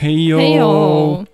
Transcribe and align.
Хей-йоу! 0.00 0.40
Хей-йоу! 0.40 1.26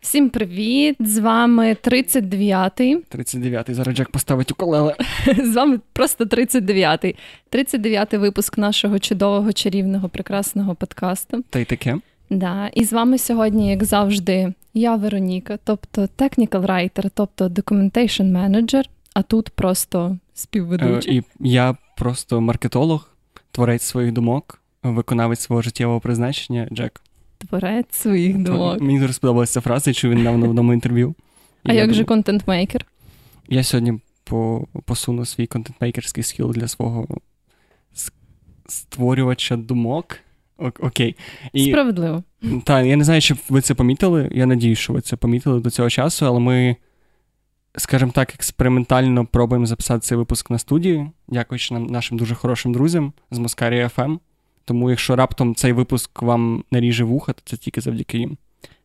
Всім 0.00 0.30
привіт! 0.30 0.96
З 1.00 1.18
вами 1.18 1.76
39-й. 1.84 2.96
39-й. 2.96 3.74
Зараз 3.74 3.96
Джек 3.96 4.10
поставить 4.10 4.50
уколеле. 4.52 4.96
З 5.44 5.54
вами 5.54 5.80
просто 5.92 6.24
39-й. 6.24 7.16
39-й 7.52 8.16
випуск 8.16 8.58
нашого 8.58 8.98
чудового, 8.98 9.52
чарівного, 9.52 10.08
прекрасного 10.08 10.74
подкасту. 10.74 11.44
Та 11.50 11.58
й 11.58 11.64
таке. 11.64 11.98
Да. 12.30 12.70
І 12.74 12.84
з 12.84 12.92
вами 12.92 13.18
сьогодні, 13.18 13.70
як 13.70 13.84
завжди, 13.84 14.54
я 14.74 14.96
Вероніка, 14.96 15.58
тобто 15.64 16.02
technical 16.02 16.66
writer, 16.66 17.10
тобто 17.14 17.48
documentation 17.48 18.32
manager, 18.32 18.84
а 19.14 19.22
тут 19.22 19.48
просто 19.50 20.18
співведучий. 20.34 21.18
Е, 21.18 21.22
і 21.40 21.50
я 21.50 21.76
просто 21.96 22.40
маркетолог, 22.40 23.08
творець 23.50 23.82
своїх 23.82 24.12
думок, 24.12 24.60
виконавець 24.82 25.40
свого 25.40 25.62
життєвого 25.62 26.00
призначення 26.00 26.68
Джек. 26.72 27.02
Творець 27.48 27.94
своїх 27.94 28.38
думок. 28.38 28.80
Мені 28.80 29.00
дуже 29.00 29.12
сподобалася 29.12 29.60
фраза, 29.60 29.90
я 29.90 29.94
чув 29.94 30.10
він 30.10 30.28
в 30.28 30.50
одному 30.50 30.72
інтерв'ю. 30.72 31.14
А 31.64 31.72
як 31.72 31.94
же 31.94 32.04
контент-мейкер? 32.04 32.86
Я 33.48 33.62
сьогодні 33.62 34.00
по, 34.24 34.66
посуну 34.84 35.24
свій 35.24 35.46
контент-мейкерський 35.46 36.22
скіл 36.22 36.50
для 36.50 36.68
свого 36.68 37.06
створювача 38.66 39.56
думок. 39.56 40.18
Окей. 40.58 41.16
І... 41.52 41.70
Справедливо. 41.70 42.22
Так, 42.64 42.86
я 42.86 42.96
не 42.96 43.04
знаю, 43.04 43.20
чи 43.20 43.34
ви 43.48 43.60
це 43.60 43.74
помітили. 43.74 44.30
Я 44.32 44.46
надію, 44.46 44.76
що 44.76 44.92
ви 44.92 45.00
це 45.00 45.16
помітили 45.16 45.60
до 45.60 45.70
цього 45.70 45.90
часу, 45.90 46.26
але 46.26 46.40
ми, 46.40 46.76
скажімо 47.76 48.12
так, 48.14 48.34
експериментально 48.34 49.26
пробуємо 49.26 49.66
записати 49.66 50.00
цей 50.00 50.18
випуск 50.18 50.50
на 50.50 50.58
студії, 50.58 51.10
дякуючи 51.28 51.74
нам 51.74 51.86
нашим 51.86 52.18
дуже 52.18 52.34
хорошим 52.34 52.72
друзям 52.72 53.12
з 53.30 53.38
Москарі 53.38 53.84
FM. 53.84 54.18
Тому, 54.64 54.90
якщо 54.90 55.16
раптом 55.16 55.54
цей 55.54 55.72
випуск 55.72 56.22
вам 56.22 56.64
наріже 56.70 57.04
вуха, 57.04 57.32
то 57.32 57.40
це 57.44 57.56
тільки 57.56 57.80
завдяки 57.80 58.18
їм. 58.18 58.36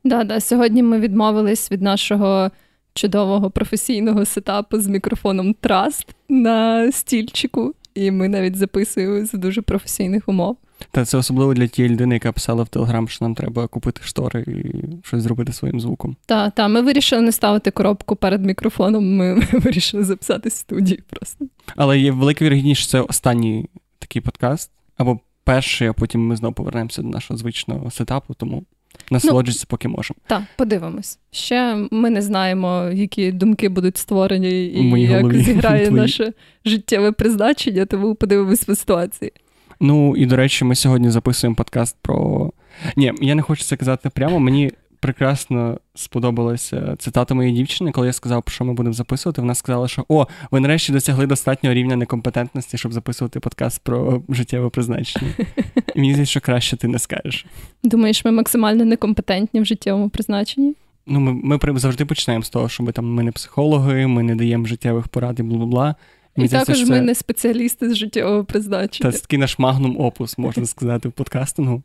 Да, 0.03 0.23
да. 0.23 0.39
Сьогодні 0.39 0.83
ми 0.83 0.99
відмовились 0.99 1.71
від 1.71 1.81
нашого 1.81 2.51
чудового 2.93 3.49
професійного 3.49 4.25
сетапу 4.25 4.79
з 4.79 4.87
мікрофоном 4.87 5.53
Траст 5.53 6.15
на 6.29 6.91
стільчику, 6.91 7.73
і 7.95 8.11
ми 8.11 8.29
навіть 8.29 8.55
записуємо 8.55 9.25
з 9.25 9.31
дуже 9.31 9.61
професійних 9.61 10.29
умов. 10.29 10.57
Та 10.91 11.05
це 11.05 11.17
особливо 11.17 11.53
для 11.53 11.67
тієї 11.67 11.93
людини, 11.93 12.15
яка 12.15 12.31
писала 12.31 12.63
в 12.63 12.67
Телеграм, 12.67 13.07
що 13.07 13.25
нам 13.25 13.35
треба 13.35 13.67
купити 13.67 14.01
штори 14.03 14.45
і 14.47 15.07
щось 15.07 15.23
зробити 15.23 15.53
своїм 15.53 15.79
звуком. 15.79 16.15
Так, 16.25 16.55
так, 16.55 16.69
ми 16.69 16.81
вирішили 16.81 17.21
не 17.21 17.31
ставити 17.31 17.71
коробку 17.71 18.15
перед 18.15 18.45
мікрофоном. 18.45 19.15
Ми, 19.15 19.33
вирішили 19.51 20.03
записати 20.03 20.49
студію 20.49 20.99
просто. 21.09 21.45
Але 21.75 21.99
є 21.99 22.11
велика 22.11 22.45
вірогідність, 22.45 22.81
що 22.81 22.89
це 22.89 23.01
останній 23.01 23.69
такий 23.99 24.21
подкаст, 24.21 24.71
або 24.97 25.19
перший, 25.47 25.87
а 25.87 25.93
потім 25.93 26.27
ми 26.27 26.35
знову 26.35 26.53
повернемося 26.53 27.01
до 27.01 27.07
нашого 27.07 27.37
звичного 27.37 27.91
сетапу, 27.91 28.33
тому 28.33 28.63
насолоджуйтеся, 29.11 29.65
ну, 29.65 29.69
поки 29.69 29.87
можемо. 29.87 30.17
Так, 30.27 30.43
подивимось. 30.57 31.19
Ще 31.31 31.87
ми 31.91 32.09
не 32.09 32.21
знаємо, 32.21 32.89
які 32.93 33.31
думки 33.31 33.69
будуть 33.69 33.97
створені 33.97 34.65
і 34.65 35.01
як 35.01 35.21
голові. 35.21 35.41
зіграє 35.43 35.91
наше 35.91 36.33
життєве 36.65 37.11
призначення, 37.11 37.85
тому 37.85 38.15
подивимось 38.15 38.63
по 38.63 38.75
ситуації. 38.75 39.31
Ну 39.79 40.15
і 40.17 40.25
до 40.25 40.35
речі, 40.35 40.65
ми 40.65 40.75
сьогодні 40.75 41.09
записуємо 41.09 41.55
подкаст 41.55 41.97
про. 42.01 42.51
Ні, 42.95 43.13
я 43.21 43.35
не 43.35 43.41
хочу 43.41 43.63
це 43.63 43.75
казати 43.75 44.09
прямо. 44.09 44.39
Мені 44.39 44.71
прекрасно 44.99 45.79
сподобалася 45.95 46.95
цитата 46.99 47.33
моєї 47.33 47.55
дівчини, 47.55 47.91
коли 47.91 48.07
я 48.07 48.13
сказав, 48.13 48.43
про 48.43 48.51
що 48.51 48.65
ми 48.65 48.73
будемо 48.73 48.93
записувати. 48.93 49.41
Вона 49.41 49.55
сказала, 49.55 49.87
що 49.87 50.05
о, 50.09 50.27
ви 50.51 50.59
нарешті 50.59 50.91
досягли 50.91 51.25
достатнього 51.25 51.73
рівня 51.73 51.95
некомпетентності, 51.95 52.77
щоб 52.77 52.93
записувати 52.93 53.39
подкаст 53.39 53.81
про 53.83 54.21
життєве 54.29 54.69
призначення. 54.69 55.31
І 55.95 55.99
мені 55.99 56.11
здається, 56.11 56.31
що 56.31 56.41
краще 56.41 56.77
ти 56.77 56.87
не 56.87 56.99
скажеш. 56.99 57.45
Думаєш, 57.83 58.25
ми 58.25 58.31
максимально 58.31 58.85
некомпетентні 58.85 59.61
в 59.61 59.65
життєвому 59.65 60.09
призначенні? 60.09 60.73
Ну, 61.07 61.19
ми 61.19 61.59
ми 61.59 61.79
завжди 61.79 62.05
починаємо 62.05 62.43
з 62.43 62.49
того, 62.49 62.69
що 62.69 62.83
ми 62.83 62.91
там 62.91 63.13
ми 63.13 63.23
не 63.23 63.31
психологи, 63.31 64.07
ми 64.07 64.23
не 64.23 64.35
даємо 64.35 64.65
життєвих 64.65 65.07
порад 65.07 65.39
і 65.39 65.43
бла 65.43 65.57
бла 65.57 65.65
бла. 65.65 65.95
І 66.37 66.47
також 66.47 66.89
ми 66.89 67.01
не 67.01 67.15
спеціалісти 67.15 67.89
з 67.89 67.95
життєвого 67.95 68.43
призначення. 68.43 69.11
Це 69.11 69.19
такий 69.19 69.39
наш 69.39 69.59
магнум 69.59 69.99
опус, 69.99 70.37
можна 70.37 70.65
сказати, 70.65 71.09
в 71.09 71.11
подкастингу. 71.11 71.83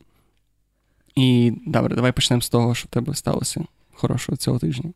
І 1.14 1.52
добре, 1.66 1.94
давай 1.94 2.12
почнемо 2.12 2.42
з 2.42 2.48
того, 2.48 2.74
що 2.74 2.86
в 2.86 2.90
тебе 2.90 3.14
сталося 3.14 3.64
хорошого 3.92 4.36
цього 4.36 4.58
тижня. 4.58 4.90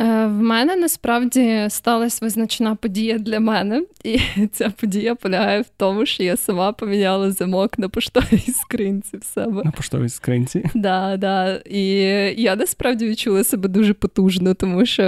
Е, 0.00 0.26
в 0.26 0.42
мене 0.42 0.76
насправді 0.76 1.66
сталася 1.68 2.18
визначна 2.22 2.74
подія 2.74 3.18
для 3.18 3.40
мене, 3.40 3.82
і 4.04 4.18
ця 4.52 4.70
подія 4.70 5.14
полягає 5.14 5.60
в 5.60 5.66
тому, 5.76 6.06
що 6.06 6.22
я 6.22 6.36
сама 6.36 6.72
поміняла 6.72 7.30
замок 7.30 7.78
на 7.78 7.88
поштовій 7.88 8.52
скринці 8.62 9.16
в 9.16 9.24
себе. 9.24 9.62
На 9.64 9.70
поштовій 9.70 10.08
скринці? 10.08 10.64
Да, 10.74 11.16
да. 11.16 11.54
І 11.70 11.82
я 12.42 12.56
насправді 12.56 13.08
відчула 13.08 13.44
себе 13.44 13.68
дуже 13.68 13.94
потужно, 13.94 14.54
тому 14.54 14.86
що 14.86 15.02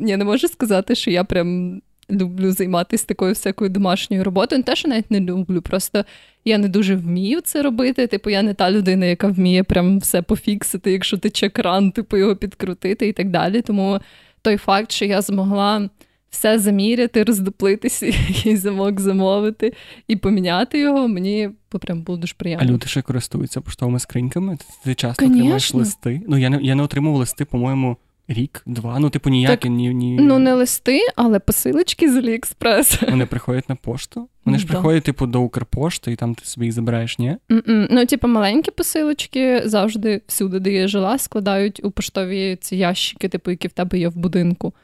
я 0.00 0.16
не 0.16 0.24
можу 0.24 0.48
сказати, 0.48 0.94
що 0.94 1.10
я 1.10 1.24
прям 1.24 1.80
люблю 2.10 2.52
займатися 2.52 3.06
такою 3.06 3.32
всякою 3.32 3.70
домашньою 3.70 4.24
роботою. 4.24 4.58
Не 4.58 4.62
те, 4.62 4.76
що 4.76 4.88
навіть 4.88 5.10
не 5.10 5.20
люблю, 5.20 5.62
просто 5.62 6.04
я 6.44 6.58
не 6.58 6.68
дуже 6.68 6.96
вмію 6.96 7.40
це 7.40 7.62
робити. 7.62 8.06
Типу, 8.06 8.30
я 8.30 8.42
не 8.42 8.54
та 8.54 8.70
людина, 8.70 9.06
яка 9.06 9.26
вміє 9.28 9.62
прям 9.62 9.98
все 9.98 10.22
пофіксити, 10.22 10.92
якщо 10.92 11.18
тече 11.18 11.48
кран, 11.48 11.90
типу 11.90 12.16
його 12.16 12.36
підкрутити 12.36 13.08
і 13.08 13.12
так 13.12 13.30
далі. 13.30 13.62
Тому 13.62 14.00
той 14.42 14.56
факт, 14.56 14.92
що 14.92 15.04
я 15.04 15.20
змогла. 15.22 15.88
Все 16.30 16.58
заміряти, 16.58 17.24
роздоплитися, 17.24 18.06
і 18.44 18.56
замок 18.56 19.00
замовити 19.00 19.72
і 20.08 20.16
поміняти 20.16 20.78
його, 20.78 21.08
мені 21.08 21.50
прям 21.80 22.02
було 22.02 22.18
дуже 22.18 22.34
приємно. 22.36 22.66
А 22.66 22.72
люди 22.72 22.86
ще 22.86 23.02
користуються 23.02 23.60
поштовими 23.60 23.98
скриньками? 23.98 24.58
Ти 24.84 24.94
часто 24.94 25.26
отримаєш 25.26 25.74
листи? 25.74 26.22
Ну, 26.28 26.38
я 26.38 26.50
не 26.50 26.58
я 26.62 26.74
не 26.74 26.82
отримував 26.82 27.18
листи, 27.18 27.44
по-моєму, 27.44 27.96
Рік, 28.28 28.62
два, 28.66 28.98
ну, 28.98 29.10
типу, 29.10 29.30
ніякі 29.30 29.70
ні, 29.70 29.94
ні. 29.94 30.18
Ну, 30.20 30.38
не 30.38 30.54
листи, 30.54 31.00
але 31.16 31.38
посилочки 31.38 32.12
з 32.12 32.16
Аліекспрес. 32.16 33.02
Вони 33.10 33.26
приходять 33.26 33.68
на 33.68 33.74
пошту. 33.74 34.28
Вони 34.44 34.58
ж 34.58 34.66
да. 34.66 34.72
приходять, 34.72 35.04
типу, 35.04 35.26
до 35.26 35.40
Укрпошти, 35.40 36.12
і 36.12 36.16
там 36.16 36.34
ти 36.34 36.44
собі 36.44 36.66
їх 36.66 36.74
забираєш, 36.74 37.18
ні? 37.18 37.36
Mm-mm. 37.50 37.86
Ну, 37.90 38.06
типу, 38.06 38.28
маленькі 38.28 38.70
посилочки 38.70 39.62
завжди 39.64 40.22
всюди, 40.26 40.58
де 40.58 40.72
я 40.72 40.88
жила, 40.88 41.18
складають 41.18 41.84
у 41.84 41.90
поштові 41.90 42.56
ці 42.60 42.76
ящики, 42.76 43.28
типу, 43.28 43.50
які 43.50 43.68
в 43.68 43.72
тебе 43.72 43.98
є 43.98 44.08
в 44.08 44.16
будинку. 44.16 44.74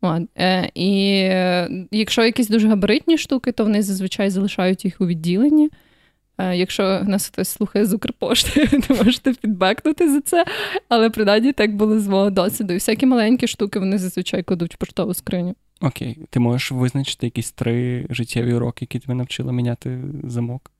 От. 0.00 0.22
Е, 0.38 0.70
І 0.74 1.18
якщо 1.90 2.24
якісь 2.24 2.48
дуже 2.48 2.68
габаритні 2.68 3.18
штуки, 3.18 3.52
то 3.52 3.64
вони 3.64 3.82
зазвичай 3.82 4.30
залишають 4.30 4.84
їх 4.84 5.00
у 5.00 5.06
відділенні. 5.06 5.70
Е, 6.40 6.56
якщо 6.56 7.02
нас 7.04 7.26
хтось 7.26 7.48
слухає 7.48 7.86
з 7.86 7.92
Укрпошти, 7.92 8.66
то 8.88 8.94
можете 8.94 9.32
підбекнути 9.32 10.12
за 10.12 10.20
це. 10.20 10.44
Але 10.88 11.10
принаймні 11.10 11.52
так 11.52 11.76
було 11.76 12.00
з 12.00 12.08
мого 12.08 12.30
досвіду. 12.30 12.72
І 12.72 12.76
всякі 12.76 13.06
маленькі 13.06 13.46
штуки 13.46 13.78
вони 13.78 13.98
зазвичай 13.98 14.42
кладуть 14.42 14.74
в 14.74 14.78
поштову 14.78 15.14
скриню. 15.14 15.54
Окей, 15.80 16.18
ти 16.30 16.40
можеш 16.40 16.72
визначити 16.72 17.26
якісь 17.26 17.52
три 17.52 18.06
життєві 18.10 18.54
уроки, 18.54 18.78
які 18.80 18.98
тебе 18.98 19.14
навчили 19.14 19.52
міняти 19.52 19.98
замок? 20.24 20.70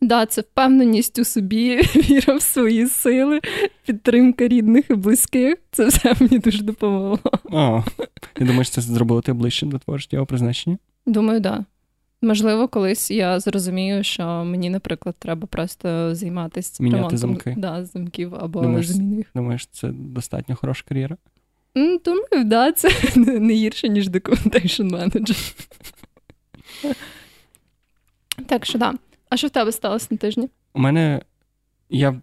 Так, 0.00 0.08
да, 0.08 0.26
це 0.26 0.40
впевненість 0.40 1.18
у 1.18 1.24
собі, 1.24 1.76
віра 1.96 2.34
в 2.34 2.42
свої 2.42 2.86
сили, 2.86 3.40
підтримка 3.86 4.48
рідних 4.48 4.90
і 4.90 4.94
близьких. 4.94 5.56
Це 5.70 5.86
все 5.86 6.14
мені 6.20 6.38
дуже 6.38 6.62
допомогло. 6.62 7.32
О, 7.44 7.84
Ти 8.32 8.44
думаєш, 8.44 8.70
це 8.70 8.80
зробило 8.80 9.20
тебе 9.20 9.38
ближче 9.38 9.66
до 9.66 9.78
твого 9.78 9.98
життєвого 9.98 10.26
призначення? 10.26 10.78
Думаю, 11.06 11.40
так. 11.40 11.52
Да. 11.58 11.64
Можливо, 12.22 12.68
колись 12.68 13.10
я 13.10 13.40
зрозумію, 13.40 14.04
що 14.04 14.44
мені, 14.44 14.70
наприклад, 14.70 15.14
треба 15.18 15.46
просто 15.46 16.14
займатися 16.14 16.82
Міняти 16.82 16.96
ремонтом 16.96 17.18
замки. 17.18 17.54
Да, 17.58 17.84
замків 17.84 18.34
або 18.34 18.62
думаєш, 18.62 18.88
зміни 18.88 19.24
Думаєш, 19.34 19.66
це 19.66 19.88
достатньо 19.88 20.56
хороша 20.56 20.84
кар'єра? 20.88 21.16
Думаю, 21.74 22.44
да, 22.44 22.72
це 22.72 22.90
не 23.16 23.54
гірше, 23.54 23.88
ніж 23.88 24.08
documentation 24.08 24.90
manager. 24.90 25.54
Так 28.46 28.66
що 28.66 28.78
да. 28.78 28.94
А 29.28 29.36
що 29.36 29.46
в 29.46 29.50
тебе 29.50 29.72
сталося 29.72 30.06
на 30.10 30.16
тижні? 30.16 30.48
У 30.74 30.80
мене 30.80 31.22
я 31.90 32.20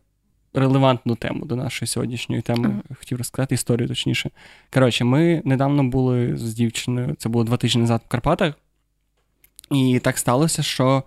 релевантну 0.54 1.16
тему 1.16 1.46
до 1.46 1.56
нашої 1.56 1.88
сьогоднішньої 1.88 2.42
теми 2.42 2.68
ага. 2.68 2.96
хотів 3.00 3.18
розказати 3.18 3.56
історію, 3.56 3.88
точніше. 3.88 4.30
Коротше, 4.74 5.04
ми 5.04 5.42
недавно 5.46 5.84
були 5.84 6.38
з 6.38 6.54
дівчиною, 6.54 7.16
це 7.18 7.30
було 7.30 7.44
два 7.44 7.58
тижні 7.58 7.81
назад 7.81 8.02
в 8.06 8.08
Карпатах. 8.08 8.54
І 9.72 10.00
так 10.00 10.18
сталося, 10.18 10.64
що 10.64 11.04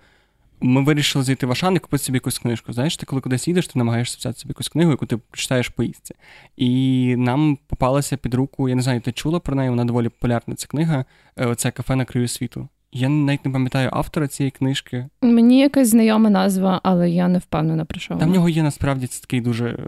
ми 0.60 0.82
вирішили 0.82 1.25
зайти 1.25 1.46
в 1.46 1.52
Ашан 1.52 1.75
і 1.75 1.78
купити 1.78 2.05
собі 2.05 2.16
якусь 2.16 2.38
книжку. 2.38 2.72
Знаєш, 2.72 2.96
ти 2.96 3.06
коли 3.06 3.20
кудись 3.20 3.49
їдеш, 3.49 3.66
ти 3.69 3.78
намагаєшся 3.78 4.16
взяти 4.19 4.38
собі 4.38 4.50
якусь 4.50 4.69
книгу, 4.69 4.90
яку 4.90 5.06
ти 5.06 5.16
прочитаєш 5.16 5.69
поїздці. 5.69 6.14
І 6.56 7.14
нам 7.19 7.58
попалася 7.66 8.16
під 8.16 8.34
руку, 8.34 8.69
я 8.69 8.75
не 8.75 8.82
знаю, 8.82 9.00
ти 9.00 9.12
чула 9.12 9.40
про 9.40 9.55
неї, 9.56 9.70
вона 9.70 9.84
доволі 9.84 10.08
популярна 10.08 10.55
ця 10.55 10.66
книга. 10.66 11.05
Е, 11.37 11.46
оце 11.46 11.70
кафе 11.70 11.96
на 11.96 12.05
краю 12.05 12.28
світу. 12.28 12.69
Я 12.93 13.08
навіть 13.08 13.44
не 13.44 13.52
пам'ятаю 13.52 13.90
автора 13.93 14.28
цієї 14.28 14.50
книжки. 14.50 15.06
Мені 15.22 15.61
якась 15.61 15.88
знайома 15.88 16.31
назва, 16.31 16.81
але 16.82 17.11
я 17.11 17.28
не 17.28 17.38
впевнена 17.38 17.84
про 17.84 18.00
що. 18.00 18.16
Там 18.16 18.31
в 18.31 18.32
нього 18.32 18.49
є 18.49 18.62
насправді 18.62 19.06
це 19.06 19.20
такий 19.20 19.40
дуже 19.40 19.78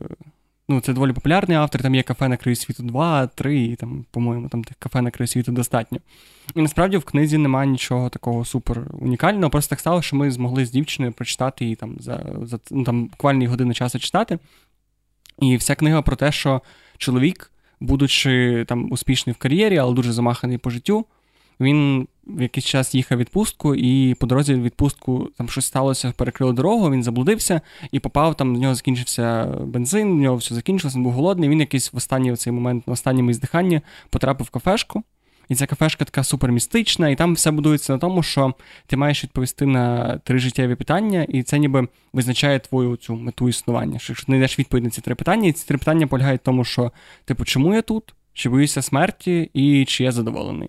Ну, 0.71 0.81
це 0.81 0.93
доволі 0.93 1.13
популярний 1.13 1.57
автор, 1.57 1.83
там 1.83 1.95
є 1.95 2.03
кафе 2.03 2.29
на 2.29 2.37
краю 2.37 2.57
світу 2.57 2.83
2, 2.83 3.27
3, 3.27 3.61
і 3.61 3.77
там, 3.77 4.05
по-моєму, 4.11 4.49
там 4.49 4.65
тих 4.65 4.77
кафе 4.79 5.03
на 5.03 5.11
краю 5.11 5.27
світу 5.27 5.53
достатньо. 5.53 5.99
І 6.55 6.63
насправді 6.63 6.97
в 6.97 7.05
книзі 7.05 7.39
немає 7.39 7.71
нічого 7.71 8.09
такого 8.09 8.45
супер 8.45 8.87
унікального. 9.01 9.51
Просто 9.51 9.71
так 9.71 9.81
стало, 9.81 10.03
що 10.03 10.17
ми 10.17 10.31
змогли 10.31 10.67
з 10.67 10.71
дівчиною 10.71 11.13
прочитати 11.13 11.65
її 11.65 11.77
там 11.77 11.97
за 12.01 12.27
за 12.43 12.59
ну, 12.71 12.85
там, 12.85 13.07
буквально 13.07 13.51
годину 13.51 13.75
часу 13.75 13.99
читати. 13.99 14.39
І 15.39 15.57
вся 15.57 15.75
книга 15.75 16.03
про 16.03 16.17
те, 16.17 16.33
що 16.33 16.63
чоловік, 16.99 17.53
будучи 17.81 18.65
там 18.69 18.93
успішний 18.93 19.35
в 19.35 19.37
кар'єрі, 19.37 19.79
але 19.79 19.95
дуже 19.95 20.13
замаханий 20.13 20.59
по 20.59 20.71
життю, 20.71 21.07
він 21.61 22.09
в 22.37 22.43
якийсь 22.43 22.67
час 22.67 22.95
їхав 22.95 23.19
відпустку, 23.19 23.75
і 23.75 24.15
по 24.15 24.27
дорозі 24.27 24.55
відпустку 24.55 25.29
там 25.39 25.49
щось 25.49 25.67
сталося, 25.67 26.13
перекрили 26.17 26.53
дорогу, 26.53 26.91
він 26.91 27.03
заблудився 27.03 27.61
і 27.93 28.01
попав, 28.01 28.37
там 28.37 28.57
в 28.57 28.59
нього 28.59 28.75
закінчився 28.75 29.45
бензин, 29.45 30.13
в 30.13 30.21
нього 30.21 30.37
все 30.37 30.55
закінчилося, 30.55 30.97
він 30.97 31.05
був 31.05 31.13
голодний. 31.13 31.49
Він 31.49 31.61
якийсь 31.61 31.93
в 31.93 31.97
останній 31.97 32.37
цей 32.37 32.53
момент, 32.53 32.87
на 32.87 32.93
останньому 32.93 33.31
іздиханні, 33.31 33.81
потрапив 34.11 34.47
в 34.47 34.51
кафешку. 34.51 35.03
І 35.51 35.55
ця 35.55 35.67
кафешка 35.67 36.05
така 36.05 36.25
супермістична, 36.25 37.09
і 37.09 37.17
там 37.17 37.35
все 37.35 37.51
будується 37.51 37.93
на 37.93 37.99
тому, 37.99 38.23
що 38.23 38.55
ти 38.87 38.97
маєш 38.97 39.25
відповісти 39.25 39.67
на 39.67 40.17
три 40.19 40.39
життєві 40.39 40.75
питання, 40.75 41.27
і 41.29 41.43
це 41.43 41.59
ніби 41.59 41.89
визначає 42.13 42.59
твою 42.59 42.97
цю 42.97 43.15
мету 43.15 43.49
існування. 43.49 43.99
Що 43.99 44.13
Якщо 44.13 44.27
ти 44.27 44.31
знайдеш 44.31 44.59
відповідь 44.59 44.85
на 44.85 44.91
ці 44.91 45.01
три 45.01 45.15
питання, 45.15 45.49
і 45.49 45.53
ці 45.53 45.69
три 45.69 45.79
питання 45.79 46.07
полягають 46.07 46.41
в 46.41 46.45
тому, 46.45 46.65
що, 46.65 46.93
типу, 47.25 47.45
чому 47.45 47.75
я 47.75 47.83
тут, 47.83 48.15
чи 48.33 48.49
боюся 48.49 48.83
смерті, 48.83 49.51
і 49.55 49.85
чи 49.85 50.05
я 50.05 50.13
задоволений. 50.13 50.69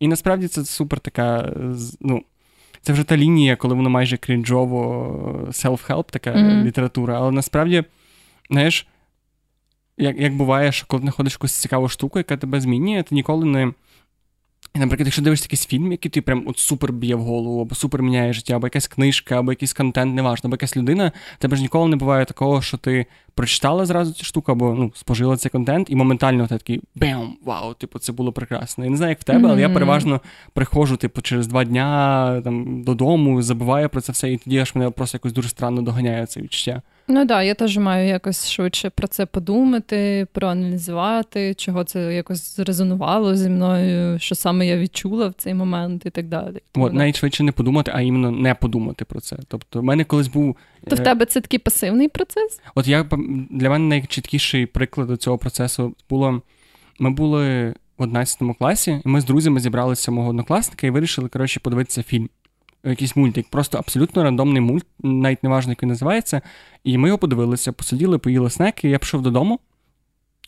І 0.00 0.08
насправді 0.08 0.48
це 0.48 0.64
супер 0.64 1.00
така. 1.00 1.52
ну, 2.00 2.22
Це 2.82 2.92
вже 2.92 3.04
та 3.04 3.16
лінія, 3.16 3.56
коли 3.56 3.74
воно 3.74 3.90
майже 3.90 4.16
крінжово 4.16 5.48
self-help, 5.48 6.04
така 6.10 6.30
mm-hmm. 6.30 6.64
література. 6.64 7.18
Але 7.18 7.30
насправді, 7.30 7.84
знаєш, 8.50 8.86
як 9.96 10.20
як 10.20 10.36
буває, 10.36 10.72
що 10.72 10.86
коли 10.86 11.02
знаходиш 11.02 11.32
якусь 11.32 11.52
цікаву 11.52 11.88
штуку, 11.88 12.18
яка 12.18 12.36
тебе 12.36 12.60
змінює, 12.60 13.02
ти 13.02 13.14
ніколи 13.14 13.44
не 13.44 13.72
Наприклад, 14.74 15.06
якщо 15.06 15.22
дивишся 15.22 15.44
якийсь 15.44 15.66
фільм, 15.66 15.92
який 15.92 16.10
ти 16.10 16.20
прям 16.20 16.44
от 16.46 16.58
супер 16.58 16.92
б'є 16.92 17.14
в 17.14 17.20
голову, 17.20 17.60
або 17.60 17.74
супер 17.74 18.02
міняє 18.02 18.32
життя, 18.32 18.56
або 18.56 18.66
якась 18.66 18.88
книжка, 18.88 19.38
або 19.38 19.52
якийсь 19.52 19.72
контент, 19.72 20.14
неважно, 20.14 20.48
або 20.48 20.54
якась 20.54 20.76
людина, 20.76 21.12
тебе 21.38 21.56
ж 21.56 21.62
ніколи 21.62 21.88
не 21.88 21.96
буває 21.96 22.24
такого, 22.24 22.62
що 22.62 22.76
ти 22.76 23.06
прочитала 23.34 23.86
зразу 23.86 24.12
цю 24.12 24.24
штуку, 24.24 24.52
або 24.52 24.74
ну, 24.74 24.92
спожила 24.94 25.36
цей 25.36 25.50
контент, 25.50 25.90
і 25.90 25.96
моментально 25.96 26.46
ти 26.46 26.58
такий 26.58 26.80
бем, 26.94 27.36
вау, 27.44 27.74
типу, 27.74 27.98
це 27.98 28.12
було 28.12 28.32
прекрасно. 28.32 28.84
Я 28.84 28.90
не 28.90 28.96
знаю, 28.96 29.10
як 29.10 29.20
в 29.20 29.24
тебе, 29.24 29.38
mm-hmm. 29.38 29.50
але 29.50 29.60
я 29.60 29.68
переважно 29.68 30.20
приходжу, 30.52 30.96
типу, 30.96 31.20
через 31.20 31.46
два 31.46 31.64
дня 31.64 32.40
там, 32.44 32.82
додому, 32.82 33.42
забуваю 33.42 33.88
про 33.88 34.00
це 34.00 34.12
все, 34.12 34.32
і 34.32 34.36
тоді 34.36 34.58
аж 34.58 34.74
мене 34.74 34.90
просто 34.90 35.16
якось 35.16 35.32
дуже 35.32 35.48
странно 35.48 35.82
доганяє 35.82 36.26
це 36.26 36.40
відчуття. 36.40 36.82
Ну 37.10 37.16
так, 37.16 37.28
да, 37.28 37.42
я 37.42 37.54
теж 37.54 37.78
маю 37.78 38.08
якось 38.08 38.50
швидше 38.50 38.90
про 38.90 39.08
це 39.08 39.26
подумати, 39.26 40.26
проаналізувати, 40.32 41.54
чого 41.54 41.84
це 41.84 42.14
якось 42.14 42.56
зрезонувало 42.56 43.36
зі 43.36 43.48
мною, 43.48 44.18
що 44.18 44.34
саме 44.34 44.66
я 44.66 44.78
відчула 44.78 45.28
в 45.28 45.32
цей 45.32 45.54
момент 45.54 46.06
і 46.06 46.10
так 46.10 46.28
далі. 46.28 46.60
От, 46.74 46.92
навіть 46.92 47.16
швидше 47.16 47.42
не 47.42 47.52
подумати, 47.52 47.90
а 47.94 48.00
іменно 48.00 48.30
не 48.30 48.54
подумати 48.54 49.04
про 49.04 49.20
це. 49.20 49.36
Тобто, 49.48 49.80
в 49.80 49.84
мене 49.84 50.04
колись 50.04 50.28
був. 50.28 50.56
То 50.88 50.96
в 50.96 51.00
е, 51.00 51.02
тебе 51.02 51.26
це 51.26 51.40
такий 51.40 51.58
пасивний 51.58 52.08
процес? 52.08 52.60
От 52.74 52.86
я 52.86 53.06
для 53.50 53.70
мене 53.70 53.88
найчіткіший 53.88 54.66
приклад 54.66 55.22
цього 55.22 55.38
процесу 55.38 55.94
було. 56.10 56.42
Ми 56.98 57.10
були 57.10 57.74
в 57.98 58.02
11 58.02 58.40
класі, 58.58 59.00
і 59.04 59.08
ми 59.08 59.20
з 59.20 59.24
друзями 59.24 59.60
зібралися 59.60 60.10
мого 60.10 60.28
однокласника 60.28 60.86
і 60.86 60.90
вирішили, 60.90 61.28
коротше, 61.28 61.60
подивитися 61.60 62.02
фільм 62.02 62.28
якийсь 62.84 63.16
мультик, 63.16 63.50
просто 63.50 63.78
абсолютно 63.78 64.22
рандомний 64.22 64.60
мульт, 64.60 64.86
навіть 64.98 65.42
не 65.42 65.48
важливо, 65.48 65.72
як 65.72 65.82
він 65.82 65.88
називається. 65.88 66.42
І 66.84 66.98
ми 66.98 67.08
його 67.08 67.18
подивилися, 67.18 67.72
посиділи, 67.72 68.18
поїли 68.18 68.50
снеки, 68.50 68.88
я 68.88 68.98
пішов 68.98 69.22
додому, 69.22 69.60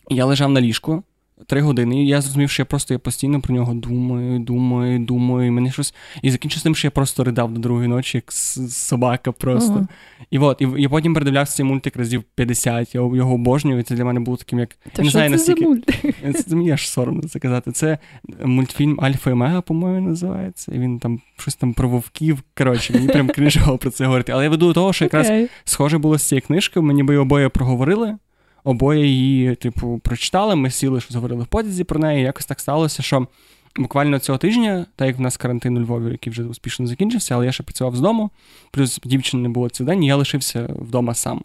я 0.09 0.25
лежав 0.25 0.51
на 0.51 0.61
ліжку 0.61 1.03
три 1.47 1.61
години, 1.61 2.03
і 2.03 2.07
я 2.07 2.21
зрозумів, 2.21 2.49
що 2.49 2.61
я 2.61 2.65
просто 2.65 2.93
я 2.93 2.99
постійно 2.99 3.41
про 3.41 3.55
нього 3.55 3.73
думаю, 3.73 4.39
думаю, 4.39 4.99
думаю, 4.99 5.47
і 5.47 5.51
мене 5.51 5.71
щось. 5.71 5.93
І 6.21 6.31
закінчив 6.31 6.63
тим, 6.63 6.75
що 6.75 6.87
я 6.87 6.91
просто 6.91 7.23
ридав 7.23 7.53
до 7.53 7.59
другої 7.59 7.87
ночі, 7.87 8.17
як 8.17 8.31
собака 8.71 9.31
просто. 9.31 9.73
Uh-huh. 9.73 9.87
І 10.31 10.39
от, 10.39 10.61
і 10.61 10.67
я 10.77 10.89
потім 10.89 11.13
передивлявся 11.13 11.55
цей 11.55 11.65
мультик 11.65 11.95
разів 11.95 12.23
50, 12.35 12.95
я 12.95 13.01
його 13.01 13.33
обожнюю, 13.33 13.79
і 13.79 13.83
це 13.83 13.95
для 13.95 14.05
мене 14.05 14.19
було 14.19 14.37
таким, 14.37 14.59
як. 14.59 14.69
Та 14.69 14.89
я 14.97 15.03
не 15.03 15.09
знаю, 15.09 15.29
це 15.29 15.35
настільки... 15.35 15.61
за 15.61 15.67
мультик? 15.67 16.15
Це 16.47 16.55
мені 16.55 16.71
аж 16.71 16.89
соромно 16.89 17.21
це 17.23 17.39
казати. 17.39 17.71
Це 17.71 17.97
мультфільм 18.45 18.99
Альфа 19.01 19.31
і 19.31 19.33
Мега, 19.33 19.61
по-моєму, 19.61 20.09
називається. 20.09 20.71
І 20.75 20.79
він 20.79 20.99
там 20.99 21.21
щось 21.37 21.55
там 21.55 21.73
про 21.73 21.89
вовків. 21.89 22.43
Коротше, 22.57 22.93
мені 22.93 23.07
прям 23.07 23.27
крінжово 23.35 23.77
про 23.77 23.91
це 23.91 24.05
говорити. 24.05 24.31
Але 24.31 24.43
я 24.43 24.49
веду 24.49 24.67
до 24.67 24.73
того, 24.73 24.93
що 24.93 25.05
якраз 25.05 25.29
okay. 25.29 25.47
схоже 25.63 25.97
було 25.97 26.17
з 26.17 26.23
цією 26.23 26.41
книжкою, 26.47 26.85
мені 26.85 27.03
би 27.03 27.17
обоє 27.17 27.49
проговорили 27.49 28.17
обоє 28.63 29.07
її, 29.07 29.55
типу, 29.55 30.01
прочитали. 30.03 30.55
Ми 30.55 30.69
сіли, 30.69 31.01
що 31.01 31.13
говорили 31.13 31.43
в 31.43 31.47
потязі 31.47 31.83
про 31.83 31.99
неї. 31.99 32.23
Якось 32.23 32.45
так 32.45 32.59
сталося, 32.59 33.03
що 33.03 33.27
буквально 33.75 34.19
цього 34.19 34.37
тижня, 34.37 34.85
так 34.95 35.07
як 35.07 35.17
в 35.17 35.21
нас 35.21 35.37
карантин 35.37 35.77
у 35.77 35.81
Львові, 35.81 36.11
який 36.11 36.31
вже 36.31 36.43
успішно 36.43 36.87
закінчився, 36.87 37.35
але 37.35 37.45
я 37.45 37.51
ще 37.51 37.63
працював 37.63 37.95
з 37.95 37.99
дому, 37.99 38.29
плюс 38.71 38.99
дівчини 39.03 39.43
не 39.43 39.49
було 39.49 39.69
цей 39.69 39.85
день, 39.85 40.03
і 40.03 40.07
я 40.07 40.15
лишився 40.15 40.69
вдома 40.79 41.13
сам. 41.13 41.41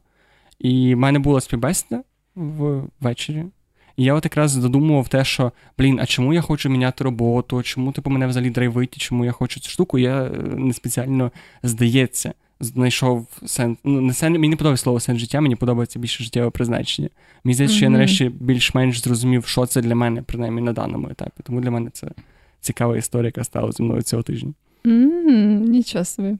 І 0.58 0.94
в 0.94 0.98
мене 0.98 1.18
була 1.18 1.40
співбесіда 1.40 2.02
ввечері. 2.34 3.44
І 3.96 4.04
я 4.04 4.14
от 4.14 4.24
якраз 4.24 4.56
додумував 4.56 5.08
те, 5.08 5.24
що 5.24 5.52
блін, 5.78 5.98
а 6.00 6.06
чому 6.06 6.34
я 6.34 6.40
хочу 6.40 6.68
міняти 6.68 7.04
роботу, 7.04 7.62
чому 7.62 7.92
типу 7.92 8.10
мене 8.10 8.26
взагалі 8.26 8.50
драйвить, 8.50 8.98
чому 8.98 9.24
я 9.24 9.32
хочу 9.32 9.60
цю 9.60 9.70
штуку, 9.70 9.98
я 9.98 10.22
е, 10.22 10.30
не 10.40 10.72
спеціально 10.72 11.32
здається 11.62 12.32
знайшов 12.60 13.26
сенс. 13.46 13.78
Ну, 13.84 14.00
не 14.00 14.12
сен... 14.12 14.32
Мені 14.32 14.48
не 14.48 14.56
подобається 14.56 14.82
слово 14.82 15.00
сенс 15.00 15.20
життя, 15.20 15.40
мені 15.40 15.56
подобається 15.56 15.98
більше 15.98 16.24
життєве 16.24 16.50
призначення. 16.50 17.08
Мені 17.44 17.54
здається, 17.54 17.74
mm-hmm. 17.74 17.78
що 17.78 17.84
я 17.84 17.90
нарешті 17.90 18.28
більш-менш 18.40 19.02
зрозумів, 19.02 19.46
що 19.46 19.66
це 19.66 19.82
для 19.82 19.94
мене, 19.94 20.22
принаймні 20.22 20.60
на 20.60 20.72
даному 20.72 21.08
етапі. 21.10 21.42
Тому 21.42 21.60
для 21.60 21.70
мене 21.70 21.90
це 21.90 22.08
цікава 22.60 22.96
історія, 22.96 23.26
яка 23.26 23.44
стала 23.44 23.72
зі 23.72 23.82
мною 23.82 24.02
цього 24.02 24.22
тижня. 24.22 24.52
Mm-hmm, 24.84 25.68
нічого 25.68 26.04
собі. 26.04 26.36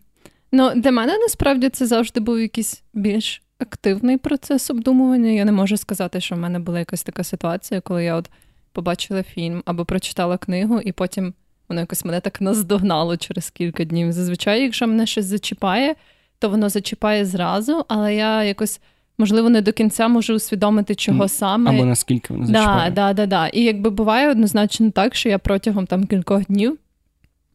Ну, 0.53 0.73
для 0.77 0.91
мене 0.91 1.19
насправді 1.19 1.69
це 1.69 1.87
завжди 1.87 2.21
був 2.21 2.41
якийсь 2.41 2.83
більш 2.95 3.43
активний 3.59 4.17
процес 4.17 4.71
обдумування. 4.71 5.31
Я 5.31 5.45
не 5.45 5.53
можу 5.53 5.77
сказати, 5.77 6.21
що 6.21 6.35
в 6.35 6.39
мене 6.39 6.59
була 6.59 6.79
якась 6.79 7.03
така 7.03 7.25
ситуація, 7.25 7.81
коли 7.81 8.05
я 8.05 8.15
от 8.15 8.31
побачила 8.73 9.23
фільм 9.23 9.63
або 9.67 9.85
прочитала 9.85 10.39
книгу, 10.39 10.81
і 10.81 10.93
потім 10.93 11.35
Воно 11.69 11.81
якось 11.81 12.05
мене 12.05 12.21
так 12.21 12.41
наздогнало 12.41 13.17
через 13.17 13.51
кілька 13.51 13.85
днів. 13.85 14.13
Зазвичай, 14.13 14.63
якщо 14.63 14.87
мене 14.87 15.07
щось 15.07 15.25
зачіпає, 15.25 15.95
то 16.39 16.49
воно 16.49 16.69
зачіпає 16.69 17.25
зразу, 17.25 17.85
але 17.89 18.15
я 18.15 18.45
якось. 18.45 18.81
Можливо, 19.21 19.51
не 19.51 19.63
до 19.63 19.73
кінця 19.73 20.09
можу 20.09 20.35
усвідомити, 20.35 20.95
чого 20.95 21.29
саме. 21.29 21.71
Або 21.71 21.85
наскільки 21.85 22.35
воно 22.35 22.47
зачіпає. 22.47 22.91
Да, 22.91 23.13
да, 23.13 23.13
да, 23.13 23.27
да. 23.27 23.49
І 23.49 23.63
якби 23.63 23.91
буває 23.91 24.31
однозначно 24.31 24.91
так, 24.91 25.15
що 25.15 25.29
я 25.29 25.39
протягом 25.39 25.87
там 25.87 26.07
кількох 26.07 26.45
днів, 26.47 26.79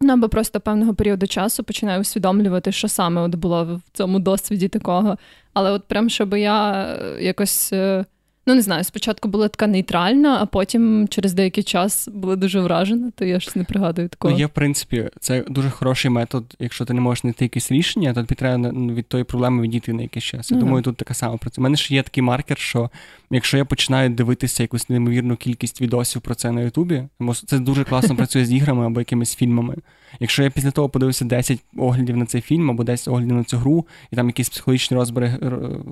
ну 0.02 0.14
або 0.14 0.30
просто 0.30 0.60
певного 0.60 0.94
періоду 0.94 1.28
часу 1.28 1.64
починаю 1.64 2.02
усвідомлювати, 2.02 2.72
що 2.72 2.88
саме 2.88 3.22
от 3.22 3.36
було 3.36 3.64
в 3.66 3.98
цьому 3.98 4.20
досвіді 4.20 4.68
такого. 4.68 5.18
Але 5.54 5.72
от 5.72 5.84
прям 5.84 6.10
щоб 6.10 6.38
я 6.38 6.84
е, 6.84 7.24
якось 7.24 7.74
е, 7.74 8.06
Ну, 8.46 8.56
не 8.56 8.62
знаю, 8.62 8.84
спочатку 8.84 9.28
була 9.30 9.48
така 9.48 9.68
нейтральна, 9.68 10.38
а 10.42 10.46
потім 10.46 11.08
через 11.08 11.34
деякий 11.34 11.64
час 11.64 12.10
була 12.14 12.36
дуже 12.36 12.62
вражена, 12.62 13.12
то 13.16 13.26
я 13.26 13.40
щось 13.40 13.56
не 13.56 13.64
пригадую 13.64 14.10
такого. 14.10 14.34
Ну, 14.34 14.40
Є, 14.40 14.46
в 14.46 14.50
принципі, 14.50 15.10
це 15.20 15.44
дуже 15.48 15.70
хороший 15.70 16.12
метод, 16.12 16.56
якщо 16.60 16.86
ти 16.86 16.94
не 16.94 17.02
можеш 17.02 17.22
знайти 17.22 17.46
якесь 17.46 17.72
рішення, 17.72 18.14
то 18.14 18.22
тобі 18.22 18.36
треба 18.36 18.70
від 18.70 19.08
тої 19.08 19.24
проблеми 19.24 19.64
відійти 19.64 19.94
на 19.94 20.02
якийсь 20.02 20.26
час. 20.26 20.52
Я 20.52 20.58
mm-hmm. 20.58 20.60
думаю, 20.60 20.84
тут 20.84 20.98
така 20.98 21.14
сама 21.14 21.38
працює. 21.38 21.62
У 21.62 21.64
мене 21.64 21.76
ж 21.76 21.94
є 21.94 22.04
такий 22.04 22.24
маркер, 22.24 22.58
що 22.58 22.90
якщо 23.32 23.58
я 23.58 23.66
починаю 23.66 24.10
дивитися 24.10 24.64
якусь 24.64 24.90
неймовірну 24.90 25.36
кількість 25.36 25.82
відосів 25.82 26.22
про 26.22 26.36
це 26.36 26.52
на 26.52 26.62
Ютубі, 26.62 27.04
тому 27.18 27.36
це 27.36 27.60
дуже 27.60 27.84
класно 27.84 28.16
працює 28.16 28.46
з 28.46 28.54
іграми 28.54 28.86
або 28.86 29.02
якимись 29.02 29.36
фільмами. 29.36 29.76
Якщо 30.20 30.44
я 30.44 30.50
після 30.50 30.72
того 30.72 30.90
подивився 30.90 31.26
10 31.26 31.64
оглядів 31.78 32.18
на 32.18 32.26
цей 32.26 32.42
фільм 32.42 32.70
або 32.72 32.84
10 32.84 33.08
оглядів 33.08 33.36
на 33.36 33.44
цю 33.44 33.58
гру, 33.58 33.88
і 34.12 34.16
там 34.16 34.28
якісь 34.28 34.50
психологічні 34.50 34.98
розбори 34.98 35.38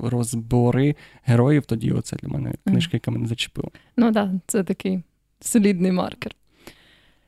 розбори 0.04 0.96
героїв, 1.24 1.66
тоді 1.66 1.92
оце 1.92 2.16
для 2.16 2.28
мене 2.28 2.54
книжка, 2.68 2.92
яка 2.94 3.12
мене 3.12 3.28
зачепила. 3.28 3.70
Ну 3.98 4.12
так, 4.12 4.32
да, 4.32 4.40
це 4.48 4.64
такий 4.64 5.02
солідний 5.40 5.92
маркер. 5.92 6.36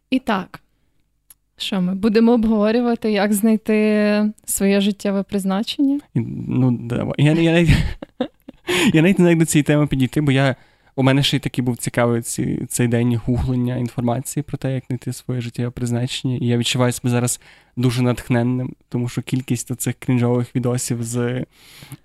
І 0.09 0.19
так, 0.19 0.61
що 1.57 1.81
ми 1.81 1.95
будемо 1.95 2.33
обговорювати, 2.33 3.11
як 3.11 3.33
знайти 3.33 4.31
своє 4.45 4.81
життєве 4.81 5.23
призначення? 5.23 5.99
Ну, 6.47 6.77
давай. 6.81 7.15
Я, 7.17 7.33
я, 7.33 7.59
я, 7.59 7.67
я 8.93 9.01
навіть 9.01 9.19
не 9.19 9.23
знаю, 9.23 9.35
до 9.35 9.45
цієї 9.45 9.63
теми 9.63 9.87
підійти, 9.87 10.21
бо 10.21 10.31
я 10.31 10.55
у 10.95 11.03
мене 11.03 11.23
ще 11.23 11.37
й 11.37 11.39
такий 11.39 11.63
був 11.63 11.77
цікавий 11.77 12.21
ці, 12.21 12.65
цей 12.69 12.87
день 12.87 13.21
гуглення 13.25 13.75
інформації 13.75 14.43
про 14.43 14.57
те, 14.57 14.73
як 14.73 14.83
знайти 14.87 15.13
своє 15.13 15.41
життєве 15.41 15.71
призначення. 15.71 16.35
І 16.35 16.45
я 16.45 16.57
відчуваю 16.57 16.91
себе 16.91 17.09
зараз 17.09 17.39
дуже 17.75 18.01
натхненним, 18.01 18.75
тому 18.89 19.09
що 19.09 19.21
кількість 19.21 19.75
цих 19.75 19.95
крінжових 19.99 20.55
відосів 20.55 21.03
з 21.03 21.45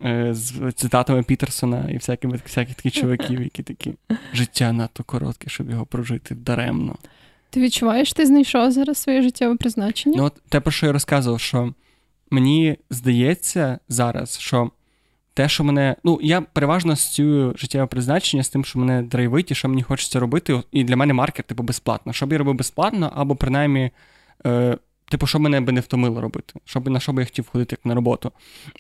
е, 0.05 0.35
з 0.35 0.73
цитатами 0.73 1.23
Пітерсона 1.23 1.91
і 1.91 1.95
всякими 1.95 2.41
всяких 2.45 2.75
таких 2.75 2.93
чоловіків, 2.93 3.43
які 3.43 3.63
такі 3.63 3.95
життя 4.33 4.73
надто 4.73 5.05
коротке, 5.05 5.51
щоб 5.51 5.71
його 5.71 5.87
прожити 5.87 6.35
даремно. 6.35 6.97
Ти 7.51 7.61
відчуваєш, 7.61 8.13
ти 8.13 8.27
знайшов 8.27 8.73
зараз 8.73 8.99
своє 8.99 9.23
життєве 9.23 9.57
призначення? 9.57 10.15
Ну, 10.19 10.25
от 10.25 10.43
те, 10.49 10.61
про 10.61 10.73
що 10.73 10.87
я 10.87 10.93
розказував, 10.93 11.41
що 11.41 11.75
мені 12.31 12.77
здається 12.91 13.79
зараз, 13.89 14.39
що 14.39 14.71
те, 15.39 15.49
що 15.49 15.65
мене. 15.65 15.97
Ну, 16.05 16.19
я 16.23 16.41
переважно 16.41 16.93
асоціюю 16.93 17.55
життєве 17.57 17.87
призначення 17.87 18.43
з 18.43 18.49
тим, 18.49 18.65
що 18.65 18.79
мене 18.79 19.03
драйвить 19.03 19.51
і 19.51 19.55
що 19.55 19.69
мені 19.69 19.83
хочеться 19.83 20.21
робити. 20.21 20.63
І 20.73 20.85
для 20.85 20.97
мене 20.97 21.15
маркер, 21.15 21.45
типу, 21.45 21.63
безплатно. 21.63 22.13
Щоб 22.13 22.33
я 22.33 22.39
робив 22.39 22.55
безплатно, 22.55 23.13
або 23.15 23.37
принаймні, 23.37 23.91
е, 24.47 24.77
типу, 25.11 25.27
що 25.27 25.39
мене 25.39 25.61
би 25.61 25.73
не 25.73 25.81
втомило 25.81 26.21
робити, 26.21 26.55
щоб 26.65 26.89
на 26.89 27.01
що 27.01 27.13
би 27.13 27.23
я 27.23 27.27
хотів 27.27 27.49
ходити 27.49 27.77
як 27.79 27.87
на 27.87 27.95
роботу. 27.95 28.33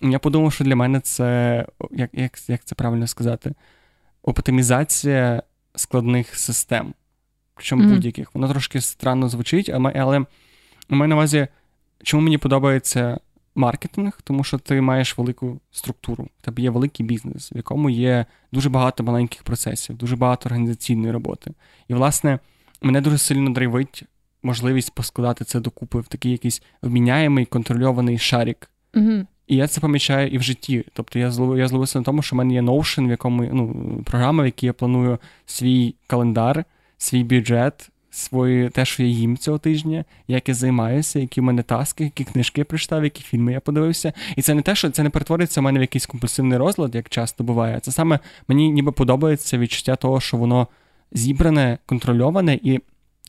Я 0.02 0.18
подумав, 0.18 0.52
що 0.52 0.64
для 0.64 0.76
мене 0.76 1.00
це 1.00 1.66
як 1.90 2.10
як, 2.12 2.38
як 2.48 2.64
це 2.64 2.74
правильно 2.74 3.06
сказати? 3.06 3.54
оптимізація 4.22 5.42
складних 5.74 6.36
систем, 6.36 6.94
причому 7.54 7.82
mm-hmm. 7.82 7.94
будь-яких. 7.94 8.34
Воно 8.34 8.48
трошки 8.48 8.80
странно 8.80 9.28
звучить, 9.28 9.68
але 9.68 10.18
у 10.90 10.94
мене 10.94 11.06
на 11.06 11.14
увазі, 11.14 11.48
чому 12.02 12.22
мені 12.22 12.38
подобається 12.38 13.18
маркетинг, 13.54 14.20
тому 14.24 14.44
що 14.44 14.58
ти 14.58 14.80
маєш 14.80 15.18
велику 15.18 15.60
структуру. 15.70 16.24
У 16.24 16.42
тебе 16.42 16.62
є 16.62 16.70
великий 16.70 17.06
бізнес, 17.06 17.52
в 17.52 17.56
якому 17.56 17.90
є 17.90 18.26
дуже 18.52 18.70
багато 18.70 19.04
маленьких 19.04 19.42
процесів, 19.42 19.96
дуже 19.96 20.16
багато 20.16 20.48
організаційної 20.48 21.12
роботи. 21.12 21.52
І, 21.88 21.94
власне, 21.94 22.38
мене 22.82 23.00
дуже 23.00 23.18
сильно 23.18 23.50
драйвить 23.50 24.04
можливість 24.42 24.94
поскладати 24.94 25.44
це 25.44 25.60
докупи 25.60 26.00
в 26.00 26.06
такий 26.06 26.32
якийсь 26.32 26.62
обміняємий 26.82 27.44
контрольований 27.44 28.18
шарик. 28.18 28.70
Mm-hmm. 28.94 29.26
І 29.46 29.56
я 29.56 29.68
це 29.68 29.80
помічаю 29.80 30.28
і 30.28 30.38
в 30.38 30.42
житті. 30.42 30.84
Тобто 30.92 31.18
я 31.18 31.30
зловив, 31.30 31.58
я 31.58 31.68
зловився 31.68 31.98
на 31.98 32.04
тому, 32.04 32.22
що 32.22 32.36
в 32.36 32.38
мене 32.38 32.54
є 32.54 32.62
Notion, 32.62 33.06
в 33.06 33.10
якому 33.10 33.42
ну, 33.52 34.02
програма, 34.04 34.42
в 34.42 34.46
якій 34.46 34.66
я 34.66 34.72
планую 34.72 35.18
свій 35.46 35.94
календар, 36.06 36.64
свій 36.98 37.24
бюджет, 37.24 37.90
свої, 38.18 38.68
те, 38.68 38.84
що 38.84 39.02
я 39.02 39.08
їм 39.08 39.36
цього 39.36 39.58
тижня, 39.58 40.04
як 40.28 40.48
я 40.48 40.54
займаюся, 40.54 41.18
які 41.18 41.40
в 41.40 41.44
мене 41.44 41.62
таски, 41.62 42.04
які 42.04 42.24
книжки 42.24 42.60
я 42.60 42.64
прочитав, 42.64 43.04
які 43.04 43.22
фільми 43.22 43.52
я 43.52 43.60
подивився. 43.60 44.12
І 44.36 44.42
це 44.42 44.54
не 44.54 44.62
те, 44.62 44.74
що 44.74 44.90
це 44.90 45.02
не 45.02 45.10
перетвориться 45.10 45.60
в 45.60 45.64
мене 45.64 45.78
в 45.78 45.82
якийсь 45.82 46.06
компульсивний 46.06 46.58
розлад, 46.58 46.94
як 46.94 47.08
часто 47.08 47.44
буває. 47.44 47.80
Це 47.80 47.92
саме 47.92 48.18
мені 48.48 48.70
ніби 48.70 48.92
подобається 48.92 49.58
відчуття 49.58 49.96
того, 49.96 50.20
що 50.20 50.36
воно 50.36 50.68
зібране, 51.12 51.78
контрольоване 51.86 52.54
і. 52.62 52.80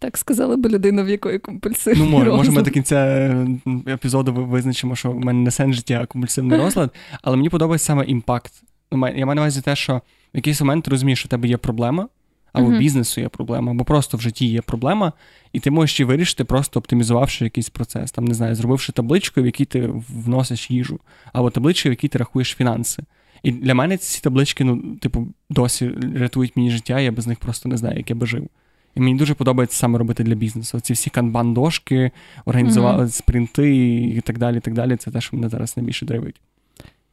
Так 0.01 0.17
сказала 0.17 0.58
би 0.58 0.69
людина, 0.69 1.03
в 1.03 1.10
якої 1.10 1.39
компульсивний 1.39 2.03
Ну, 2.05 2.12
може, 2.12 2.31
може 2.31 2.51
ми 2.51 2.62
до 2.62 2.72
кінця 2.72 3.29
епізоду 3.88 4.34
визначимо, 4.34 4.96
що 4.96 5.12
в 5.12 5.19
мене 5.19 5.39
не 5.39 5.51
сенс 5.51 5.75
життя, 5.75 6.00
а 6.03 6.05
компульсивний 6.05 6.60
розлад, 6.63 6.93
але 7.22 7.38
мені 7.38 7.50
подобається 7.50 7.86
саме 7.86 8.05
імпакт. 8.05 8.53
Ну, 8.91 9.08
я 9.08 9.25
маю 9.25 9.36
на 9.36 9.41
увазі 9.41 9.62
те, 9.62 9.75
що 9.75 10.01
в 10.34 10.38
якийсь 10.38 10.62
момент 10.62 10.86
ти 10.86 10.91
розумієш, 10.91 11.19
що 11.19 11.27
в 11.27 11.29
тебе 11.29 11.48
є 11.48 11.58
проблема, 11.58 12.08
або 12.53 12.67
uh-huh. 12.67 12.77
бізнесу 12.77 13.21
є 13.21 13.29
проблема, 13.29 13.71
або 13.71 13.83
просто 13.83 14.17
в 14.17 14.21
житті 14.21 14.45
є 14.45 14.61
проблема, 14.61 15.13
і 15.53 15.59
ти 15.59 15.71
можеш 15.71 15.99
її 15.99 16.07
вирішити, 16.07 16.43
просто 16.43 16.79
оптимізувавши 16.79 17.43
якийсь 17.43 17.69
процес. 17.69 18.11
Там, 18.11 18.25
не 18.25 18.33
знаю, 18.33 18.55
зробивши 18.55 18.91
табличку, 18.91 19.41
в 19.41 19.45
якій 19.45 19.65
ти 19.65 19.89
вносиш 20.09 20.71
їжу, 20.71 20.99
або 21.33 21.49
табличку, 21.49 21.89
в 21.89 21.91
якій 21.91 22.07
ти 22.07 22.17
рахуєш 22.17 22.55
фінанси. 22.55 23.03
І 23.43 23.51
для 23.51 23.75
мене 23.75 23.97
ці 23.97 24.21
таблички, 24.21 24.63
ну, 24.63 24.95
типу, 24.95 25.27
досі 25.49 25.91
рятують 26.15 26.57
мені 26.57 26.71
життя, 26.71 26.99
я 26.99 27.11
без 27.11 27.27
них 27.27 27.39
просто 27.39 27.69
не 27.69 27.77
знаю, 27.77 27.97
як 27.97 28.09
я 28.09 28.15
би 28.15 28.27
жив. 28.27 28.47
І 28.95 28.99
мені 28.99 29.17
дуже 29.17 29.33
подобається 29.33 29.77
саме 29.77 29.99
робити 29.99 30.23
для 30.23 30.35
бізнесу. 30.35 30.79
Ці 30.79 30.93
всі 30.93 31.09
канбан-дошки, 31.09 32.11
організувати 32.45 33.03
mm-hmm. 33.03 33.11
спринти 33.11 33.95
і 34.05 34.21
так 34.21 34.37
далі. 34.37 34.57
і 34.57 34.59
так 34.59 34.73
далі. 34.73 34.95
Це 34.95 35.11
те, 35.11 35.21
що 35.21 35.35
мене 35.37 35.49
зараз 35.49 35.77
найбільше 35.77 36.05
драйвить. 36.05 36.41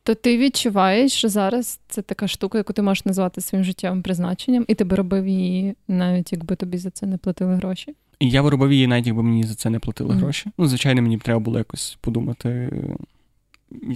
То 0.06 0.14
ти 0.14 0.38
відчуваєш, 0.38 1.12
що 1.12 1.28
зараз 1.28 1.80
це 1.88 2.02
така 2.02 2.28
штука, 2.28 2.58
яку 2.58 2.72
ти 2.72 2.82
можеш 2.82 3.04
назвати 3.04 3.40
своїм 3.40 3.64
життєвим 3.64 4.02
призначенням, 4.02 4.64
і 4.68 4.74
ти 4.74 4.84
би 4.84 4.96
робив 4.96 5.28
її, 5.28 5.74
навіть 5.88 6.32
якби 6.32 6.56
тобі 6.56 6.78
за 6.78 6.90
це 6.90 7.06
не 7.06 7.18
платили 7.18 7.54
гроші? 7.54 7.94
І 8.20 8.30
я 8.30 8.42
би 8.42 8.50
робив 8.50 8.72
її, 8.72 8.86
навіть 8.86 9.06
якби 9.06 9.22
мені 9.22 9.44
за 9.44 9.54
це 9.54 9.70
не 9.70 9.78
платили 9.78 10.14
mm-hmm. 10.14 10.18
гроші. 10.18 10.50
Ну, 10.58 10.66
звичайно, 10.66 11.02
мені 11.02 11.16
б 11.16 11.22
треба 11.22 11.40
було 11.40 11.58
якось 11.58 11.98
подумати, 12.00 12.72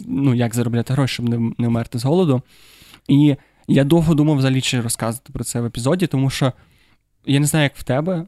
ну, 0.07 0.35
як 0.35 0.55
заробляти 0.55 0.93
гроші, 0.93 1.15
щоб 1.15 1.29
не, 1.29 1.53
не 1.59 1.69
вмерти 1.69 1.99
з 1.99 2.05
голоду. 2.05 2.43
І 3.09 3.37
я 3.69 3.85
довго 3.85 4.15
думав 4.15 4.37
взагалі 4.37 4.61
чи 4.61 4.81
розказувати 4.81 5.33
про 5.33 5.45
це 5.45 5.61
в 5.61 5.65
епізоді, 5.65 6.07
тому 6.07 6.31
що 6.31 6.53
я 7.27 7.41
не 7.41 7.47
знаю, 7.47 7.63
як 7.63 7.77
в 7.77 7.83
тебе. 7.83 8.27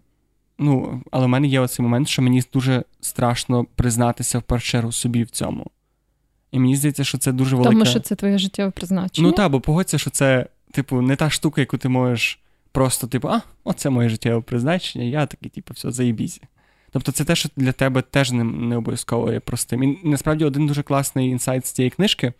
Ну, 0.59 1.03
але 1.11 1.27
в 1.27 1.29
мене 1.29 1.47
є 1.47 1.61
оцей 1.61 1.83
момент, 1.83 2.09
що 2.09 2.23
мені 2.23 2.43
дуже 2.53 2.85
страшно 3.01 3.67
признатися 3.75 4.39
в 4.39 4.43
першу 4.43 4.67
чергу 4.67 4.93
собі 4.93 5.23
в 5.23 5.31
цьому. 5.31 5.71
І 6.53 6.59
мені 6.59 6.77
здається, 6.77 7.05
що 7.05 7.19
це 7.19 7.33
дуже 7.33 7.57
велика... 7.57 7.73
Тому 7.73 7.85
що 7.85 8.01
це 8.01 8.15
твоє 8.15 8.39
життєве 8.39 8.71
призначення. 8.71 9.29
Ну 9.29 9.35
так, 9.35 9.53
бо 9.53 9.61
погодься, 9.61 9.99
що 9.99 10.11
це, 10.11 10.47
типу, 10.71 11.01
не 11.01 11.17
та 11.17 11.31
штука, 11.31 11.61
яку 11.61 11.79
ти 11.79 11.89
можеш 11.89 12.39
просто, 12.73 13.07
типу, 13.07 13.29
а, 13.29 13.43
оце 13.65 13.91
моє 13.91 14.09
життєве 14.09 14.41
призначення, 14.41 15.05
я 15.05 15.27
такий, 15.27 15.51
типу, 15.51 15.75
все, 15.75 15.91
заїбізі. 15.91 16.41
Тобто 16.91 17.13
це 17.13 17.25
те, 17.25 17.37
що 17.37 17.49
для 17.57 17.73
тебе 17.73 18.03
теж 18.03 18.33
не, 18.33 18.45
не 18.45 18.77
обов'язково 18.77 19.33
є 19.33 19.41
простим. 19.41 19.83
І 19.83 19.99
насправді 20.05 20.45
один 20.45 20.67
дуже 20.67 20.83
класний 20.83 21.29
інсайт 21.29 21.67
з 21.67 21.73
цієї 21.73 21.91
книжки 21.91 22.33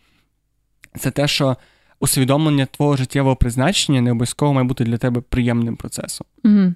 це 0.99 1.11
те, 1.11 1.29
що 1.29 1.57
усвідомлення 2.01 2.67
твого 2.67 2.97
життєвого 2.97 3.37
призначення 3.37 4.01
не 4.01 4.11
обов'язково 4.11 4.53
має 4.53 4.67
бути 4.67 4.85
для 4.85 4.99
тебе 4.99 5.21
приємним 5.21 5.77
процесом. 5.77 6.27
Угу. 6.45 6.75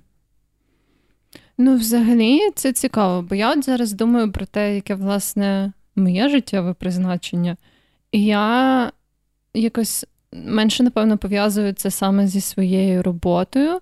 Ну, 1.59 1.76
взагалі, 1.76 2.40
це 2.55 2.73
цікаво, 2.73 3.23
бо 3.23 3.35
я 3.35 3.52
от 3.52 3.64
зараз 3.64 3.93
думаю 3.93 4.33
про 4.33 4.47
те, 4.47 4.75
яке, 4.75 4.95
власне, 4.95 5.73
моє 5.96 6.28
життєве 6.28 6.74
призначення. 6.74 7.56
І 8.12 8.24
я 8.24 8.92
якось 9.54 10.06
менше, 10.32 10.82
напевно, 10.82 11.18
пов'язую 11.18 11.72
це 11.72 11.90
саме 11.90 12.26
зі 12.26 12.40
своєю 12.40 13.02
роботою. 13.02 13.80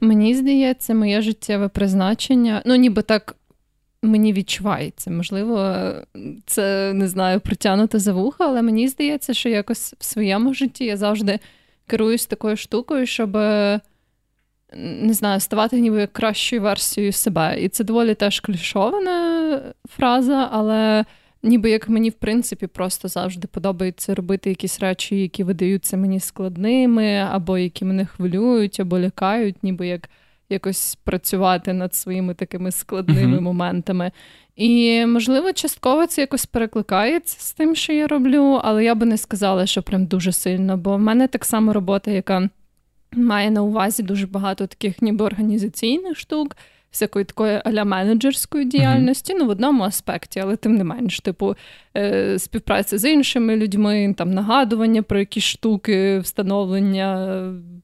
Мені 0.00 0.34
здається, 0.34 0.94
моє 0.94 1.22
життєве 1.22 1.68
призначення, 1.68 2.62
ну, 2.66 2.74
ніби 2.74 3.02
так 3.02 3.36
мені 4.02 4.32
відчувається. 4.32 5.10
Можливо, 5.10 5.76
це 6.46 6.92
не 6.92 7.08
знаю, 7.08 7.40
притягнуто 7.40 7.98
за 7.98 8.12
вуха, 8.12 8.44
але 8.44 8.62
мені 8.62 8.88
здається, 8.88 9.34
що 9.34 9.48
якось 9.48 9.94
в 9.98 10.04
своєму 10.04 10.54
житті 10.54 10.84
я 10.84 10.96
завжди 10.96 11.38
керуюсь 11.86 12.26
такою 12.26 12.56
штукою, 12.56 13.06
щоб. 13.06 13.38
Не 14.78 15.12
знаю, 15.14 15.40
ставати 15.40 15.80
ніби 15.80 16.06
кращою 16.06 16.62
версією 16.62 17.12
себе. 17.12 17.60
І 17.60 17.68
це 17.68 17.84
доволі 17.84 18.14
теж 18.14 18.40
клішована 18.40 19.60
фраза, 19.88 20.48
але 20.52 21.04
ніби 21.42 21.70
як 21.70 21.88
мені, 21.88 22.10
в 22.10 22.12
принципі, 22.12 22.66
просто 22.66 23.08
завжди 23.08 23.48
подобається 23.48 24.14
робити 24.14 24.48
якісь 24.48 24.80
речі, 24.80 25.20
які 25.22 25.44
видаються 25.44 25.96
мені 25.96 26.20
складними, 26.20 27.14
або 27.30 27.58
які 27.58 27.84
мене 27.84 28.06
хвилюють, 28.06 28.80
або 28.80 28.98
лякають, 28.98 29.62
ніби 29.62 29.86
як 29.86 30.10
якось 30.48 30.98
працювати 31.04 31.72
над 31.72 31.94
своїми 31.94 32.34
такими 32.34 32.70
складними 32.70 33.36
uh-huh. 33.36 33.40
моментами. 33.40 34.12
І, 34.56 35.06
можливо, 35.06 35.52
частково 35.52 36.06
це 36.06 36.20
якось 36.20 36.46
перекликається 36.46 37.36
з 37.40 37.52
тим, 37.52 37.74
що 37.74 37.92
я 37.92 38.06
роблю, 38.06 38.60
але 38.64 38.84
я 38.84 38.94
би 38.94 39.06
не 39.06 39.18
сказала, 39.18 39.66
що 39.66 39.82
прям 39.82 40.06
дуже 40.06 40.32
сильно, 40.32 40.76
бо 40.76 40.96
в 40.96 41.00
мене 41.00 41.28
так 41.28 41.44
само 41.44 41.72
робота, 41.72 42.10
яка 42.10 42.48
має 43.12 43.50
на 43.50 43.62
увазі 43.62 44.02
дуже 44.02 44.26
багато 44.26 44.66
таких 44.66 45.02
ніби 45.02 45.24
організаційних 45.24 46.18
штук 46.18 46.56
всякої 46.96 47.24
такої 47.24 47.60
аля 47.64 47.84
менеджерської 47.84 48.64
діяльності, 48.64 49.32
mm-hmm. 49.32 49.38
ну 49.38 49.46
в 49.46 49.48
одному 49.48 49.82
аспекті, 49.84 50.40
але 50.40 50.56
тим 50.56 50.74
не 50.74 50.84
менш, 50.84 51.20
типу, 51.20 51.56
е, 51.96 52.38
з 52.92 53.10
іншими 53.10 53.56
людьми, 53.56 54.14
там 54.18 54.30
нагадування 54.30 55.02
про 55.02 55.18
якісь 55.18 55.44
штуки, 55.44 56.18
встановлення 56.18 57.42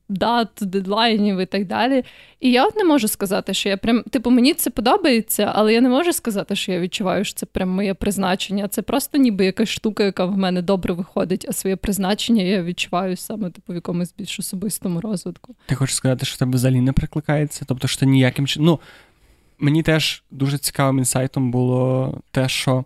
дат, 0.08 0.48
дедлайнів 0.60 1.38
і 1.38 1.46
так 1.46 1.66
далі. 1.66 2.04
І 2.40 2.50
я 2.50 2.66
от 2.66 2.76
не 2.76 2.84
можу 2.84 3.08
сказати, 3.08 3.54
що 3.54 3.68
я 3.68 3.76
прям, 3.76 4.02
типу, 4.02 4.30
мені 4.30 4.54
це 4.54 4.70
подобається, 4.70 5.52
але 5.54 5.74
я 5.74 5.80
не 5.80 5.88
можу 5.88 6.12
сказати, 6.12 6.56
що 6.56 6.72
я 6.72 6.80
відчуваю, 6.80 7.24
що 7.24 7.34
це 7.34 7.46
прям 7.46 7.68
моє 7.68 7.94
призначення. 7.94 8.68
Це 8.68 8.82
просто 8.82 9.18
ніби 9.18 9.44
якась 9.44 9.68
штука, 9.68 10.04
яка 10.04 10.24
в 10.24 10.38
мене 10.38 10.62
добре 10.62 10.94
виходить, 10.94 11.46
а 11.48 11.52
своє 11.52 11.76
призначення 11.76 12.42
я 12.42 12.62
відчуваю 12.62 13.16
саме 13.16 13.50
типу 13.50 13.72
в 13.72 13.76
якомусь 13.76 14.14
більш 14.18 14.38
особистому 14.38 15.00
розвитку. 15.00 15.54
Ти 15.66 15.74
хочеш 15.74 15.96
сказати, 15.96 16.26
що 16.26 16.38
тебе 16.38 16.54
взагалі 16.54 16.80
не 16.80 16.92
прикликається? 16.92 17.64
Тобто, 17.68 17.88
що 17.88 18.00
ти 18.00 18.06
ніяким 18.06 18.46
чином. 18.46 18.66
Ну, 18.66 18.80
мені 19.58 19.82
теж 19.82 20.22
дуже 20.30 20.58
цікавим 20.58 20.98
інсайтом 20.98 21.50
було 21.50 22.18
те, 22.30 22.48
що 22.48 22.84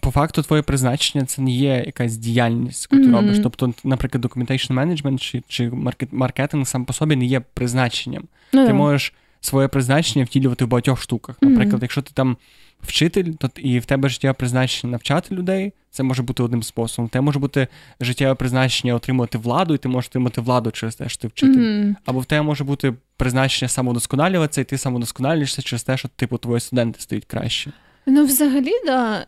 по 0.00 0.10
факту 0.10 0.42
твоє 0.42 0.62
призначення 0.62 1.24
це 1.24 1.42
не 1.42 1.50
є 1.50 1.82
якась 1.86 2.16
діяльність, 2.16 2.88
яку 2.90 3.04
ти 3.04 3.08
mm-hmm. 3.08 3.16
робиш. 3.16 3.38
Тобто, 3.42 3.74
наприклад, 3.84 4.24
documentation 4.24 4.72
management 4.72 5.18
чи 5.18 5.42
чи 5.48 5.70
маркетинг 6.10 6.66
сам 6.66 6.84
по 6.84 6.92
собі 6.92 7.16
не 7.16 7.24
є 7.24 7.40
призначенням. 7.40 8.22
Mm-hmm. 8.22 8.66
Ти 8.66 8.72
можеш 8.72 9.14
своє 9.40 9.68
призначення 9.68 10.24
втілювати 10.24 10.64
в 10.64 10.68
багатьох 10.68 11.02
штуках. 11.02 11.36
Наприклад, 11.40 11.74
mm-hmm. 11.74 11.84
якщо 11.84 12.02
ти 12.02 12.10
там 12.14 12.36
вчитель, 12.82 13.24
то 13.24 13.50
і 13.56 13.78
в 13.78 13.84
тебе 13.84 14.08
життєве 14.08 14.34
призначення 14.34 14.90
навчати 14.90 15.34
людей, 15.34 15.72
це 15.90 16.02
може 16.02 16.22
бути 16.22 16.42
одним 16.42 16.62
способом. 16.62 17.08
Те 17.08 17.20
може 17.20 17.38
бути 17.38 17.68
життєве 18.00 18.34
призначення 18.34 18.94
отримувати 18.94 19.38
владу, 19.38 19.74
і 19.74 19.78
ти 19.78 19.88
можеш 19.88 20.08
отримати 20.08 20.40
владу 20.40 20.70
через 20.70 20.94
те, 20.96 21.08
що 21.08 21.18
ти 21.22 21.28
вчитель. 21.28 21.60
Mm-hmm. 21.60 21.94
Або 22.04 22.20
в 22.20 22.24
тебе 22.24 22.42
може 22.42 22.64
бути 22.64 22.94
призначення 23.16 23.68
самодосконалюватися, 23.68 24.60
і 24.60 24.64
ти 24.64 24.78
самодосконалюєшся 24.78 25.62
через 25.62 25.82
те, 25.82 25.96
що 25.96 26.08
типу 26.08 26.38
твої 26.38 26.60
студенти 26.60 27.00
стають 27.00 27.24
краще. 27.24 27.72
Ну, 28.06 28.24
взагалі, 28.24 28.72
да. 28.86 29.26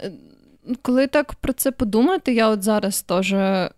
Коли 0.82 1.06
так 1.06 1.34
про 1.34 1.52
це 1.52 1.70
подумати, 1.70 2.34
я 2.34 2.48
от 2.48 2.62
зараз 2.62 3.02
теж 3.02 3.32
е, 3.32 3.70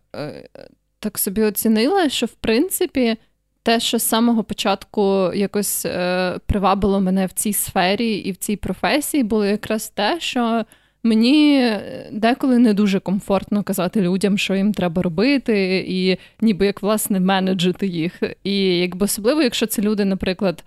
так 0.98 1.18
собі 1.18 1.42
оцінила, 1.42 2.08
що 2.08 2.26
в 2.26 2.32
принципі 2.32 3.16
те, 3.62 3.80
що 3.80 3.98
з 3.98 4.02
самого 4.02 4.44
початку 4.44 5.32
якось 5.34 5.86
е, 5.86 6.38
привабило 6.46 7.00
мене 7.00 7.26
в 7.26 7.32
цій 7.32 7.52
сфері 7.52 8.14
і 8.14 8.32
в 8.32 8.36
цій 8.36 8.56
професії, 8.56 9.22
було 9.22 9.46
якраз 9.46 9.88
те, 9.88 10.20
що 10.20 10.64
мені 11.02 11.72
деколи 12.12 12.58
не 12.58 12.74
дуже 12.74 13.00
комфортно 13.00 13.62
казати 13.62 14.00
людям, 14.00 14.38
що 14.38 14.54
їм 14.54 14.72
треба 14.72 15.02
робити, 15.02 15.84
і 15.88 16.18
ніби 16.40 16.66
як 16.66 16.82
власне 16.82 17.20
менеджити 17.20 17.86
їх. 17.86 18.22
І 18.44 18.78
якби 18.78 19.04
особливо, 19.04 19.42
якщо 19.42 19.66
це 19.66 19.82
люди, 19.82 20.04
наприклад. 20.04 20.64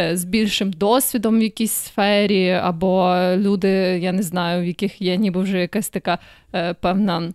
Е, 0.00 0.16
з 0.16 0.24
більшим 0.24 0.72
досвідом 0.72 1.38
в 1.38 1.42
якійсь 1.42 1.72
сфері, 1.72 2.50
або 2.50 3.16
люди, 3.36 3.68
я 4.02 4.12
не 4.12 4.22
знаю, 4.22 4.62
в 4.62 4.66
яких 4.66 5.02
є 5.02 5.16
ніби 5.16 5.42
вже 5.42 5.60
якась 5.60 5.88
така 5.88 6.18
е, 6.54 6.74
певна 6.74 7.32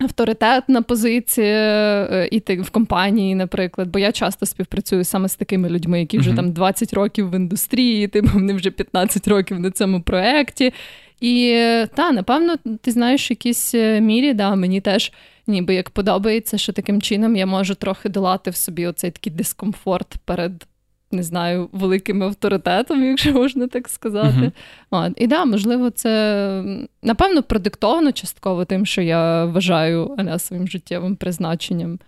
авторитетна 0.00 0.82
позиція 0.82 2.08
е, 2.10 2.28
іти 2.30 2.60
в 2.60 2.70
компанії, 2.70 3.34
наприклад. 3.34 3.88
Бо 3.88 3.98
я 3.98 4.12
часто 4.12 4.46
співпрацюю 4.46 5.04
саме 5.04 5.28
з 5.28 5.36
такими 5.36 5.68
людьми, 5.68 6.00
які 6.00 6.18
вже 6.18 6.30
uh-huh. 6.30 6.36
там 6.36 6.52
20 6.52 6.92
років 6.92 7.30
в 7.30 7.34
індустрії, 7.34 8.08
типу 8.08 8.28
вони 8.34 8.54
вже 8.54 8.70
15 8.70 9.28
років 9.28 9.60
на 9.60 9.70
цьому 9.70 10.02
проєкті. 10.02 10.72
І 11.20 11.54
та, 11.94 12.12
напевно, 12.12 12.56
ти 12.80 12.90
знаєш, 12.90 13.30
в 13.30 13.32
якійсь 13.32 13.74
е, 13.74 14.00
мірі, 14.00 14.34
да, 14.34 14.54
мені 14.54 14.80
теж 14.80 15.12
ніби 15.46 15.74
як 15.74 15.90
подобається, 15.90 16.58
що 16.58 16.72
таким 16.72 17.02
чином 17.02 17.36
я 17.36 17.46
можу 17.46 17.74
трохи 17.74 18.08
долати 18.08 18.50
в 18.50 18.56
собі 18.56 18.86
оцей 18.86 19.10
такий 19.10 19.32
дискомфорт 19.32 20.16
перед. 20.24 20.66
Не 21.12 21.22
знаю, 21.22 21.68
великим 21.72 22.22
авторитетом, 22.22 23.04
якщо 23.04 23.32
можна 23.32 23.66
так 23.66 23.88
сказати. 23.88 24.38
Uh-huh. 24.38 24.52
От. 24.90 25.12
І 25.16 25.26
да, 25.26 25.44
можливо, 25.44 25.90
це 25.90 26.64
напевно 27.02 27.42
продиктовано 27.42 28.12
частково 28.12 28.64
тим, 28.64 28.86
що 28.86 29.02
я 29.02 29.44
вважаю 29.44 30.14
аля 30.18 30.38
своїм 30.38 30.68
життєвим 30.68 31.16
призначенням. 31.16 31.98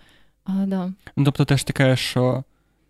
А, 0.44 0.52
да. 0.52 0.92
Ну, 1.16 1.24
Тобто, 1.24 1.44
теж 1.44 1.64
таке, 1.64 1.96
що 1.96 2.44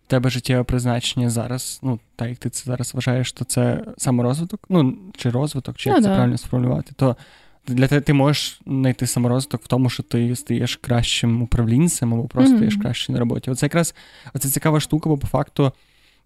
в 0.05 0.07
тебе 0.07 0.29
життєве 0.29 0.63
призначення 0.63 1.29
зараз, 1.29 1.79
ну, 1.83 1.99
так 2.15 2.29
як 2.29 2.37
ти 2.37 2.49
це 2.49 2.63
зараз 2.65 2.93
вважаєш, 2.93 3.31
то 3.31 3.45
це 3.45 3.83
саморозвиток, 3.97 4.59
ну, 4.69 4.97
чи 5.17 5.29
розвиток, 5.29 5.77
чи 5.77 5.89
як 5.89 5.97
ну, 5.97 6.03
це 6.03 6.09
да. 6.09 6.15
правильно 6.15 6.37
сформулювати, 6.37 6.93
то 6.95 7.15
для 7.67 7.87
тебе 7.87 8.01
ти 8.01 8.13
можеш 8.13 8.59
знайти 8.65 9.07
саморозвиток 9.07 9.63
в 9.63 9.67
тому, 9.67 9.89
що 9.89 10.03
ти 10.03 10.35
стаєш 10.35 10.75
кращим 10.75 11.41
управлінцем 11.41 12.13
або 12.13 12.23
просто 12.23 12.53
mm-hmm. 12.53 12.57
стаєш 12.57 12.75
краще 12.75 13.11
на 13.11 13.19
роботі. 13.19 13.51
Оце 13.51 13.65
якраз 13.65 13.95
оце 14.33 14.49
цікава 14.49 14.79
штука, 14.79 15.09
бо 15.09 15.17
по 15.17 15.27
факту. 15.27 15.71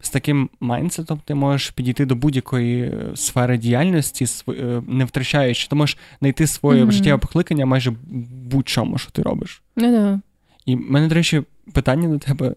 З 0.01 0.09
таким 0.09 0.49
майнсетом 0.59 1.21
ти 1.25 1.35
можеш 1.35 1.69
підійти 1.69 2.05
до 2.05 2.15
будь-якої 2.15 2.83
е, 2.83 3.11
сфери 3.15 3.57
діяльності, 3.57 4.25
е, 4.49 4.81
не 4.87 5.05
втрачаючи, 5.05 5.67
ти 5.67 5.75
можеш 5.75 5.97
знайти 6.19 6.47
своє 6.47 6.83
mm-hmm. 6.83 6.91
життєве 6.91 7.17
покликання 7.17 7.65
майже 7.65 7.93
будь-чому, 8.51 8.97
що 8.97 9.11
ти 9.11 9.21
робиш. 9.21 9.61
Yeah. 9.77 10.19
І 10.65 10.75
в 10.75 10.91
мене, 10.91 11.07
до 11.07 11.15
речі, 11.15 11.43
питання 11.73 12.09
до 12.09 12.17
тебе: 12.17 12.55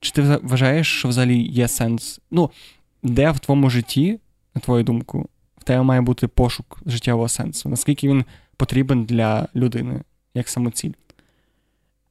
чи 0.00 0.12
ти 0.12 0.22
вважаєш, 0.42 0.98
що 0.98 1.08
взагалі 1.08 1.42
є 1.42 1.68
сенс? 1.68 2.20
Ну, 2.30 2.50
де 3.02 3.30
в 3.30 3.38
твоєму 3.38 3.70
житті, 3.70 4.20
на 4.54 4.60
твою 4.60 4.84
думку, 4.84 5.28
в 5.58 5.64
тебе 5.64 5.82
має 5.82 6.00
бути 6.00 6.28
пошук 6.28 6.80
життєвого 6.86 7.28
сенсу? 7.28 7.68
Наскільки 7.68 8.08
він 8.08 8.24
потрібен 8.56 9.04
для 9.04 9.48
людини 9.56 10.00
як 10.34 10.48
самоціль? 10.48 10.92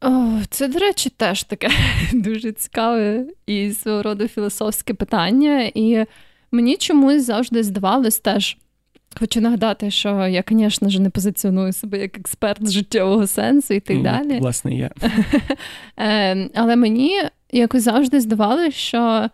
О, 0.02 0.40
Це, 0.50 0.68
до 0.68 0.80
речі, 0.80 1.10
теж 1.10 1.44
таке 1.44 1.70
дуже 2.14 2.52
цікаве 2.52 3.26
і 3.48 3.72
свого 3.72 4.04
роду 4.04 4.28
філософське 4.28 4.94
питання. 4.94 5.72
І 5.76 6.06
мені 6.52 6.78
чомусь 6.78 7.26
завжди 7.26 7.64
здавалось 7.64 8.20
теж. 8.20 8.58
Хочу 9.20 9.42
нагадати, 9.42 9.92
що 9.92 10.28
я, 10.28 10.44
звісно 10.50 10.90
ж, 10.90 11.02
не 11.02 11.10
позиціоную 11.10 11.74
себе 11.74 12.00
як 12.00 12.18
експерт 12.18 12.68
з 12.68 12.72
життєвого 12.72 13.28
сенсу 13.28 13.74
і 13.74 13.80
так 13.80 13.98
mm, 13.98 14.04
далі. 14.04 14.40
Власне, 14.40 14.76
я. 14.76 14.92
Ем, 15.98 16.50
але 16.56 16.76
мені 16.76 17.22
якось 17.52 17.84
завжди 17.84 18.22
здавалося, 18.22 18.72
що 18.72 19.30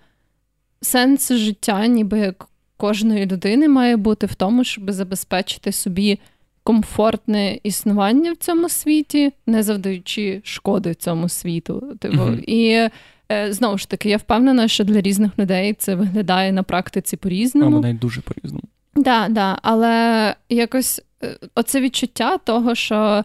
сенс 0.81 1.31
життя, 1.31 1.88
ніби 1.88 2.19
як 2.19 2.48
кожної 2.77 3.25
людини, 3.25 3.67
має 3.67 3.98
бути 3.98 4.25
в 4.25 4.36
тому, 4.36 4.63
щоб 4.63 4.91
забезпечити 4.91 5.72
собі 5.72 6.19
комфортне 6.65 7.60
існування 7.63 8.31
в 8.31 8.36
цьому 8.36 8.69
світі, 8.69 9.34
не 9.48 9.63
завдаючи 9.63 10.41
шкоди 10.43 10.93
цьому 10.93 11.29
світу. 11.29 11.98
Типу. 12.00 12.17
Mm-hmm. 12.17 12.43
І 12.43 12.89
е, 13.31 13.53
знову 13.53 13.77
ж 13.77 13.89
таки, 13.89 14.10
я 14.10 14.17
впевнена, 14.17 14.67
що 14.67 14.84
для 14.84 15.01
різних 15.01 15.39
людей 15.39 15.74
це 15.74 15.95
виглядає 15.95 16.51
на 16.51 16.63
практиці 16.63 17.17
по-різному. 17.17 17.79
навіть 17.79 18.00
дуже 18.00 18.22
по-різному. 18.22 18.63
Так, 18.93 19.03
да, 19.03 19.27
да, 19.29 19.60
але 19.62 20.36
якось 20.50 21.01
е, 21.24 21.38
оце 21.55 21.81
відчуття 21.81 22.38
того, 22.38 22.75
що 22.75 23.24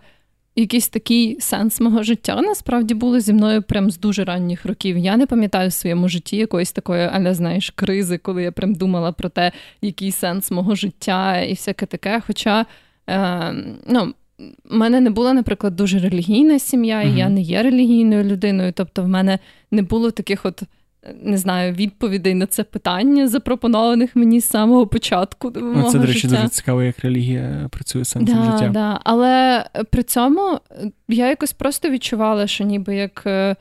якийсь 0.57 0.89
такий 0.89 1.41
сенс 1.41 1.81
мого 1.81 2.03
життя 2.03 2.41
насправді 2.43 2.95
було 2.95 3.21
зі 3.21 3.33
мною 3.33 3.63
прям 3.63 3.91
з 3.91 3.99
дуже 3.99 4.25
ранніх 4.25 4.67
років. 4.67 4.99
Я 4.99 5.17
не 5.17 5.27
пам'ятаю 5.27 5.69
в 5.69 5.73
своєму 5.73 6.09
житті 6.09 6.37
якоїсь 6.37 6.73
такої, 6.73 7.11
але 7.13 7.35
знаєш, 7.35 7.71
кризи, 7.71 8.19
коли 8.19 8.43
я 8.43 8.53
прям 8.53 8.75
думала 8.75 9.13
про 9.13 9.29
те, 9.29 9.53
який 9.83 10.13
сенс 10.13 10.51
мого 10.51 10.75
життя 10.75 11.41
і 11.41 11.53
всяке 11.53 11.87
таке. 11.87 12.23
Хоча 12.27 12.67
е, 13.11 13.55
ну, 13.87 14.15
в 14.65 14.75
мене 14.75 15.01
не 15.01 15.11
була, 15.11 15.33
наприклад, 15.33 15.77
дуже 15.77 15.99
релігійна 15.99 16.59
сім'я, 16.59 17.03
і 17.03 17.07
mm-hmm. 17.07 17.17
я 17.17 17.29
не 17.29 17.41
є 17.41 17.63
релігійною 17.63 18.25
людиною. 18.25 18.73
Тобто, 18.77 19.03
в 19.03 19.09
мене 19.09 19.39
не 19.71 19.83
було 19.83 20.11
таких 20.11 20.47
от 20.47 20.63
не 21.23 21.39
знаю, 21.39 21.73
відповідей 21.73 22.35
на 22.35 22.47
це 22.47 22.65
питання, 22.65 23.29
запропонованих 23.29 24.17
мені 24.17 24.41
з 24.41 24.45
самого 24.45 24.87
початку. 24.87 25.53
Ну, 25.57 25.91
Це, 25.93 25.99
до 25.99 26.07
речі, 26.07 26.29
дуже 26.29 26.49
цікаво, 26.49 26.83
як 26.83 26.99
релігія 26.99 27.69
працює 27.71 28.05
сенсом 28.05 28.37
да, 28.37 28.45
життя. 28.45 28.69
Да. 28.69 29.01
Але 29.05 29.65
при 29.91 30.03
цьому 30.03 30.61
я 31.09 31.29
якось 31.29 31.53
просто 31.53 31.91
відчувала, 31.91 32.47
що 32.47 32.65
ніби 32.65 32.95
як 32.95 33.23
е, 33.27 33.57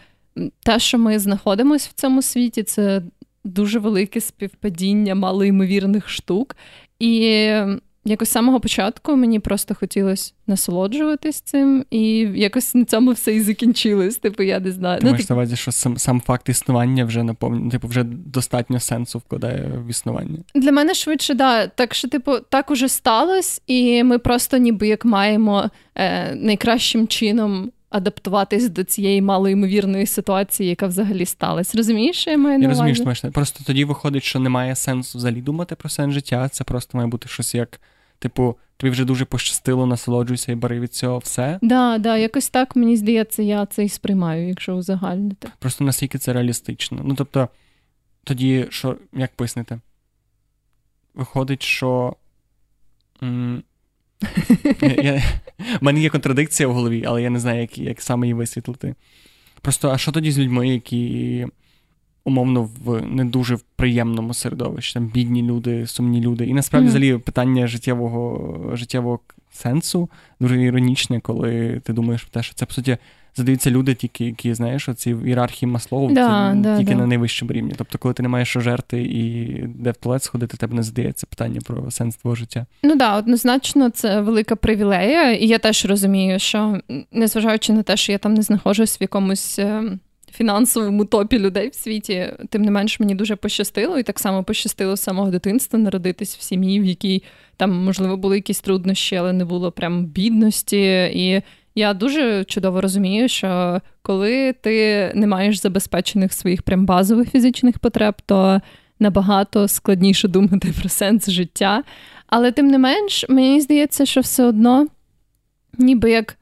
те, 0.63 0.79
що 0.79 0.97
ми 0.97 1.19
знаходимося 1.19 1.89
в 1.91 1.99
цьому 1.99 2.21
світі, 2.21 2.63
це 2.63 3.01
дуже 3.43 3.79
велике 3.79 4.21
співпадіння 4.21 5.15
малоймовірних 5.15 6.09
штук. 6.09 6.55
І 6.99 7.51
якось 8.05 8.29
з 8.29 8.31
самого 8.31 8.59
початку 8.59 9.15
мені 9.15 9.39
просто 9.39 9.75
хотілося 9.75 10.33
насолоджуватись 10.47 11.41
цим, 11.41 11.85
і 11.91 12.01
якось 12.19 12.75
на 12.75 12.85
цьому 12.85 13.12
все 13.12 13.35
і 13.35 13.41
закінчилось. 13.41 14.17
Типу, 14.17 14.43
я 14.43 14.59
не 14.59 14.71
знаю. 14.71 14.99
Ти 14.99 15.05
ну, 15.05 15.12
маєш 15.12 15.29
на 15.29 15.35
увазі, 15.35 15.55
що 15.55 15.71
сам 15.71 15.97
сам 15.97 16.21
факт 16.21 16.49
існування 16.49 17.05
вже 17.05 17.23
наповнює, 17.23 17.71
типу, 17.71 17.88
вже 17.88 18.03
достатньо 18.03 18.79
сенсу 18.79 19.19
вкладає 19.19 19.71
в 19.85 19.89
існування. 19.89 20.39
Для 20.55 20.71
мене 20.71 20.93
швидше, 20.93 21.33
да. 21.33 21.67
Так 21.67 21.93
що, 21.93 22.07
типу, 22.07 22.39
так 22.49 22.71
уже 22.71 22.89
сталося, 22.89 23.62
і 23.67 24.03
ми 24.03 24.19
просто 24.19 24.57
ніби 24.57 24.88
як 24.88 25.05
маємо 25.05 25.69
е, 25.95 26.35
найкращим 26.35 27.07
чином. 27.07 27.71
Адаптуватись 27.89 28.69
до 28.69 28.84
цієї 28.84 29.21
малоймовірної 29.21 30.06
ситуації, 30.06 30.69
яка 30.69 30.88
взагалі 30.88 31.25
сталася. 31.25 31.78
Розумієш, 31.78 32.17
що 32.17 32.32
я 32.32 32.38
маю 32.38 32.60
на 32.60 32.65
увазі? 32.65 32.82
Я 32.82 32.88
розумію, 32.88 33.15
що 33.15 33.32
Просто 33.32 33.63
тоді 33.63 33.86
виходить, 33.86 34.23
що 34.23 34.39
немає 34.39 34.75
сенсу 34.75 35.17
взагалі 35.17 35.41
думати 35.41 35.75
про 35.75 35.89
сенс 35.89 36.13
життя. 36.13 36.49
Це 36.49 36.63
просто 36.63 36.97
має 36.97 37.10
бути 37.10 37.30
щось 37.30 37.56
як 37.56 37.80
Типу, 38.19 38.58
тобі 38.78 38.91
вже 38.91 39.06
дуже 39.06 39.25
пощастило, 39.25 39.86
насолоджуйся 39.86 40.52
і 40.52 40.56
бери 40.56 40.80
від 40.80 40.93
цього 40.93 41.17
все. 41.17 41.60
Да, 41.62 41.97
да, 41.97 42.17
якось 42.17 42.49
так 42.49 42.75
мені 42.75 42.97
здається, 42.97 43.41
я 43.43 43.65
це 43.65 43.84
і 43.84 43.89
сприймаю, 43.89 44.47
якщо 44.47 44.73
узагальнити. 44.73 45.47
Просто 45.60 45.84
наскільки 45.84 46.17
це 46.17 46.34
реалістично. 46.34 47.02
Ну 47.04 47.15
тобто, 47.15 47.49
тоді, 48.23 48.67
що, 48.69 48.97
як 49.13 49.32
пояснити? 49.36 49.80
Виходить, 51.13 51.63
що. 51.63 52.15
М- 53.23 53.63
У 55.82 55.86
мене 55.86 55.99
є 55.99 56.10
контрадикція 56.10 56.69
в 56.69 56.73
голові, 56.73 57.03
але 57.08 57.21
я 57.21 57.29
не 57.29 57.39
знаю, 57.39 57.62
як 57.62 57.77
як 57.77 58.01
саме 58.01 58.27
її 58.27 58.34
висвітлити. 58.34 58.95
Просто, 59.62 59.89
а 59.89 59.97
що 59.97 60.12
тоді 60.12 60.32
з 60.32 60.39
людьми, 60.39 60.69
які 60.69 61.45
умовно 62.23 62.69
в 62.84 63.01
не 63.01 63.25
дуже 63.25 63.55
в 63.55 63.62
приємному 63.62 64.34
середовищі, 64.34 64.93
там 64.93 65.08
бідні 65.08 65.43
люди, 65.43 65.88
сумні 65.88 66.21
люди. 66.21 66.45
І 66.45 66.53
насправді 66.53 66.88
mm-hmm. 66.88 66.89
взагалі 66.89 67.17
питання 67.17 67.67
життєвого 67.67 68.71
життєвого 68.75 69.19
сенсу 69.51 70.10
дуже 70.39 70.62
іронічне, 70.62 71.19
коли 71.19 71.82
ти 71.86 71.93
думаєш 71.93 72.23
про 72.23 72.32
те, 72.32 72.43
що 72.43 72.55
це 72.55 72.65
по 72.65 72.73
суті 72.73 72.97
задаються 73.35 73.71
люди, 73.71 73.93
тільки 73.93 74.25
які 74.25 74.53
знаєш, 74.53 74.89
оці 74.89 75.13
в 75.13 75.25
ієрархії 75.25 75.71
Маслоу, 75.71 76.11
да, 76.11 76.51
це 76.53 76.59
да, 76.59 76.77
тільки 76.77 76.91
да. 76.91 76.97
на 76.97 77.07
найвищому 77.07 77.51
рівні. 77.51 77.73
Тобто, 77.77 77.97
коли 77.97 78.13
ти 78.13 78.23
не 78.23 78.29
маєш 78.29 78.49
що 78.49 78.59
жерти 78.59 79.01
і 79.01 79.45
де 79.67 79.91
в 79.91 79.95
туалет 79.95 80.23
сходити, 80.23 80.57
тебе 80.57 80.75
не 80.75 80.83
задається 80.83 81.27
питання 81.27 81.59
про 81.65 81.91
сенс 81.91 82.15
твого 82.15 82.35
життя. 82.35 82.65
Ну 82.83 82.95
да, 82.95 83.17
однозначно, 83.17 83.89
це 83.89 84.21
велика 84.21 84.55
привілея, 84.55 85.31
і 85.31 85.47
я 85.47 85.59
теж 85.59 85.85
розумію, 85.85 86.39
що 86.39 86.79
незважаючи 87.11 87.73
на 87.73 87.83
те, 87.83 87.97
що 87.97 88.11
я 88.11 88.17
там 88.17 88.33
не 88.33 88.41
знаходжусь 88.41 89.01
в 89.01 89.03
якомусь. 89.03 89.59
Ем, 89.59 89.99
фінансовому 90.31 91.05
топі 91.05 91.39
людей 91.39 91.69
в 91.69 91.75
світі. 91.75 92.33
Тим 92.49 92.61
не 92.61 92.71
менш, 92.71 92.99
мені 92.99 93.15
дуже 93.15 93.35
пощастило, 93.35 93.99
і 93.99 94.03
так 94.03 94.19
само 94.19 94.43
пощастило 94.43 94.95
з 94.95 95.01
самого 95.01 95.31
дитинства 95.31 95.79
народитись 95.79 96.37
в 96.37 96.41
сім'ї, 96.41 96.79
в 96.79 96.85
якій 96.85 97.23
там, 97.57 97.83
можливо, 97.83 98.17
були 98.17 98.35
якісь 98.35 98.61
труднощі, 98.61 99.15
але 99.15 99.33
не 99.33 99.45
було 99.45 99.71
прям 99.71 100.05
бідності. 100.05 101.11
І 101.13 101.41
я 101.79 101.93
дуже 101.93 102.43
чудово 102.43 102.81
розумію, 102.81 103.29
що 103.29 103.81
коли 104.01 104.53
ти 104.53 105.11
не 105.15 105.27
маєш 105.27 105.61
забезпечених 105.61 106.33
своїх 106.33 106.61
прям 106.61 106.85
базових 106.85 107.31
фізичних 107.31 107.79
потреб, 107.79 108.15
то 108.25 108.61
набагато 108.99 109.67
складніше 109.67 110.27
думати 110.27 110.73
про 110.79 110.89
сенс 110.89 111.29
життя. 111.29 111.83
Але 112.27 112.51
тим 112.51 112.67
не 112.67 112.77
менш, 112.77 113.25
мені 113.29 113.61
здається, 113.61 114.05
що 114.05 114.21
все 114.21 114.43
одно, 114.43 114.87
ніби 115.77 116.11
як. 116.11 116.35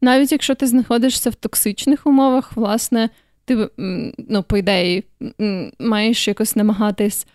Навіть 0.00 0.32
якщо 0.32 0.54
ти 0.54 0.66
знаходишся 0.66 1.30
в 1.30 1.34
токсичних 1.34 2.06
умовах, 2.06 2.56
власне, 2.56 3.10
ти, 3.44 3.68
ну, 4.18 4.42
по 4.42 4.56
ідеї, 4.56 5.04
маєш 5.78 6.28
якось 6.28 6.56
намагатись 6.56 7.26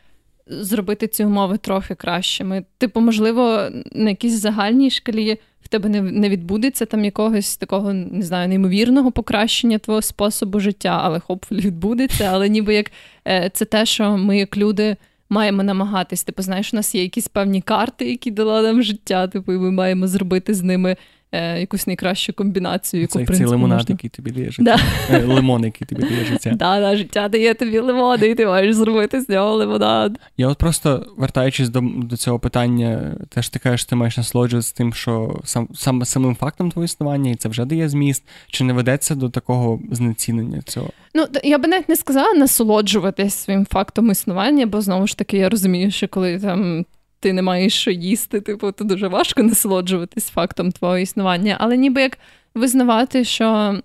зробити 0.47 1.07
ці 1.07 1.25
умови 1.25 1.57
трохи 1.57 1.95
кращими. 1.95 2.65
Типу, 2.77 2.99
можливо, 2.99 3.67
на 3.91 4.09
якійсь 4.09 4.39
загальній 4.41 4.89
шкалі 4.89 5.39
в 5.67 5.69
тебе 5.69 5.89
не 5.89 6.01
не 6.01 6.29
відбудеться 6.29 6.85
там 6.85 7.05
якогось 7.05 7.57
такого, 7.57 7.93
не 7.93 8.23
знаю, 8.23 8.47
неймовірного 8.49 9.11
покращення 9.11 9.77
твого 9.77 10.01
способу 10.01 10.59
життя, 10.59 10.99
але 11.03 11.19
хоп, 11.19 11.45
відбудеться. 11.51 12.29
Але 12.33 12.49
ніби 12.49 12.73
як 12.73 12.91
е, 13.27 13.51
це 13.53 13.65
те, 13.65 13.85
що 13.85 14.17
ми, 14.17 14.37
як 14.37 14.57
люди, 14.57 14.95
маємо 15.29 15.63
намагатись. 15.63 16.23
Типу, 16.23 16.41
знаєш, 16.41 16.73
у 16.73 16.75
нас 16.75 16.95
є 16.95 17.01
якісь 17.01 17.27
певні 17.27 17.61
карти, 17.61 18.09
які 18.09 18.31
дала 18.31 18.61
нам 18.61 18.83
життя, 18.83 19.27
типу, 19.27 19.53
і 19.53 19.57
ми 19.57 19.71
маємо 19.71 20.07
зробити 20.07 20.53
з 20.53 20.63
ними 20.63 20.97
е, 21.31 21.59
якусь 21.59 21.87
найкращу 21.87 22.33
комбінацію, 22.33 23.01
яку 23.01 23.13
Це 23.13 23.23
в 23.23 23.25
принципі, 23.25 23.37
цей 23.37 23.47
лимонад, 23.51 23.77
можна... 23.77 23.93
який 23.93 24.09
тобі 24.09 24.31
дає 24.31 24.51
життя. 24.51 24.79
Е, 25.11 25.25
Лимон, 25.25 25.63
який 25.63 25.87
тобі 25.87 26.01
дає 26.01 26.25
життя. 26.25 26.49
Да, 26.55 26.79
да, 26.79 26.97
життя 26.97 27.29
дає 27.29 27.53
тобі 27.53 27.79
лимон, 27.79 28.23
і 28.23 28.35
ти 28.35 28.45
маєш 28.45 28.75
зробити 28.75 29.21
з 29.21 29.29
нього 29.29 29.55
лимонад. 29.55 30.19
Я 30.37 30.47
от 30.47 30.57
просто 30.57 31.13
вертаючись 31.17 31.69
до 31.69 31.81
до 31.81 32.17
цього 32.17 32.39
питання, 32.39 33.15
теж 33.29 33.49
ти 33.49 33.59
кажеш, 33.59 33.85
ти 33.85 33.95
маєш 33.95 34.17
насолоджуватися 34.17 34.73
тим, 34.75 34.93
що 34.93 35.41
сам, 35.43 35.67
сам 35.73 36.05
самим 36.05 36.35
фактом 36.35 36.71
твого 36.71 36.85
існування, 36.85 37.31
і 37.31 37.35
це 37.35 37.49
вже 37.49 37.65
дає 37.65 37.89
зміст, 37.89 38.23
чи 38.47 38.63
не 38.63 38.73
ведеться 38.73 39.15
до 39.15 39.29
такого 39.29 39.79
знецінення 39.91 40.61
цього? 40.61 40.89
Ну, 41.13 41.25
я 41.43 41.57
би 41.57 41.67
навіть 41.67 41.89
не 41.89 41.95
сказала 41.95 42.33
насолоджуватись 42.33 43.33
своїм 43.33 43.65
фактом 43.65 44.11
існування, 44.11 44.65
бо 44.65 44.81
знову 44.81 45.07
ж 45.07 45.17
таки 45.17 45.37
я 45.37 45.49
розумію, 45.49 45.91
що 45.91 46.07
коли 46.07 46.39
там. 46.39 46.85
Ти 47.19 47.33
не 47.33 47.41
маєш 47.41 47.73
що 47.73 47.91
їсти, 47.91 48.41
типу, 48.41 48.71
то 48.71 48.83
дуже 48.83 49.07
важко 49.07 49.43
насолоджуватись 49.43 50.29
фактом 50.29 50.71
твого 50.71 50.97
існування, 50.97 51.57
але 51.59 51.77
ніби 51.77 52.01
як 52.01 52.17
визнавати, 52.55 53.23
що 53.23 53.79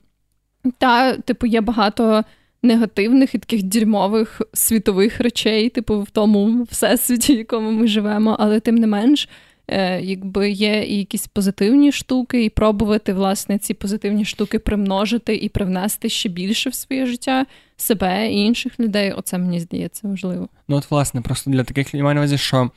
та, 0.79 1.17
типу, 1.17 1.47
є 1.47 1.61
багато 1.61 2.25
негативних 2.63 3.35
і 3.35 3.39
таких 3.39 3.63
дерьмових 3.63 4.43
світових 4.53 5.21
речей, 5.21 5.69
типу, 5.69 6.01
в 6.01 6.11
тому 6.11 6.63
всесвіті, 6.63 7.35
в 7.35 7.39
якому 7.39 7.71
ми 7.71 7.87
живемо, 7.87 8.37
але 8.39 8.61
тим 8.61 8.75
не 8.75 8.87
менш, 8.87 9.29
е, 9.69 10.01
якби 10.01 10.51
є 10.51 10.85
і 10.85 10.99
якісь 10.99 11.27
позитивні 11.27 11.93
штуки, 11.93 12.45
і 12.45 12.51
пробувати, 12.51 13.13
власне, 13.13 13.59
ці 13.59 13.75
позитивні 13.75 14.25
штуки 14.25 14.59
примножити 14.59 15.37
і 15.37 15.49
привнести 15.49 16.09
ще 16.09 16.29
більше 16.29 16.71
в 16.71 16.75
своє 16.75 17.07
життя 17.07 17.47
себе 17.77 18.33
і 18.33 18.37
інших 18.37 18.81
людей. 18.81 19.13
Оце 19.13 19.39
мені 19.39 19.61
здається 19.61 20.09
важливо. 20.09 20.49
Ну, 20.69 20.77
от, 20.77 20.91
власне, 20.91 21.21
просто 21.21 21.51
для 21.51 21.65
таких 21.65 21.95
людей 21.95 22.17
увазі, 22.17 22.39
що. 22.39 22.71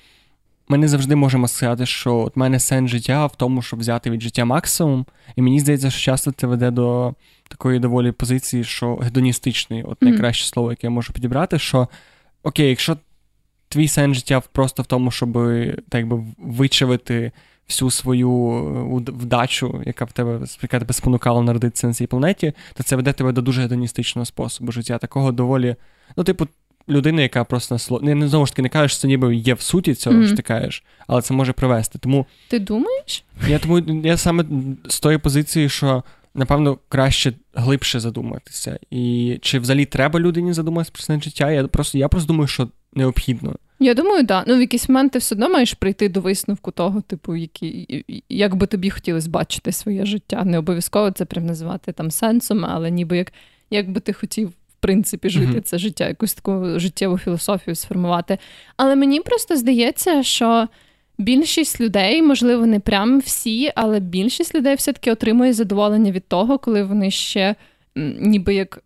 Ми 0.67 0.77
не 0.77 0.87
завжди 0.87 1.15
можемо 1.15 1.47
сказати, 1.47 1.85
що 1.85 2.17
от 2.17 2.35
мене 2.35 2.59
сенс 2.59 2.91
життя 2.91 3.25
в 3.25 3.35
тому, 3.35 3.61
щоб 3.61 3.79
взяти 3.79 4.09
від 4.09 4.21
життя 4.21 4.45
максимум. 4.45 5.05
І 5.35 5.41
мені 5.41 5.59
здається, 5.59 5.89
що 5.89 6.01
часто 6.01 6.31
це 6.31 6.47
веде 6.47 6.71
до 6.71 7.13
такої 7.47 7.79
доволі 7.79 8.11
позиції, 8.11 8.63
що 8.63 8.95
гедоністичний, 8.95 9.83
от 9.83 10.01
найкраще 10.01 10.45
слово, 10.45 10.69
яке 10.69 10.87
я 10.87 10.91
можу 10.91 11.13
підібрати, 11.13 11.59
що 11.59 11.87
окей, 12.43 12.69
якщо 12.69 12.97
твій 13.69 13.87
сенс 13.87 14.17
життя 14.17 14.41
просто 14.51 14.83
в 14.83 14.85
тому, 14.85 15.11
щоб 15.11 15.37
так 15.89 16.07
би 16.07 16.23
вичавити 16.37 17.31
всю 17.67 17.91
свою 17.91 18.51
е, 19.07 19.11
вдачу, 19.11 19.83
яка 19.85 20.05
в 20.05 20.11
тебе 20.11 20.39
яка 20.61 20.79
тебе 20.79 20.93
спонукала 20.93 21.41
народитися 21.41 21.87
на 21.87 21.93
цій 21.93 22.07
планеті, 22.07 22.53
то 22.73 22.83
це 22.83 22.95
веде 22.95 23.13
тебе 23.13 23.31
до 23.31 23.41
дуже 23.41 23.61
гедоністичного 23.61 24.25
способу 24.25 24.71
життя. 24.71 24.97
Такого 24.97 25.31
доволі, 25.31 25.75
ну, 26.17 26.23
типу, 26.23 26.47
людина, 26.89 27.21
яка 27.21 27.43
просто 27.43 27.75
насло... 27.75 27.99
Не, 27.99 28.15
не 28.15 28.27
знову 28.27 28.45
ж 28.45 28.51
таки 28.51 28.61
не 28.61 28.69
кажеш, 28.69 28.91
що 28.91 29.01
це 29.01 29.07
ніби 29.07 29.35
є 29.35 29.53
в 29.53 29.61
суті 29.61 29.95
цього, 29.95 30.15
mm-hmm. 30.15 30.27
що 30.27 30.35
ти 30.35 30.41
кажеш, 30.41 30.83
але 31.07 31.21
це 31.21 31.33
може 31.33 31.53
привести. 31.53 31.99
Тому 31.99 32.25
ти 32.47 32.59
думаєш? 32.59 33.23
Я 33.47 33.59
тому 33.59 33.79
я 34.03 34.17
саме 34.17 34.45
з 34.87 34.99
тої 34.99 35.17
позиції, 35.17 35.69
що 35.69 36.03
напевно 36.35 36.77
краще 36.89 37.33
глибше 37.53 37.99
задуматися. 37.99 38.79
І 38.91 39.37
чи 39.41 39.59
взагалі 39.59 39.85
треба 39.85 40.19
людині 40.19 40.53
задуматися 40.53 40.91
про 40.93 41.03
своє 41.03 41.21
життя? 41.21 41.51
Я 41.51 41.67
просто 41.67 41.97
я 41.97 42.07
просто 42.07 42.27
думаю, 42.27 42.47
що 42.47 42.67
необхідно. 42.93 43.55
Я 43.79 43.93
думаю, 43.93 44.25
так. 44.25 44.43
Ну, 44.47 44.57
в 44.57 44.59
якийсь 44.59 44.89
момент 44.89 45.11
ти 45.11 45.19
все 45.19 45.35
одно 45.35 45.49
маєш 45.49 45.73
прийти 45.73 46.09
до 46.09 46.21
висновку 46.21 46.71
того, 46.71 47.01
типу, 47.01 47.35
які, 47.35 48.05
як 48.29 48.55
би 48.55 48.67
тобі 48.67 48.89
хотілося 48.89 49.29
бачити 49.29 49.71
своє 49.71 50.05
життя. 50.05 50.43
Не 50.45 50.57
обов'язково 50.57 51.11
це 51.11 51.25
прям 51.25 51.45
називати 51.45 51.91
там 51.91 52.11
сенсом, 52.11 52.65
але 52.65 52.91
ніби 52.91 53.17
як, 53.17 53.33
як 53.69 53.91
би 53.91 53.99
ти 53.99 54.13
хотів 54.13 54.53
принципі 54.85 55.29
жити 55.29 55.45
mm-hmm. 55.45 55.61
це 55.61 55.77
життя, 55.77 56.07
якусь 56.07 56.33
таку 56.33 56.79
життєву 56.79 57.17
філософію 57.17 57.75
сформувати. 57.75 58.37
Але 58.77 58.95
мені 58.95 59.19
просто 59.21 59.55
здається, 59.55 60.23
що 60.23 60.67
більшість 61.17 61.81
людей, 61.81 62.21
можливо, 62.21 62.65
не 62.65 62.79
прям 62.79 63.19
всі, 63.19 63.71
але 63.75 63.99
більшість 63.99 64.55
людей 64.55 64.75
все-таки 64.75 65.11
отримує 65.11 65.53
задоволення 65.53 66.11
від 66.11 66.27
того, 66.27 66.57
коли 66.59 66.83
вони 66.83 67.11
ще 67.11 67.55
ніби 68.19 68.55
як. 68.55 68.81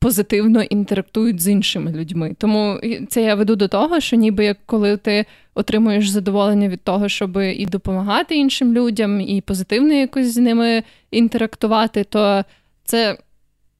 Позитивно 0.00 0.62
інтерактують 0.62 1.40
з 1.40 1.48
іншими 1.48 1.92
людьми. 1.92 2.34
Тому 2.38 2.80
це 3.08 3.22
я 3.22 3.34
веду 3.34 3.56
до 3.56 3.68
того, 3.68 4.00
що 4.00 4.16
ніби 4.16 4.44
як 4.44 4.58
коли 4.66 4.96
ти 4.96 5.24
отримуєш 5.54 6.08
задоволення 6.08 6.68
від 6.68 6.82
того, 6.82 7.08
щоб 7.08 7.36
і 7.36 7.66
допомагати 7.66 8.36
іншим 8.36 8.72
людям, 8.72 9.20
і 9.20 9.40
позитивно 9.40 9.94
якось 9.94 10.34
з 10.34 10.36
ними 10.36 10.82
інтерактувати, 11.10 12.04
то 12.04 12.44
це 12.84 13.18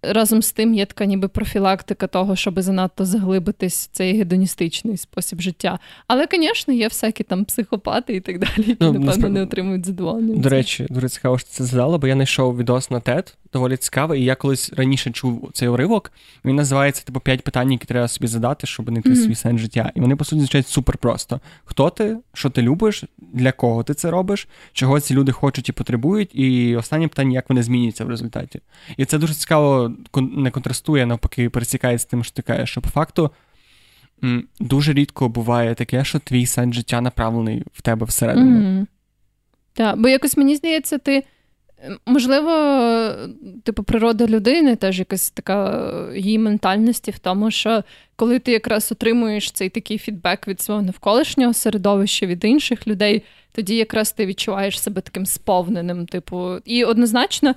разом 0.02 0.42
з 0.42 0.52
тим 0.52 0.74
є 0.74 0.86
така 0.86 1.04
ніби 1.04 1.28
профілактика 1.28 2.06
того, 2.06 2.36
щоб 2.36 2.60
занадто 2.60 3.04
заглибитись 3.04 3.86
в 3.86 3.96
цей 3.96 4.18
гедоністичний 4.18 4.96
спосіб 4.96 5.40
життя. 5.40 5.78
Але, 6.06 6.26
звісно, 6.32 6.74
є 6.74 6.88
всякі 6.88 7.24
там 7.24 7.44
психопати 7.44 8.14
і 8.14 8.20
так 8.20 8.38
далі, 8.38 8.52
які, 8.56 8.76
ну, 8.80 8.86
напевно, 8.86 9.06
насправді... 9.06 9.34
не 9.34 9.42
отримують 9.42 9.86
задоволення. 9.86 10.42
До 10.42 10.48
речі, 10.48 10.86
дуже 10.90 11.08
цікаво, 11.08 11.38
що 11.38 11.48
це 11.48 11.64
згадала, 11.64 11.98
бо 11.98 12.06
я 12.06 12.14
знайшов 12.14 12.56
відос 12.56 12.90
на 12.90 13.00
TED, 13.00 13.34
доволі 13.52 13.76
цікавий, 13.76 14.22
і 14.22 14.24
я 14.24 14.34
колись 14.34 14.72
раніше 14.72 15.10
чув 15.10 15.50
цей 15.52 15.68
уривок. 15.68 16.12
Він 16.44 16.56
називається 16.56 17.04
типу 17.04 17.20
п'ять 17.20 17.42
питань, 17.42 17.72
які 17.72 17.86
треба 17.86 18.08
собі 18.08 18.26
задати, 18.26 18.66
щоб 18.66 18.88
знайти 18.88 19.10
mm-hmm. 19.10 19.24
свій 19.24 19.34
сенс 19.34 19.60
життя. 19.60 19.92
І 19.94 20.00
вони, 20.00 20.16
по 20.16 20.24
суті, 20.24 20.40
звучать 20.40 20.68
супер 20.68 20.98
просто. 20.98 21.40
Хто 21.64 21.90
ти, 21.90 22.16
що 22.34 22.50
ти 22.50 22.62
любиш, 22.62 23.04
для 23.18 23.52
кого 23.52 23.82
ти 23.82 23.94
це 23.94 24.10
робиш, 24.10 24.48
чого 24.72 25.00
ці 25.00 25.14
люди 25.14 25.32
хочуть 25.32 25.68
і 25.68 25.72
потребують, 25.72 26.30
і 26.34 26.76
останнє 26.76 27.08
питання, 27.08 27.32
як 27.32 27.48
вони 27.48 27.62
змінюються 27.62 28.04
в 28.04 28.08
результаті. 28.08 28.60
І 28.96 29.04
це 29.04 29.18
дуже 29.18 29.34
цікаво 29.34 29.87
не 30.16 30.50
контрастує, 30.50 31.06
навпаки, 31.06 31.50
пересікається 31.50 32.06
з 32.06 32.10
тим, 32.10 32.24
що 32.24 32.34
ти 32.34 32.42
кажеш, 32.42 32.70
що 32.70 32.80
по 32.80 32.88
факту. 32.88 33.30
Дуже 34.60 34.92
рідко 34.92 35.28
буває 35.28 35.74
таке, 35.74 36.04
що 36.04 36.18
твій 36.18 36.46
сенс 36.46 36.76
життя 36.76 37.00
направлений 37.00 37.62
в 37.72 37.82
тебе 37.82 38.06
всередину. 38.06 38.60
Mm-hmm. 38.60 38.86
Так, 39.72 40.00
бо 40.00 40.08
якось 40.08 40.36
мені 40.36 40.56
здається, 40.56 40.98
ти 40.98 41.24
Можливо, 42.06 42.50
типу, 43.62 43.82
природа 43.82 44.26
людини 44.26 44.76
теж 44.76 44.98
якась 44.98 45.30
така 45.30 45.88
її 46.14 46.38
ментальності 46.38 47.10
в 47.10 47.18
тому, 47.18 47.50
що 47.50 47.84
коли 48.16 48.38
ти 48.38 48.52
якраз 48.52 48.92
отримуєш 48.92 49.50
цей 49.50 49.68
такий 49.68 49.98
фідбек 49.98 50.48
від 50.48 50.60
свого 50.60 50.82
навколишнього 50.82 51.54
середовища, 51.54 52.26
від 52.26 52.44
інших 52.44 52.86
людей, 52.86 53.22
тоді 53.52 53.76
якраз 53.76 54.12
ти 54.12 54.26
відчуваєш 54.26 54.80
себе 54.80 55.00
таким 55.00 55.26
сповненим. 55.26 56.06
Типу, 56.06 56.58
і 56.64 56.84
однозначно 56.84 57.54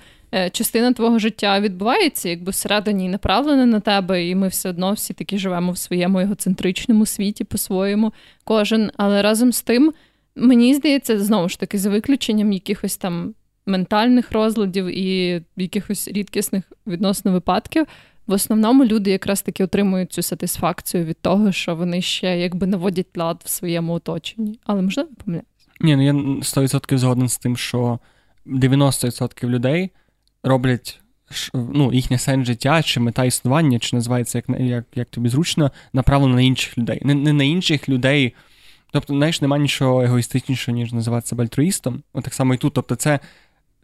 частина 0.51 0.93
твого 0.93 1.19
життя 1.19 1.59
відбувається, 1.59 2.29
якби 2.29 2.51
всередині 2.51 3.09
направлена 3.09 3.65
на 3.65 3.79
тебе, 3.79 4.27
і 4.27 4.35
ми 4.35 4.47
все 4.47 4.69
одно 4.69 4.93
всі 4.93 5.13
такі 5.13 5.37
живемо 5.37 5.71
в 5.71 5.77
своєму 5.77 6.19
егоцентричному 6.19 7.05
світі 7.05 7.43
по-своєму, 7.43 8.13
кожен. 8.43 8.91
Але 8.97 9.21
разом 9.21 9.51
з 9.51 9.61
тим, 9.61 9.93
мені 10.35 10.75
здається, 10.75 11.19
знову 11.19 11.49
ж 11.49 11.59
таки, 11.59 11.77
за 11.77 11.89
виключенням 11.89 12.51
якихось 12.51 12.97
там 12.97 13.33
ментальних 13.65 14.31
розладів 14.31 14.85
і 14.85 15.41
якихось 15.57 16.07
рідкісних 16.07 16.71
відносно 16.87 17.31
випадків. 17.31 17.85
В 18.27 18.33
основному 18.33 18.85
люди 18.85 19.11
якраз 19.11 19.41
таки 19.41 19.63
отримують 19.63 20.13
цю 20.13 20.21
сатисфакцію 20.21 21.05
від 21.05 21.21
того, 21.21 21.51
що 21.51 21.75
вони 21.75 22.01
ще 22.01 22.39
якби 22.39 22.67
наводять 22.67 23.17
лад 23.17 23.41
в 23.45 23.49
своєму 23.49 23.93
оточенні. 23.93 24.59
Але 24.65 24.81
можливо 24.81 25.09
помиляюся. 25.25 25.47
Ні, 25.81 25.95
ну 25.95 26.05
я 26.05 26.13
100% 26.13 26.97
згоден 26.97 27.29
з 27.29 27.37
тим, 27.37 27.57
що 27.57 27.99
90% 28.45 29.49
людей 29.49 29.91
роблять 30.43 31.01
ну, 31.53 31.93
їхнє 31.93 32.17
сенс 32.17 32.47
життя, 32.47 32.83
чи 32.83 32.99
мета 32.99 33.25
існування, 33.25 33.79
чи 33.79 33.95
називається 33.95 34.37
як 34.37 34.59
як, 34.59 34.85
як 34.95 35.09
тобі 35.09 35.29
зручно, 35.29 35.71
направлено 35.93 36.35
на 36.35 36.41
інших 36.41 36.77
людей. 36.77 37.01
Не 37.03 37.13
не 37.13 37.33
на 37.33 37.43
інших 37.43 37.89
людей. 37.89 38.35
Тобто, 38.91 39.13
знаєш, 39.13 39.41
немає 39.41 39.61
нічого 39.61 40.03
егоїстичнішого, 40.03 40.77
ніж 40.77 40.93
називати 40.93 41.27
себе 41.27 41.43
альтруїстом. 41.43 42.03
От 42.13 42.23
так 42.23 42.33
само 42.33 42.53
і 42.53 42.57
тут. 42.57 42.73
Тобто, 42.73 42.95
це 42.95 43.19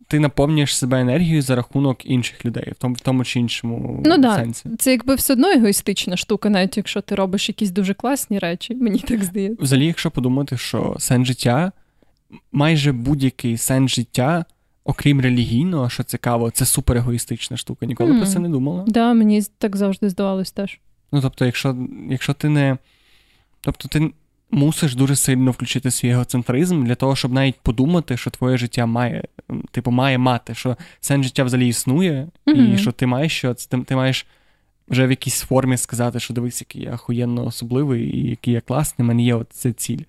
ти 0.08 0.20
наповнюєш 0.20 0.78
себе 0.78 1.02
енергією 1.02 1.42
за 1.42 1.56
рахунок 1.56 2.06
інших 2.06 2.46
людей, 2.46 2.72
в 2.72 2.76
тому 2.76 2.96
в 2.96 3.00
тому 3.00 3.24
чи 3.24 3.40
іншому 3.40 4.04
ну, 4.06 4.36
сенсі. 4.36 4.70
Це 4.80 4.92
якби 4.92 5.16
все 5.16 5.34
одно 5.34 5.50
егоїстична 5.50 6.18
штука, 6.18 6.50
навіть 6.50 6.78
якщо 6.78 7.02
ти 7.02 7.16
робиш 7.16 7.50
якісь 7.50 7.72
дуже 7.72 7.94
класні 7.94 8.40
речі, 8.40 8.76
мені 8.76 9.00
так 9.00 9.24
здається. 9.24 9.64
Взагалі, 9.64 9.86
якщо 9.86 10.12
подумати, 10.12 10.58
що 10.58 10.96
сенс 11.00 11.28
життя, 11.28 11.72
майже 12.52 12.92
будь-який 12.92 13.58
сенс 13.58 13.92
життя. 13.92 14.46
Окрім 14.90 15.22
релігійного, 15.22 15.90
що 15.90 16.04
цікаво, 16.04 16.52
це 16.52 16.66
супер 16.66 16.98
егоїстична 16.98 17.58
штука. 17.58 17.86
Ніколи 17.86 18.12
mm. 18.12 18.18
про 18.18 18.28
це 18.28 18.40
не 18.40 18.50
думала. 18.50 18.84
Так, 18.84 18.94
да, 18.94 19.14
мені 19.14 19.42
так 19.58 19.76
завжди 19.76 20.10
здавалось 20.10 20.52
теж. 20.52 20.80
Ну, 21.12 21.22
тобто, 21.22 21.46
якщо 21.46 21.76
якщо 22.10 22.34
ти 22.34 22.50
не. 22.50 22.78
Тобто, 23.62 23.88
ти 23.88 24.12
мусиш 24.52 24.96
дуже 24.96 25.16
сильно 25.16 25.52
включити 25.52 25.92
свій 25.92 26.10
егоцентризм 26.10 26.84
для 26.84 26.96
того, 26.96 27.16
щоб 27.16 27.34
навіть 27.34 27.56
подумати, 27.56 28.18
що 28.18 28.30
твоє 28.30 28.58
життя 28.58 28.86
має, 28.86 29.24
типу, 29.72 29.92
має 29.92 30.18
мати, 30.18 30.56
що 30.56 30.78
сенс 31.00 31.26
життя 31.26 31.44
взагалі 31.44 31.68
існує, 31.68 32.28
mm-hmm. 32.46 32.74
і 32.74 32.78
що 32.78 32.92
ти 32.92 33.06
маєш 33.06 33.38
що 33.38 33.54
ти, 33.54 33.78
ти 33.78 33.96
маєш 33.96 34.26
вже 34.88 35.08
в 35.08 35.10
якійсь 35.10 35.42
формі 35.42 35.78
сказати, 35.78 36.20
що 36.20 36.34
дивись, 36.34 36.62
який 36.62 36.82
я 36.82 36.94
охуєнно 36.94 37.46
особливий 37.46 38.18
і 38.18 38.30
який 38.30 38.54
я 38.54 38.62
класний, 38.62 39.08
мене 39.08 39.24
є 39.24 39.36
оця 39.36 39.74
ціль. 39.74 40.02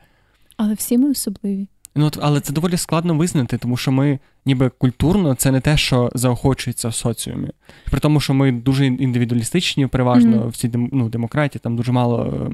Але 0.56 0.74
всі 0.74 0.98
ми 0.98 1.10
особливі. 1.10 1.66
Ну, 1.98 2.10
Але 2.20 2.40
це 2.40 2.52
доволі 2.52 2.76
складно 2.76 3.14
визнати, 3.14 3.58
тому 3.58 3.76
що 3.76 3.92
ми, 3.92 4.18
ніби 4.46 4.68
культурно, 4.68 5.34
це 5.34 5.50
не 5.50 5.60
те, 5.60 5.76
що 5.76 6.10
заохочується 6.14 6.88
в 6.88 6.94
соціумі. 6.94 7.48
При 7.90 8.00
тому, 8.00 8.20
що 8.20 8.34
ми 8.34 8.52
дуже 8.52 8.86
індивідуалістичні, 8.86 9.86
переважно 9.86 10.36
mm-hmm. 10.36 10.48
в 10.48 10.56
цій 10.56 10.70
ну, 10.74 11.08
демократії, 11.08 11.60
там 11.64 11.76
дуже 11.76 11.92
мало 11.92 12.50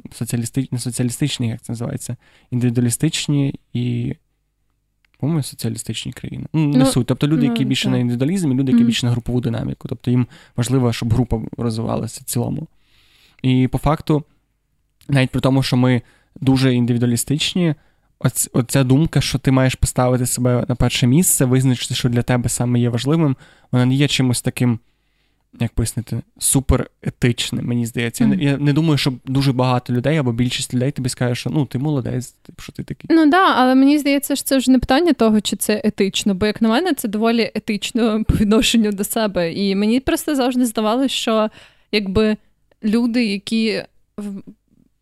соціалістичні, 0.78 1.46
не 1.46 1.52
як 1.52 1.62
це 1.62 1.72
називається, 1.72 2.16
індивідуалістичні 2.50 3.54
і 3.72 4.14
по-моєму, 5.18 5.42
соціалістичні 5.42 6.12
країни. 6.12 6.46
Ну, 6.52 6.68
не 6.68 6.78
ну, 6.78 6.86
суть. 6.86 7.06
Тобто 7.06 7.28
люди, 7.28 7.46
які 7.46 7.62
ну, 7.62 7.68
більше 7.68 7.84
так. 7.84 7.92
на 7.92 7.98
індивідуалізм, 7.98 8.52
і 8.52 8.54
люди, 8.54 8.72
які 8.72 8.84
mm. 8.84 8.86
більше 8.86 9.06
на 9.06 9.12
групову 9.12 9.40
динаміку. 9.40 9.88
Тобто 9.88 10.10
їм 10.10 10.26
важливо, 10.56 10.92
щоб 10.92 11.12
група 11.12 11.40
розвивалася 11.56 12.20
в 12.20 12.24
цілому. 12.24 12.66
І 13.42 13.68
по 13.68 13.78
факту, 13.78 14.24
навіть 15.08 15.30
при 15.30 15.40
тому, 15.40 15.62
що 15.62 15.76
ми 15.76 16.02
дуже 16.40 16.74
індивідуалістичні, 16.74 17.74
оць, 18.24 18.50
оця 18.52 18.84
думка, 18.84 19.20
що 19.20 19.38
ти 19.38 19.50
маєш 19.50 19.74
поставити 19.74 20.26
себе 20.26 20.64
на 20.68 20.74
перше 20.74 21.06
місце, 21.06 21.44
визначити, 21.44 21.94
що 21.94 22.08
для 22.08 22.22
тебе 22.22 22.48
саме 22.48 22.80
є 22.80 22.88
важливим, 22.88 23.36
вона 23.72 23.86
не 23.86 23.94
є 23.94 24.08
чимось 24.08 24.42
таким 24.42 24.78
як 25.60 25.72
пояснити, 25.72 26.22
супер 26.38 26.90
етичним, 27.02 27.66
мені 27.66 27.86
здається. 27.86 28.24
Mm-hmm. 28.24 28.42
Я 28.42 28.56
не 28.56 28.72
думаю, 28.72 28.98
що 28.98 29.12
дуже 29.24 29.52
багато 29.52 29.92
людей 29.92 30.16
або 30.16 30.32
більшість 30.32 30.74
людей 30.74 30.90
тобі 30.90 31.08
скаже, 31.08 31.34
що 31.34 31.50
ну 31.50 31.66
ти 31.66 31.78
молодець, 31.78 32.30
типу, 32.30 32.62
що 32.62 32.72
ти 32.72 32.82
такий. 32.82 33.16
Ну 33.16 33.30
да, 33.30 33.54
але 33.56 33.74
мені 33.74 33.98
здається, 33.98 34.36
що 34.36 34.44
це 34.44 34.58
вже 34.58 34.70
не 34.70 34.78
питання 34.78 35.12
того, 35.12 35.40
чи 35.40 35.56
це 35.56 35.80
етично, 35.84 36.34
бо 36.34 36.46
як 36.46 36.62
на 36.62 36.68
мене, 36.68 36.92
це 36.94 37.08
доволі 37.08 37.50
етично 37.54 38.24
по 38.28 38.34
відношенню 38.34 38.92
до 38.92 39.04
себе. 39.04 39.52
І 39.52 39.74
мені 39.74 40.00
просто 40.00 40.34
завжди 40.34 40.66
здавалося, 40.66 41.14
що 41.14 41.50
якби 41.92 42.36
люди, 42.84 43.24
які 43.24 43.82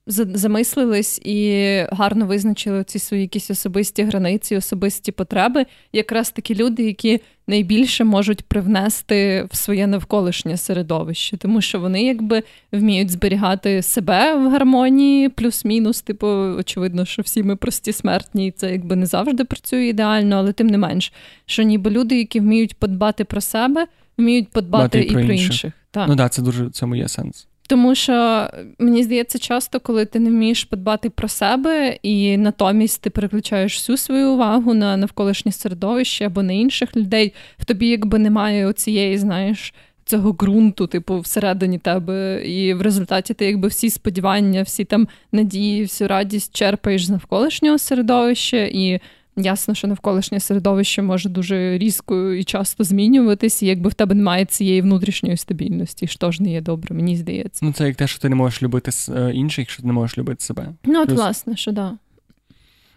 замислились 0.07 1.19
і 1.19 1.79
гарно 1.93 2.27
визначили 2.27 2.85
ці 2.85 2.99
свої 2.99 3.23
якісь 3.23 3.51
особисті 3.51 4.03
границі, 4.03 4.57
особисті 4.57 5.13
потреби, 5.13 5.67
якраз 5.93 6.31
такі 6.31 6.55
люди, 6.55 6.83
які 6.83 7.21
найбільше 7.47 8.05
можуть 8.05 8.43
привнести 8.43 9.49
в 9.51 9.57
своє 9.57 9.87
навколишнє 9.87 10.57
середовище, 10.57 11.37
тому 11.37 11.61
що 11.61 11.81
вони 11.81 12.03
якби 12.03 12.43
вміють 12.73 13.11
зберігати 13.11 13.83
себе 13.83 14.35
в 14.37 14.51
гармонії, 14.51 15.29
плюс-мінус. 15.29 16.03
Типу, 16.03 16.27
очевидно, 16.27 17.05
що 17.05 17.23
всі 17.23 17.43
ми 17.43 17.57
прості 17.57 17.93
смертні, 17.93 18.47
і 18.47 18.51
це 18.51 18.73
якби 18.73 18.97
не 18.97 19.07
завжди 19.07 19.45
працює 19.45 19.87
ідеально, 19.87 20.37
але 20.37 20.53
тим 20.53 20.67
не 20.67 20.79
менш, 20.79 21.13
що 21.47 21.63
ніби 21.63 21.91
люди, 21.91 22.19
які 22.19 22.41
вміють 22.41 22.77
подбати 22.77 23.25
про 23.25 23.41
себе, 23.41 23.87
вміють 24.19 24.49
подбати 24.49 24.99
Бати 24.99 25.09
і 25.09 25.13
про 25.13 25.21
інших. 25.21 25.47
інших. 25.47 25.73
Так. 25.91 26.09
Ну 26.09 26.17
так, 26.17 26.27
да, 26.27 26.29
це 26.29 26.43
дуже 26.43 26.71
це 26.71 26.87
моє 26.87 27.09
сенс. 27.09 27.47
Тому 27.73 27.95
що 27.95 28.49
мені 28.79 29.03
здається, 29.03 29.39
часто, 29.39 29.81
коли 29.81 30.05
ти 30.05 30.19
не 30.19 30.31
вмієш 30.31 30.65
подбати 30.65 31.11
про 31.11 31.29
себе, 31.29 31.99
і 32.03 32.37
натомість 32.37 33.03
ти 33.03 33.11
переключаєш 33.11 33.77
всю 33.77 33.97
свою 33.97 34.31
увагу 34.31 34.75
на 34.75 34.97
навколишнє 34.97 35.53
середовище 35.53 36.27
або 36.27 36.43
на 36.43 36.53
інших 36.53 36.97
людей, 36.97 37.35
в 37.59 37.65
тобі 37.65 37.89
якби 37.89 38.19
немає 38.19 38.67
оцієї, 38.67 39.19
знаєш, 39.19 39.75
цього 40.05 40.33
ґрунту, 40.33 40.87
типу, 40.87 41.21
всередині 41.21 41.79
тебе, 41.79 42.47
і 42.47 42.75
в 42.75 42.83
результаті 42.83 43.35
ти 43.35 43.45
якби 43.45 43.69
всі 43.69 43.91
сподівання, 43.91 44.63
всі 44.63 44.85
там 44.85 45.09
надії, 45.33 45.83
всю 45.83 46.09
радість 46.09 46.57
черпаєш 46.57 47.05
з 47.05 47.11
навколишнього 47.11 47.79
середовища 47.79 48.65
і. 48.65 49.01
Ясно, 49.37 49.75
що 49.75 49.89
навколишнє 49.89 50.41
середовище 50.41 51.03
може 51.03 51.29
дуже 51.29 51.79
різко 51.79 52.33
і 52.33 52.45
часто 52.45 52.85
змінюватись, 52.85 53.63
і 53.63 53.67
якби 53.67 53.91
в 53.91 53.95
тебе 53.95 54.15
немає 54.15 54.45
цієї 54.45 54.83
внутрішньої 54.83 55.37
стабільності, 55.37 56.07
що 56.07 56.31
ж 56.31 56.43
не 56.43 56.53
є 56.53 56.61
добре, 56.61 56.95
мені 56.95 57.17
здається. 57.17 57.65
Ну, 57.65 57.73
це 57.73 57.87
як 57.87 57.97
те, 57.97 58.07
що 58.07 58.19
ти 58.19 58.29
не 58.29 58.35
можеш 58.35 58.63
любити 58.63 58.91
е, 59.09 59.33
інших, 59.35 59.71
що 59.71 59.83
ти 59.83 59.87
не 59.87 59.93
можеш 59.93 60.19
любити 60.19 60.45
себе. 60.45 60.69
Ну, 60.85 61.03
от, 61.03 61.09
Плюс... 61.09 61.19
власне, 61.19 61.57
що 61.57 61.73
да. 61.73 61.99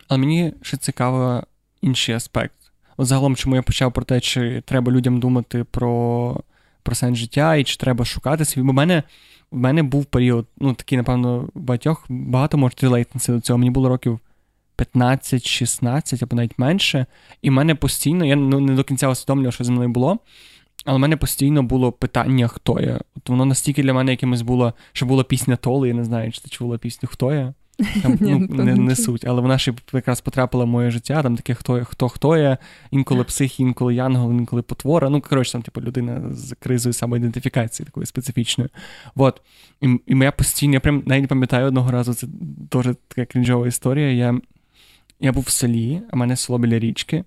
Але 0.08 0.20
мені 0.20 0.54
ще 0.62 0.78
цікаво 0.78 1.44
інший 1.82 2.16
аспект. 2.16 2.56
От 2.98 3.08
загалом, 3.08 3.36
чому 3.36 3.56
я 3.56 3.62
почав 3.62 3.94
про 3.94 4.06
те, 4.06 4.20
чи 4.20 4.64
треба 4.66 4.92
людям 4.92 5.20
думати 5.20 5.64
про 5.72 6.44
про 6.84 6.96
сенс 6.96 7.18
життя 7.18 7.56
і 7.56 7.64
чи 7.64 7.78
треба 7.78 8.06
шукати 8.06 8.46
свій. 8.46 8.62
Бо 8.62 8.72
в 8.72 8.76
мене 8.76 9.04
в 9.52 9.58
мене 9.58 9.84
був 9.84 10.06
період, 10.06 10.46
ну 10.58 10.74
такий, 10.74 10.98
напевно, 10.98 11.50
багатьох 11.56 12.06
багато 12.10 12.58
можуть 12.58 12.84
релейтнися 12.84 13.34
до 13.34 13.42
цього. 13.42 13.60
Мені 13.60 13.72
було 13.72 13.90
років 13.90 14.20
15-16 14.78 16.24
або 16.24 16.36
навіть 16.36 16.60
менше. 16.60 17.06
І 17.42 17.50
в 17.50 17.54
мене 17.54 17.76
постійно, 17.76 18.26
я 18.26 18.36
ну, 18.36 18.60
не 18.60 18.74
до 18.74 18.84
кінця 18.84 19.10
усвідомлював, 19.10 19.54
що 19.54 19.64
зі 19.64 19.72
мною 19.72 19.90
було. 19.90 20.20
Але 20.86 20.98
в 20.98 21.00
мене 21.00 21.18
постійно 21.18 21.64
було 21.64 21.92
питання, 21.92 22.48
хто 22.48 22.80
я. 22.80 23.00
От 23.18 23.30
воно 23.30 23.46
настільки 23.46 23.84
для 23.84 23.94
мене 23.94 24.12
якимось 24.12 24.42
було, 24.42 24.74
що 24.94 25.06
була 25.06 25.24
пісня 25.24 25.56
Толи, 25.56 25.88
я 25.88 25.94
не 25.94 26.04
знаю, 26.04 26.32
чи 26.32 26.42
ти 26.42 26.50
чула 26.50 26.78
пісню 26.78 27.10
Хто 27.12 27.34
я? 27.34 27.54
Там, 28.04 28.18
ну, 28.22 28.40
не, 28.64 28.76
не 28.76 28.96
суть, 28.96 29.26
але 29.26 29.42
вона 29.42 29.58
ще 29.58 29.74
якраз 29.94 30.22
потрапила 30.22 30.66
в 30.66 30.68
моє 30.68 30.92
життя, 30.92 31.24
там 31.24 31.36
таке 31.36 31.54
хто 31.54 31.86
хто 31.86 32.10
хто 32.10 32.38
є, 32.38 32.58
інколи 32.92 33.24
псих, 33.24 33.60
інколи 33.60 33.96
янгол, 33.96 34.32
інколи 34.32 34.62
потвора. 34.62 35.10
Ну, 35.10 35.22
коротше, 35.22 35.52
там, 35.52 35.62
типу, 35.62 35.82
людина 35.82 36.22
з 36.32 36.56
кризою 36.60 36.94
самоідентифікації 36.94 37.86
такою 37.86 38.06
специфічною. 38.06 38.70
От. 39.16 39.42
І 39.82 39.88
і 40.08 40.18
я 40.18 40.32
постійно, 40.32 40.74
я 40.74 40.80
прям 40.80 41.04
навіть 41.06 41.30
пам'ятаю 41.30 41.68
одного 41.68 41.92
разу, 41.92 42.14
це 42.14 42.28
дуже 42.72 42.96
така 43.08 43.26
крінжова 43.26 43.68
історія. 43.68 44.12
Я 44.12 44.40
я 45.20 45.32
був 45.32 45.44
в 45.44 45.50
селі, 45.50 46.02
а 46.12 46.16
мене 46.16 46.36
село 46.36 46.60
біля 46.60 46.80
річки, 46.80 47.24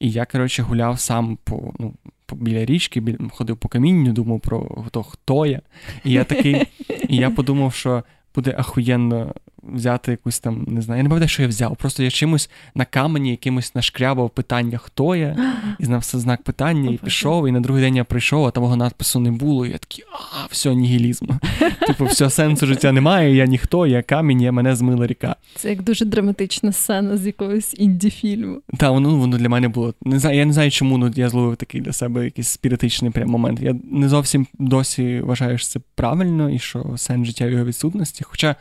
і 0.00 0.10
я, 0.10 0.26
коротше, 0.26 0.62
гуляв 0.62 1.00
сам 1.00 1.38
по 1.44 1.74
ну, 1.78 1.94
по, 2.26 2.36
біля 2.36 2.64
річки, 2.64 3.00
біля, 3.00 3.18
ходив 3.30 3.56
по 3.56 3.68
камінню, 3.68 4.12
думав 4.12 4.40
про 4.40 4.84
то, 4.90 5.02
хто 5.02 5.46
я. 5.46 5.60
І 6.04 6.12
я 6.12 6.24
такий, 6.24 6.66
і 7.08 7.16
я 7.16 7.30
подумав, 7.30 7.74
що 7.74 8.04
буде 8.34 8.54
ахуєнно 8.58 9.34
взяти 9.72 10.10
якусь 10.10 10.38
там, 10.38 10.64
не 10.68 10.82
знаю, 10.82 10.98
я 10.98 11.02
не 11.02 11.08
пам'ятаю, 11.08 11.28
що 11.28 11.42
я 11.42 11.48
взяв. 11.48 11.76
Просто 11.76 12.02
я 12.02 12.10
чимось 12.10 12.50
на 12.74 12.84
камені 12.84 13.30
якимось 13.30 13.74
нашкрябав 13.74 14.30
питання, 14.30 14.78
хто 14.78 15.16
я, 15.16 15.36
і 15.78 15.84
знав 15.84 16.00
все 16.00 16.18
знак 16.18 16.42
питання, 16.42 16.90
і 16.90 16.96
пішов. 16.96 17.48
І 17.48 17.52
на 17.52 17.60
другий 17.60 17.82
день 17.82 17.96
я 17.96 18.04
прийшов, 18.04 18.46
а 18.46 18.50
того 18.50 18.76
надпису 18.76 19.20
не 19.20 19.30
було. 19.30 19.66
І 19.66 19.70
я 19.70 19.78
такий, 19.78 20.04
а, 20.12 20.46
все, 20.50 20.74
нігілізм. 20.74 21.26
Типу, 21.86 22.04
все, 22.04 22.30
сенсу 22.30 22.66
життя 22.66 22.92
немає, 22.92 23.34
я 23.36 23.46
ніхто, 23.46 23.86
я 23.86 24.02
камінь, 24.02 24.40
я 24.40 24.52
мене 24.52 24.76
змила 24.76 25.06
ріка. 25.06 25.36
Це 25.54 25.70
як 25.70 25.82
дуже 25.82 26.04
драматична 26.04 26.72
сцена 26.72 27.16
з 27.16 27.26
якогось 27.26 27.74
інді-фільму. 27.78 28.56
Так, 28.78 28.90
воно 28.90 29.16
воно 29.16 29.38
для 29.38 29.48
мене 29.48 29.68
було. 29.68 29.94
Не 30.02 30.18
знаю, 30.18 30.38
Я 30.38 30.44
не 30.44 30.52
знаю, 30.52 30.70
чому 30.70 30.98
ну, 30.98 31.12
я 31.16 31.28
зловив 31.28 31.56
такий 31.56 31.80
для 31.80 31.92
себе 31.92 32.24
якийсь 32.24 32.48
спіритичний 32.48 33.10
прям 33.10 33.28
момент. 33.28 33.60
Я 33.60 33.76
не 33.90 34.08
зовсім 34.08 34.46
досі 34.58 35.20
вважаю, 35.20 35.58
що 35.58 35.68
це 35.68 35.80
правильно 35.94 36.50
і 36.50 36.58
що 36.58 36.94
сенс 36.96 37.26
життя 37.26 37.46
в 37.46 37.50
його 37.50 37.64
відсутності. 37.64 38.24
Хоча 38.24 38.56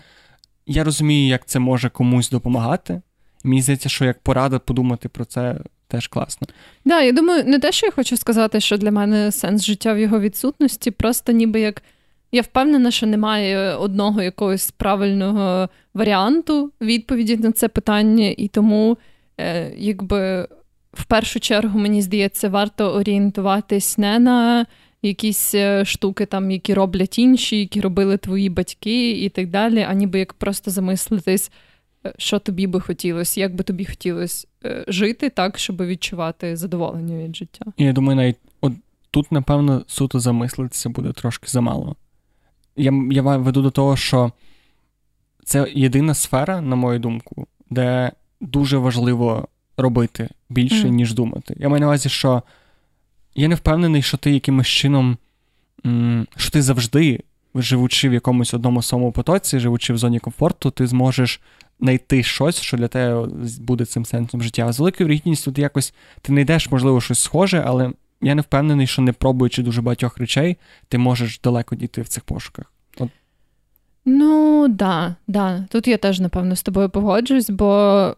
я 0.67 0.83
розумію, 0.83 1.27
як 1.27 1.45
це 1.45 1.59
може 1.59 1.89
комусь 1.89 2.29
допомагати. 2.29 3.01
Мені 3.43 3.61
здається, 3.61 3.89
що 3.89 4.05
як 4.05 4.19
порада 4.19 4.59
подумати 4.59 5.09
про 5.09 5.25
це 5.25 5.55
теж 5.87 6.07
класно. 6.07 6.47
Да, 6.85 7.01
я 7.01 7.11
думаю, 7.11 7.43
не 7.43 7.59
те, 7.59 7.71
що 7.71 7.85
я 7.85 7.91
хочу 7.91 8.17
сказати, 8.17 8.59
що 8.59 8.77
для 8.77 8.91
мене 8.91 9.31
сенс 9.31 9.63
життя 9.63 9.93
в 9.93 9.99
його 9.99 10.19
відсутності, 10.19 10.91
просто 10.91 11.31
ніби 11.31 11.59
як. 11.59 11.83
Я 12.31 12.41
впевнена, 12.41 12.91
що 12.91 13.07
немає 13.07 13.75
одного 13.75 14.21
якогось 14.21 14.71
правильного 14.71 15.69
варіанту 15.93 16.71
відповіді 16.81 17.37
на 17.37 17.51
це 17.51 17.67
питання, 17.67 18.33
і 18.37 18.47
тому, 18.47 18.97
е, 19.39 19.73
якби 19.77 20.47
в 20.93 21.05
першу 21.05 21.39
чергу, 21.39 21.79
мені 21.79 22.01
здається, 22.01 22.49
варто 22.49 22.93
орієнтуватись 22.93 23.97
не 23.97 24.19
на 24.19 24.65
якісь 25.03 25.55
е, 25.55 25.85
штуки, 25.85 26.25
там, 26.25 26.51
які 26.51 26.73
роблять 26.73 27.19
інші, 27.19 27.59
які 27.59 27.81
робили 27.81 28.17
твої 28.17 28.49
батьки 28.49 29.11
і 29.11 29.29
так 29.29 29.49
далі, 29.49 29.85
а 29.89 29.93
ніби 29.93 30.19
як 30.19 30.33
просто 30.33 30.71
замислитись, 30.71 31.51
е, 32.05 32.13
що 32.17 32.39
тобі 32.39 32.67
би 32.67 32.81
хотілося, 32.81 33.39
як 33.39 33.55
би 33.55 33.63
тобі 33.63 33.85
хотілося 33.85 34.47
е, 34.65 34.85
жити 34.87 35.29
так, 35.29 35.59
щоб 35.59 35.85
відчувати 35.85 36.55
задоволення 36.55 37.23
від 37.23 37.35
життя. 37.35 37.65
Я 37.77 37.93
думаю, 37.93 38.15
навіть 38.15 38.37
от 38.61 38.73
тут, 39.11 39.31
напевно, 39.31 39.83
суто 39.87 40.19
замислитися 40.19 40.89
буде 40.89 41.11
трошки 41.11 41.47
замало. 41.47 41.95
Я, 42.75 42.93
Я 43.11 43.21
веду 43.21 43.61
до 43.61 43.71
того, 43.71 43.95
що 43.97 44.31
це 45.45 45.71
єдина 45.73 46.13
сфера, 46.13 46.61
на 46.61 46.75
мою 46.75 46.99
думку, 46.99 47.47
де 47.69 48.11
дуже 48.41 48.77
важливо 48.77 49.47
робити 49.77 50.29
більше, 50.49 50.87
mm. 50.87 50.89
ніж 50.89 51.13
думати. 51.13 51.55
Я 51.57 51.69
маю 51.69 51.79
на 51.79 51.85
увазі, 51.85 52.09
що 52.09 52.43
я 53.35 53.47
не 53.47 53.55
впевнений, 53.55 54.01
що 54.01 54.17
ти 54.17 54.31
якимось 54.31 54.67
чином, 54.67 55.17
що 56.37 56.51
ти 56.51 56.61
завжди, 56.61 57.23
живучи 57.55 58.09
в 58.09 58.13
якомусь 58.13 58.53
одному 58.53 58.81
самому 58.81 59.11
потоці, 59.11 59.59
живучи 59.59 59.93
в 59.93 59.97
зоні 59.97 60.19
комфорту, 60.19 60.71
ти 60.71 60.87
зможеш 60.87 61.41
знайти 61.79 62.23
щось, 62.23 62.61
що 62.61 62.77
для 62.77 62.87
тебе 62.87 63.27
буде 63.59 63.85
цим 63.85 64.05
сенсом 64.05 64.41
життя. 64.41 64.65
А 64.67 64.71
з 64.71 64.79
великою 64.79 65.07
вірогідністю 65.07 65.51
ти 65.51 65.61
якось 65.61 65.93
ти 66.21 66.33
знайдеш, 66.33 66.71
можливо, 66.71 67.01
щось 67.01 67.19
схоже, 67.19 67.63
але 67.65 67.91
я 68.21 68.35
не 68.35 68.41
впевнений, 68.41 68.87
що 68.87 69.01
не 69.01 69.13
пробуючи 69.13 69.63
дуже 69.63 69.81
багатьох 69.81 70.17
речей, 70.17 70.57
ти 70.87 70.97
можеш 70.97 71.39
далеко 71.39 71.75
дійти 71.75 72.01
в 72.01 72.07
цих 72.07 72.23
пошуках. 72.23 72.72
Ну, 74.05 74.67
да, 74.67 75.15
да. 75.27 75.65
Тут 75.69 75.87
я 75.87 75.97
теж, 75.97 76.19
напевно, 76.19 76.55
з 76.55 76.63
тобою 76.63 76.89
погоджуюсь, 76.89 77.49
бо, 77.49 77.65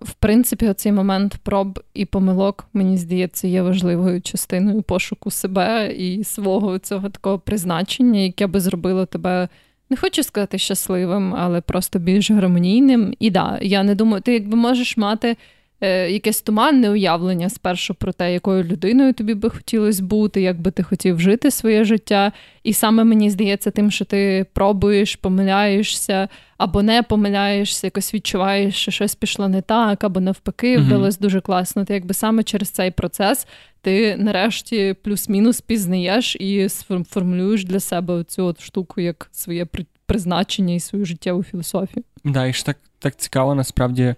в 0.01 0.13
принципі, 0.13 0.67
оцей 0.67 0.91
момент 0.91 1.35
проб 1.43 1.79
і 1.93 2.05
помилок, 2.05 2.67
мені 2.73 2.97
здається, 2.97 3.47
є 3.47 3.61
важливою 3.61 4.21
частиною 4.21 4.81
пошуку 4.81 5.31
себе 5.31 5.93
і 5.93 6.23
свого 6.23 6.79
цього 6.79 7.09
такого 7.09 7.39
призначення, 7.39 8.19
яке 8.19 8.47
би 8.47 8.59
зробило 8.59 9.05
тебе. 9.05 9.47
Не 9.89 9.97
хочу 9.97 10.23
сказати 10.23 10.57
щасливим, 10.57 11.35
але 11.35 11.61
просто 11.61 11.99
більш 11.99 12.31
гармонійним. 12.31 13.13
І 13.19 13.31
да, 13.31 13.59
я 13.61 13.83
не 13.83 13.95
думаю, 13.95 14.21
ти 14.21 14.33
якби 14.33 14.57
можеш 14.57 14.97
мати 14.97 15.37
якесь 15.81 16.41
туманне 16.41 16.89
уявлення 16.89 17.49
спершу 17.49 17.93
про 17.93 18.13
те, 18.13 18.33
якою 18.33 18.63
людиною 18.63 19.13
тобі 19.13 19.33
би 19.33 19.49
хотілося 19.49 20.03
бути, 20.03 20.41
як 20.41 20.61
би 20.61 20.71
ти 20.71 20.83
хотів 20.83 21.19
жити 21.19 21.51
своє 21.51 21.83
життя. 21.83 22.31
І 22.63 22.73
саме 22.73 23.03
мені 23.03 23.29
здається, 23.29 23.71
тим, 23.71 23.91
що 23.91 24.05
ти 24.05 24.45
пробуєш, 24.53 25.15
помиляєшся 25.15 26.29
або 26.57 26.83
не 26.83 27.03
помиляєшся, 27.03 27.87
якось 27.87 28.13
відчуваєш, 28.13 28.75
що 28.75 28.91
щось 28.91 29.15
пішло 29.15 29.47
не 29.47 29.61
так, 29.61 30.03
або 30.03 30.19
навпаки, 30.19 30.77
вдалось 30.77 31.19
дуже 31.19 31.41
класно. 31.41 31.85
Ти 31.85 31.93
якби 31.93 32.13
саме 32.13 32.43
через 32.43 32.69
цей 32.69 32.91
процес 32.91 33.47
ти 33.81 34.17
нарешті 34.17 34.95
плюс-мінус 35.03 35.61
пізнаєш 35.61 36.35
і 36.35 36.69
сформулюєш 36.69 37.65
для 37.65 37.79
себе 37.79 38.23
цю 38.23 38.45
от 38.45 38.61
штуку 38.61 39.01
як 39.01 39.29
своє 39.31 39.67
призначення 40.05 40.73
і 40.73 40.79
свою 40.79 41.05
життєву 41.05 41.43
філософію. 41.43 42.03
Да, 42.23 42.45
і 42.45 42.53
ж 42.53 42.65
так, 42.65 42.77
так 42.99 43.15
цікаво, 43.15 43.55
насправді. 43.55 44.15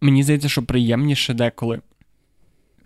Мені 0.00 0.22
здається, 0.22 0.48
що 0.48 0.62
приємніше 0.62 1.34
деколи 1.34 1.80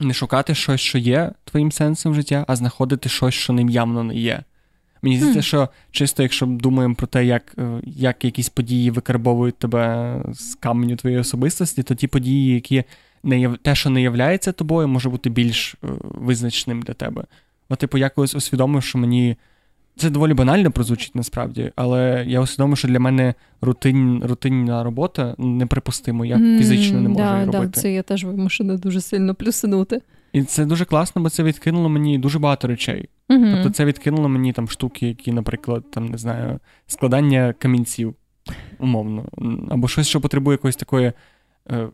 не 0.03 0.15
шукати 0.15 0.55
щось, 0.55 0.81
що 0.81 0.99
є 0.99 1.33
твоїм 1.45 1.73
сенсом 1.73 2.15
життя, 2.15 2.45
а 2.49 2.57
знаходити 2.57 3.09
щось, 3.09 3.35
що 3.35 3.53
ним 3.53 3.69
явно 3.69 4.05
не 4.05 4.15
є. 4.15 4.43
Мені 5.03 5.17
здається, 5.17 5.41
mm. 5.41 5.45
що 5.45 5.69
чисто, 5.91 6.23
якщо 6.23 6.47
думаємо 6.47 6.95
про 6.95 7.07
те, 7.07 7.25
як 7.25 7.55
е, 7.59 7.81
як 7.85 8.25
якісь 8.25 8.49
події 8.49 8.91
викарбовують 8.91 9.59
тебе 9.59 10.17
з 10.33 10.55
каменю 10.55 10.97
твоєї 10.97 11.21
особистості, 11.21 11.83
то 11.83 11.95
ті 11.95 12.07
події, 12.07 12.55
які 12.55 12.85
не 13.23 13.41
яв... 13.41 13.59
те, 13.59 13.75
що 13.75 13.91
не 13.91 14.03
являється 14.03 14.53
тобою, 14.53 14.89
може 14.89 15.09
бути 15.09 15.31
більш 15.31 15.75
е, 15.75 15.87
визначним 16.03 16.83
для 16.83 16.95
тебе. 16.95 17.25
От, 17.69 17.79
типу, 17.79 17.99
якось 17.99 18.35
усвідомив, 18.35 18.83
що 18.83 18.99
мені 18.99 19.37
це 19.97 20.11
доволі 20.11 20.35
банально 20.35 20.71
прозвучить 20.71 21.15
насправді, 21.15 21.73
але 21.77 22.25
я 22.29 22.41
усвідомив, 22.41 22.79
що 22.79 22.89
для 22.89 23.01
мене 23.01 23.35
рутин, 23.61 24.23
рутинна 24.25 24.85
робота 24.85 25.35
неприпустимо, 25.39 26.25
я 26.25 26.37
mm, 26.37 26.59
фізично 26.59 27.01
не 27.01 27.09
можу 27.09 27.25
да, 27.25 27.35
її 27.35 27.47
робити. 27.47 27.73
Да, 27.75 27.81
Це 27.81 27.93
я 27.93 28.03
теж 28.03 28.25
вимушена 28.25 28.77
дуже 28.77 29.01
сильно 29.01 29.35
плюсинути. 29.35 30.01
І 30.33 30.43
це 30.43 30.65
дуже 30.65 30.85
класно, 30.85 31.23
бо 31.23 31.31
це 31.31 31.43
відкинуло 31.43 31.89
мені 31.89 32.19
дуже 32.19 32.39
багато 32.39 32.69
речей. 32.69 33.09
Mm-hmm. 33.29 33.55
Тобто 33.55 33.71
це 33.71 33.85
відкинуло 33.85 34.29
мені 34.29 34.53
там 34.53 34.69
штуки, 34.69 35.09
які, 35.09 35.33
наприклад, 35.33 35.91
там 35.91 36.07
не 36.07 36.19
знаю, 36.19 36.59
складання 36.87 37.55
камінців, 37.59 38.15
умовно, 38.79 39.25
або 39.71 39.89
щось, 39.89 40.09
що 40.09 40.21
потребує 40.21 40.55
якоїсь 40.55 40.77
такої. 40.77 41.13
Е, 41.71 41.89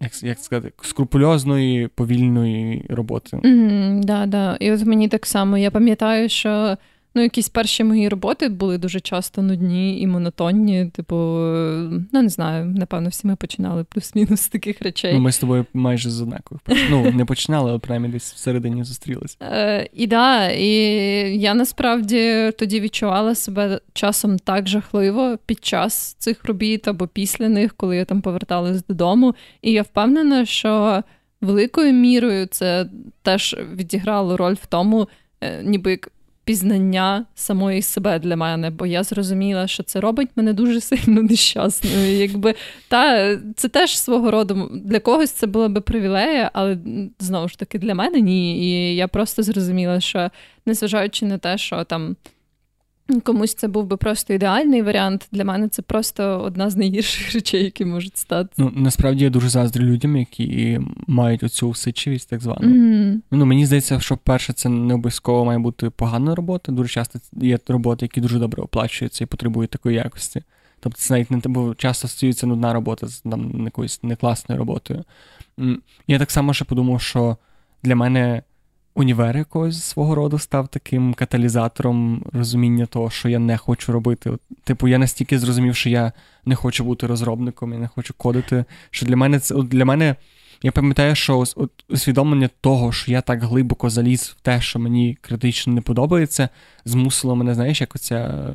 як 0.00 0.22
як 0.22 0.38
сказати, 0.38 0.72
скрупульозної, 0.82 1.88
повільної 1.88 2.86
роботи. 2.88 3.36
Mm, 3.36 4.04
да, 4.04 4.26
да. 4.26 4.56
І 4.60 4.72
от 4.72 4.84
мені 4.86 5.08
так 5.08 5.26
само 5.26 5.58
я 5.58 5.70
пам'ятаю, 5.70 6.28
що 6.28 6.76
Ну, 7.14 7.22
якісь 7.22 7.48
перші 7.48 7.84
мої 7.84 8.08
роботи 8.08 8.48
були 8.48 8.78
дуже 8.78 9.00
часто 9.00 9.42
нудні 9.42 10.00
і 10.00 10.06
монотонні. 10.06 10.86
Типу, 10.86 11.16
ну 12.12 12.22
не 12.22 12.28
знаю, 12.28 12.64
напевно, 12.64 13.08
всі 13.08 13.26
ми 13.26 13.36
починали 13.36 13.84
плюс-мінус 13.84 14.40
з 14.40 14.48
таких 14.48 14.82
речей. 14.82 15.14
Ну, 15.14 15.20
Ми 15.20 15.32
з 15.32 15.38
тобою 15.38 15.66
майже 15.74 16.10
з 16.10 16.20
однакових. 16.22 16.62
Ну, 16.90 17.10
не 17.10 17.24
починали, 17.24 17.70
але 17.70 17.78
принаймні 17.78 18.08
десь 18.08 18.32
всередині 18.32 18.84
зустрілися. 18.84 19.36
Е, 19.42 19.88
І 19.92 20.06
да, 20.06 20.50
і 20.50 20.68
я 21.38 21.54
насправді 21.54 22.52
тоді 22.58 22.80
відчувала 22.80 23.34
себе 23.34 23.80
часом 23.92 24.38
так 24.38 24.68
жахливо 24.68 25.38
під 25.46 25.64
час 25.64 26.14
цих 26.14 26.44
робіт 26.44 26.88
або 26.88 27.06
після 27.06 27.48
них, 27.48 27.74
коли 27.76 27.96
я 27.96 28.04
там 28.04 28.20
поверталась 28.20 28.86
додому. 28.86 29.34
І 29.62 29.72
я 29.72 29.82
впевнена, 29.82 30.44
що 30.46 31.02
великою 31.40 31.92
мірою 31.92 32.46
це 32.46 32.86
теж 33.22 33.56
відіграло 33.74 34.36
роль 34.36 34.54
в 34.54 34.66
тому, 34.66 35.08
е, 35.40 35.62
ніби 35.62 35.90
як 35.90 36.10
пізнання 36.48 37.24
самої 37.34 37.82
себе 37.82 38.18
для 38.18 38.36
мене, 38.36 38.70
бо 38.70 38.86
я 38.86 39.02
зрозуміла, 39.02 39.66
що 39.66 39.82
це 39.82 40.00
робить 40.00 40.28
мене 40.36 40.52
дуже 40.52 40.80
сильно 40.80 41.22
нещасною. 41.22 42.16
Якби 42.16 42.54
та 42.88 43.36
це 43.56 43.68
теж 43.68 43.98
свого 43.98 44.30
роду 44.30 44.70
для 44.84 45.00
когось 45.00 45.30
це 45.30 45.46
була 45.46 45.68
би 45.68 45.80
привілея, 45.80 46.50
але 46.52 46.78
знову 47.18 47.48
ж 47.48 47.58
таки 47.58 47.78
для 47.78 47.94
мене 47.94 48.20
ні. 48.20 48.58
І 48.58 48.96
я 48.96 49.08
просто 49.08 49.42
зрозуміла, 49.42 50.00
що 50.00 50.30
незважаючи 50.66 51.26
на 51.26 51.38
те, 51.38 51.58
що 51.58 51.84
там. 51.84 52.16
Комусь 53.22 53.54
це 53.54 53.68
був 53.68 53.86
би 53.86 53.96
просто 53.96 54.34
ідеальний 54.34 54.82
варіант. 54.82 55.28
Для 55.32 55.44
мене 55.44 55.68
це 55.68 55.82
просто 55.82 56.40
одна 56.40 56.70
з 56.70 56.76
найгірших 56.76 57.32
речей, 57.34 57.64
які 57.64 57.84
можуть 57.84 58.16
стати. 58.16 58.50
Ну 58.58 58.72
насправді 58.74 59.24
я 59.24 59.30
дуже 59.30 59.48
заздрю 59.48 59.84
людям, 59.84 60.16
які 60.16 60.80
мають 61.06 61.42
оцю 61.42 61.68
усидчивість, 61.68 62.30
так 62.30 62.40
звану. 62.40 62.68
Mm-hmm. 62.68 63.20
Ну 63.30 63.46
мені 63.46 63.66
здається, 63.66 64.00
що 64.00 64.16
перше, 64.16 64.52
це 64.52 64.68
не 64.68 64.94
обов'язково 64.94 65.44
має 65.44 65.58
бути 65.58 65.90
погана 65.90 66.34
робота. 66.34 66.72
Дуже 66.72 66.88
часто 66.88 67.18
є 67.32 67.58
роботи, 67.68 68.04
які 68.04 68.20
дуже 68.20 68.38
добре 68.38 68.62
оплачуються 68.62 69.24
і 69.24 69.26
потребують 69.26 69.70
такої 69.70 69.96
якості. 69.96 70.42
Тобто 70.80 70.98
це 70.98 71.14
навіть 71.14 71.30
не 71.30 71.38
бо 71.44 71.74
часто 71.74 72.08
стаюється 72.08 72.46
нудна 72.46 72.72
робота 72.72 73.06
з 73.06 73.20
там 73.20 73.64
якоюсь 73.64 74.02
некласною 74.02 74.58
роботою. 74.58 75.04
Я 76.06 76.18
так 76.18 76.30
само 76.30 76.54
ще 76.54 76.64
подумав, 76.64 77.00
що 77.00 77.36
для 77.82 77.96
мене 77.96 78.42
універ 78.98 79.36
якогось 79.36 79.82
свого 79.84 80.14
роду 80.14 80.38
став 80.38 80.68
таким 80.68 81.14
каталізатором 81.14 82.24
розуміння 82.32 82.86
того, 82.86 83.10
що 83.10 83.28
я 83.28 83.38
не 83.38 83.58
хочу 83.58 83.92
робити. 83.92 84.30
Типу, 84.64 84.88
я 84.88 84.98
настільки 84.98 85.38
зрозумів, 85.38 85.76
що 85.76 85.88
я 85.88 86.12
не 86.44 86.54
хочу 86.54 86.84
бути 86.84 87.06
розробником, 87.06 87.72
я 87.72 87.78
не 87.78 87.88
хочу 87.88 88.14
кодити. 88.14 88.64
Що 88.90 89.06
для 89.06 89.16
мене 89.16 89.40
це 89.40 89.54
для 89.54 89.84
мене. 89.84 90.16
Я 90.62 90.72
пам'ятаю, 90.72 91.14
що 91.14 91.44
усвідомлення 91.88 92.50
того, 92.60 92.92
що 92.92 93.12
я 93.12 93.20
так 93.20 93.42
глибоко 93.42 93.90
заліз 93.90 94.22
в 94.22 94.40
те, 94.40 94.60
що 94.60 94.78
мені 94.78 95.18
критично 95.20 95.72
не 95.72 95.80
подобається, 95.80 96.48
змусило 96.84 97.36
мене, 97.36 97.54
знаєш, 97.54 97.80
як 97.80 97.94
оця. 97.94 98.52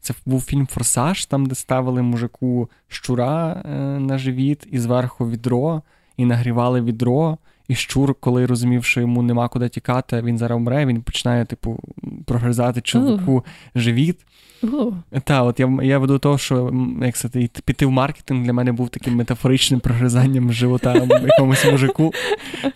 Це 0.00 0.14
був 0.26 0.42
фільм 0.42 0.66
Форсаж, 0.66 1.26
там, 1.26 1.46
де 1.46 1.54
ставили 1.54 2.02
мужику 2.02 2.70
щура 2.88 3.62
е, 3.64 3.78
на 3.98 4.18
живіт 4.18 4.68
і 4.70 4.78
зверху 4.78 5.30
відро, 5.30 5.82
і 6.16 6.24
нагрівали 6.24 6.80
відро. 6.80 7.38
І 7.68 7.74
щур, 7.74 8.14
коли 8.14 8.46
розумів, 8.46 8.84
що 8.84 9.00
йому 9.00 9.22
нема 9.22 9.48
куди 9.48 9.68
тікати, 9.68 10.22
він 10.22 10.38
зараз 10.38 10.56
умре, 10.56 10.86
він 10.86 11.02
починає, 11.02 11.44
типу, 11.44 11.78
прогризати 12.24 12.80
чоловіку 12.80 13.32
uh. 13.32 13.80
живіт. 13.80 14.18
Uh. 14.62 14.92
Та, 15.24 15.42
от 15.42 15.60
я 15.60 15.78
я 15.82 15.98
веду 15.98 16.18
того, 16.18 16.38
що 16.38 16.72
як 17.02 17.16
сказати, 17.16 17.50
піти 17.64 17.86
в 17.86 17.90
маркетинг 17.90 18.44
для 18.44 18.52
мене 18.52 18.72
був 18.72 18.88
таким 18.88 19.16
метафоричним 19.16 19.80
прогризанням 19.80 20.52
живота 20.52 20.94
якомусь 21.22 21.64
мужику. 21.64 22.12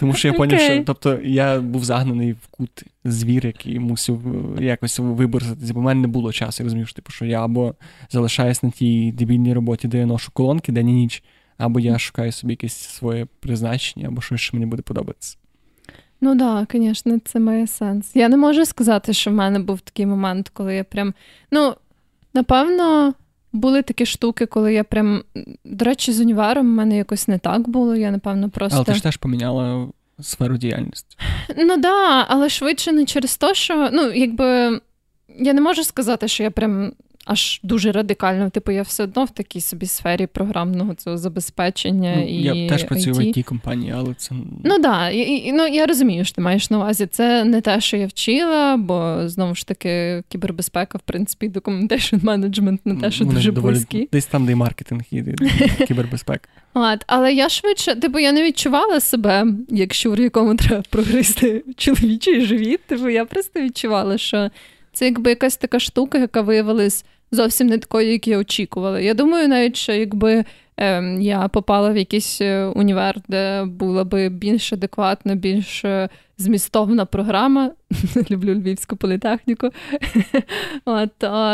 Тому 0.01 0.15
що 0.15 0.29
я 0.29 0.35
поняв, 0.35 0.61
okay. 0.61 0.75
що 0.75 0.83
тобто 0.87 1.19
я 1.25 1.61
був 1.61 1.85
загнаний 1.85 2.33
в 2.33 2.47
кут 2.51 2.85
звір, 3.05 3.47
який 3.47 3.79
мусив 3.79 4.21
е, 4.59 4.65
якось 4.65 4.99
виборсатися, 4.99 5.75
бо 5.75 5.81
в 5.81 5.83
мене 5.83 6.01
не 6.01 6.09
було 6.09 6.33
часу. 6.33 6.63
Я 6.63 6.65
розумів, 6.65 6.89
що 6.89 6.97
типу, 6.97 7.13
що 7.13 7.25
я 7.25 7.45
або 7.45 7.75
залишаюсь 8.11 8.63
на 8.63 8.71
тій 8.71 9.13
дебільній 9.13 9.55
роботі, 9.55 9.89
де 9.89 9.99
я 9.99 10.07
ношу 10.07 10.33
колонки 10.33 10.73
день 10.73 10.89
і 10.89 10.93
ніч 10.93 11.23
або 11.63 11.81
я 11.81 11.99
шукаю 11.99 12.33
собі 12.33 12.53
якесь 12.53 12.77
своє 12.77 13.27
призначення, 13.41 14.09
або 14.09 14.21
щось, 14.21 14.41
що 14.41 14.57
мені 14.57 14.67
буде 14.67 14.83
подобатися. 14.83 15.37
Ну 16.21 16.39
так, 16.39 16.67
да, 16.71 16.79
звісно, 16.79 17.19
це 17.25 17.41
має 17.41 17.67
сенс. 17.67 18.11
Я 18.15 18.29
не 18.29 18.37
можу 18.37 18.67
сказати, 18.67 19.13
що 19.13 19.31
в 19.31 19.35
мене 19.35 19.59
був 19.59 19.81
такий 19.81 20.07
момент, 20.07 20.49
коли 20.49 20.75
я 20.75 20.85
прям. 20.85 21.15
Ну, 21.51 21.75
напевно, 22.35 23.15
були 23.53 23.83
такі 23.83 24.07
штуки, 24.07 24.47
коли 24.47 24.75
я 24.75 24.85
прям. 24.85 25.23
До 25.65 25.85
речі, 25.85 26.13
з 26.13 26.21
універом 26.21 26.67
в 26.67 26.71
мене 26.75 26.97
якось 26.97 27.29
не 27.29 27.39
так 27.39 27.69
було. 27.69 27.97
Я, 27.97 28.11
напевно, 28.11 28.51
просто. 28.51 28.77
Але 28.77 28.85
ти 28.85 28.95
ж 28.95 29.03
теж 29.03 29.17
поміняла 29.17 29.89
сферу 30.21 30.57
діяльності. 30.57 31.17
Ну 31.59 31.69
так, 31.69 31.81
да, 31.81 32.27
але 32.29 32.49
швидше 32.49 32.93
не 32.93 33.05
через 33.05 33.37
те, 33.37 33.55
що, 33.55 33.91
ну, 33.93 34.13
якби. 34.13 34.81
Я 35.39 35.53
не 35.53 35.61
можу 35.61 35.85
сказати, 35.85 36.29
що 36.29 36.43
я 36.43 36.51
прям 36.51 36.93
аж 37.25 37.61
дуже 37.63 37.93
радикально. 37.93 38.51
Типу, 38.51 38.73
я 38.73 38.83
все 38.83 39.05
одно 39.05 39.25
в 39.25 39.31
такій 39.31 39.61
собі 39.61 39.87
сфері 39.87 40.27
програмного 40.27 40.95
цього 40.95 41.19
забезпечення. 41.19 42.15
Ну, 42.17 42.29
і 42.29 42.43
Я 42.43 42.69
теж 42.69 42.85
працюю 42.85 43.15
IT. 43.15 43.19
в 43.19 43.39
it 43.39 43.43
компанії, 43.43 43.93
але 43.97 44.15
це. 44.15 44.35
Ну 44.65 44.71
так, 44.71 44.83
да. 44.83 45.11
ну 45.53 45.67
я 45.67 45.87
розумію, 45.87 46.25
що 46.25 46.35
ти 46.35 46.41
маєш 46.41 46.71
на 46.71 46.77
увазі. 46.77 47.07
Це 47.07 47.45
не 47.45 47.61
те, 47.61 47.81
що 47.81 47.97
я 47.97 48.07
вчила, 48.07 48.77
бо 48.77 49.19
знову 49.29 49.55
ж 49.55 49.67
таки 49.67 50.23
кібербезпека, 50.29 50.99
в 50.99 51.01
принципі, 51.01 51.49
документейшн 51.49 52.17
менеджмент 52.23 52.87
не 52.87 52.97
те, 52.97 53.11
що 53.11 53.25
Вони 53.25 53.37
дуже 53.37 53.53
доволі... 53.53 53.73
близькі. 53.73 54.09
Десь 54.13 54.27
там, 54.27 54.47
де 54.47 54.53
і 54.53 54.55
маркетинг 54.55 55.03
і 55.11 55.23
кібербезпека. 55.87 56.49
От, 56.75 57.05
але 57.07 57.35
я 57.35 57.49
швидше, 57.49 57.95
типу, 57.95 58.19
я 58.19 58.33
не 58.33 58.43
відчувала 58.43 59.01
себе, 59.01 59.47
як 59.69 59.95
щур, 59.95 60.21
якому 60.21 60.57
треба 60.57 60.83
прогризти 60.91 61.65
чоловічий 61.77 62.41
живіт. 62.47 62.81
Типу, 62.87 63.09
я 63.09 63.25
просто 63.25 63.61
відчувала, 63.61 64.19
що 64.19 64.51
це 64.93 65.05
якби 65.05 65.31
якась 65.31 65.57
така 65.57 65.79
штука, 65.81 66.19
яка 66.19 66.41
виявилась 66.41 67.05
зовсім 67.31 67.67
не 67.67 67.79
такою, 67.79 68.13
як 68.13 68.29
я 68.29 68.39
очікувала. 68.39 69.01
Я 69.01 69.15
думаю, 69.15 69.49
навіть 69.49 69.77
що 69.77 69.93
якби 69.93 70.45
е, 70.77 71.03
я 71.21 71.49
попала 71.49 71.91
в 71.91 71.97
якийсь 71.97 72.41
е, 72.41 72.65
універ, 72.65 73.21
де 73.29 73.65
була 73.65 74.05
би 74.05 74.29
більш 74.29 74.73
адекватна, 74.73 75.35
більш 75.35 75.85
е, 75.85 76.09
змістовна 76.39 77.05
програма, 77.05 77.71
люблю 78.31 78.55
Львівську 78.55 78.97
політехніку. 78.97 79.71
От, 80.85 81.13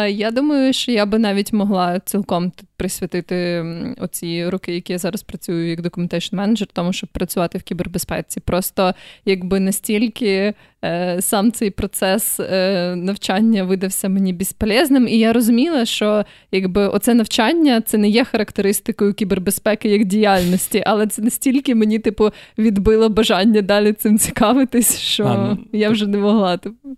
Я 0.09 0.31
думаю, 0.31 0.73
що 0.73 0.93
я 0.93 1.07
би 1.07 1.19
навіть 1.19 1.53
могла 1.53 2.01
цілком 2.01 2.53
присвятити 2.79 3.65
оці 3.99 4.49
роки, 4.49 4.75
які 4.75 4.93
я 4.93 4.99
зараз 4.99 5.23
працюю 5.23 5.69
як 5.69 5.83
документейшн 5.83 6.37
менеджер, 6.37 6.69
тому 6.73 6.93
щоб 6.93 7.11
працювати 7.11 7.59
в 7.59 7.63
кібербезпеці. 7.63 8.41
Просто 8.41 8.95
якби 9.25 9.61
настільки 9.61 10.55
е, 10.85 11.17
сам 11.21 11.53
цей 11.53 11.71
процес 11.71 12.41
е, 12.41 12.95
навчання 12.97 13.65
видався 13.65 14.09
мені 14.09 14.33
безполезним, 14.33 15.09
і 15.09 15.19
я 15.19 15.33
розуміла, 15.33 15.85
що 15.85 16.25
якби 16.53 16.89
оце 16.89 17.15
навчання 17.15 17.81
це 17.81 17.99
не 17.99 18.09
є 18.09 18.25
характеристикою 18.25 19.15
кібербезпеки 19.15 19.89
як 19.89 20.05
діяльності, 20.05 20.83
але 20.87 21.07
це 21.07 21.23
настільки 21.23 21.75
мені, 21.75 21.99
типу, 21.99 22.31
відбило 22.59 23.09
бажання 23.09 23.63
далі 23.63 23.93
цим 23.93 24.19
цікавитись, 24.19 24.99
що 24.99 25.25
а, 25.25 25.37
ну, 25.37 25.59
я 25.73 25.91
вже 25.91 26.07
не 26.07 26.19
могла. 26.33 26.57
Типу. 26.57 26.97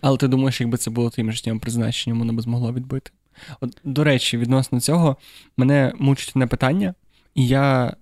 Але 0.00 0.16
ти 0.16 0.28
думаєш, 0.28 0.60
якби 0.60 0.78
це 0.78 0.90
було 0.90 1.10
твоїм 1.10 1.32
життєвим 1.32 1.60
призначенням, 1.60 2.18
воно 2.18 2.32
б 2.32 2.40
змогло 2.40 2.72
відбити? 2.72 3.10
От, 3.60 3.76
До 3.84 4.04
речі, 4.04 4.38
відносно 4.38 4.80
цього, 4.80 5.16
мене 5.56 5.92
мучить 5.98 6.32
одне 6.34 6.46
питання, 6.46 6.94
і 7.34 7.46
я 7.46 7.96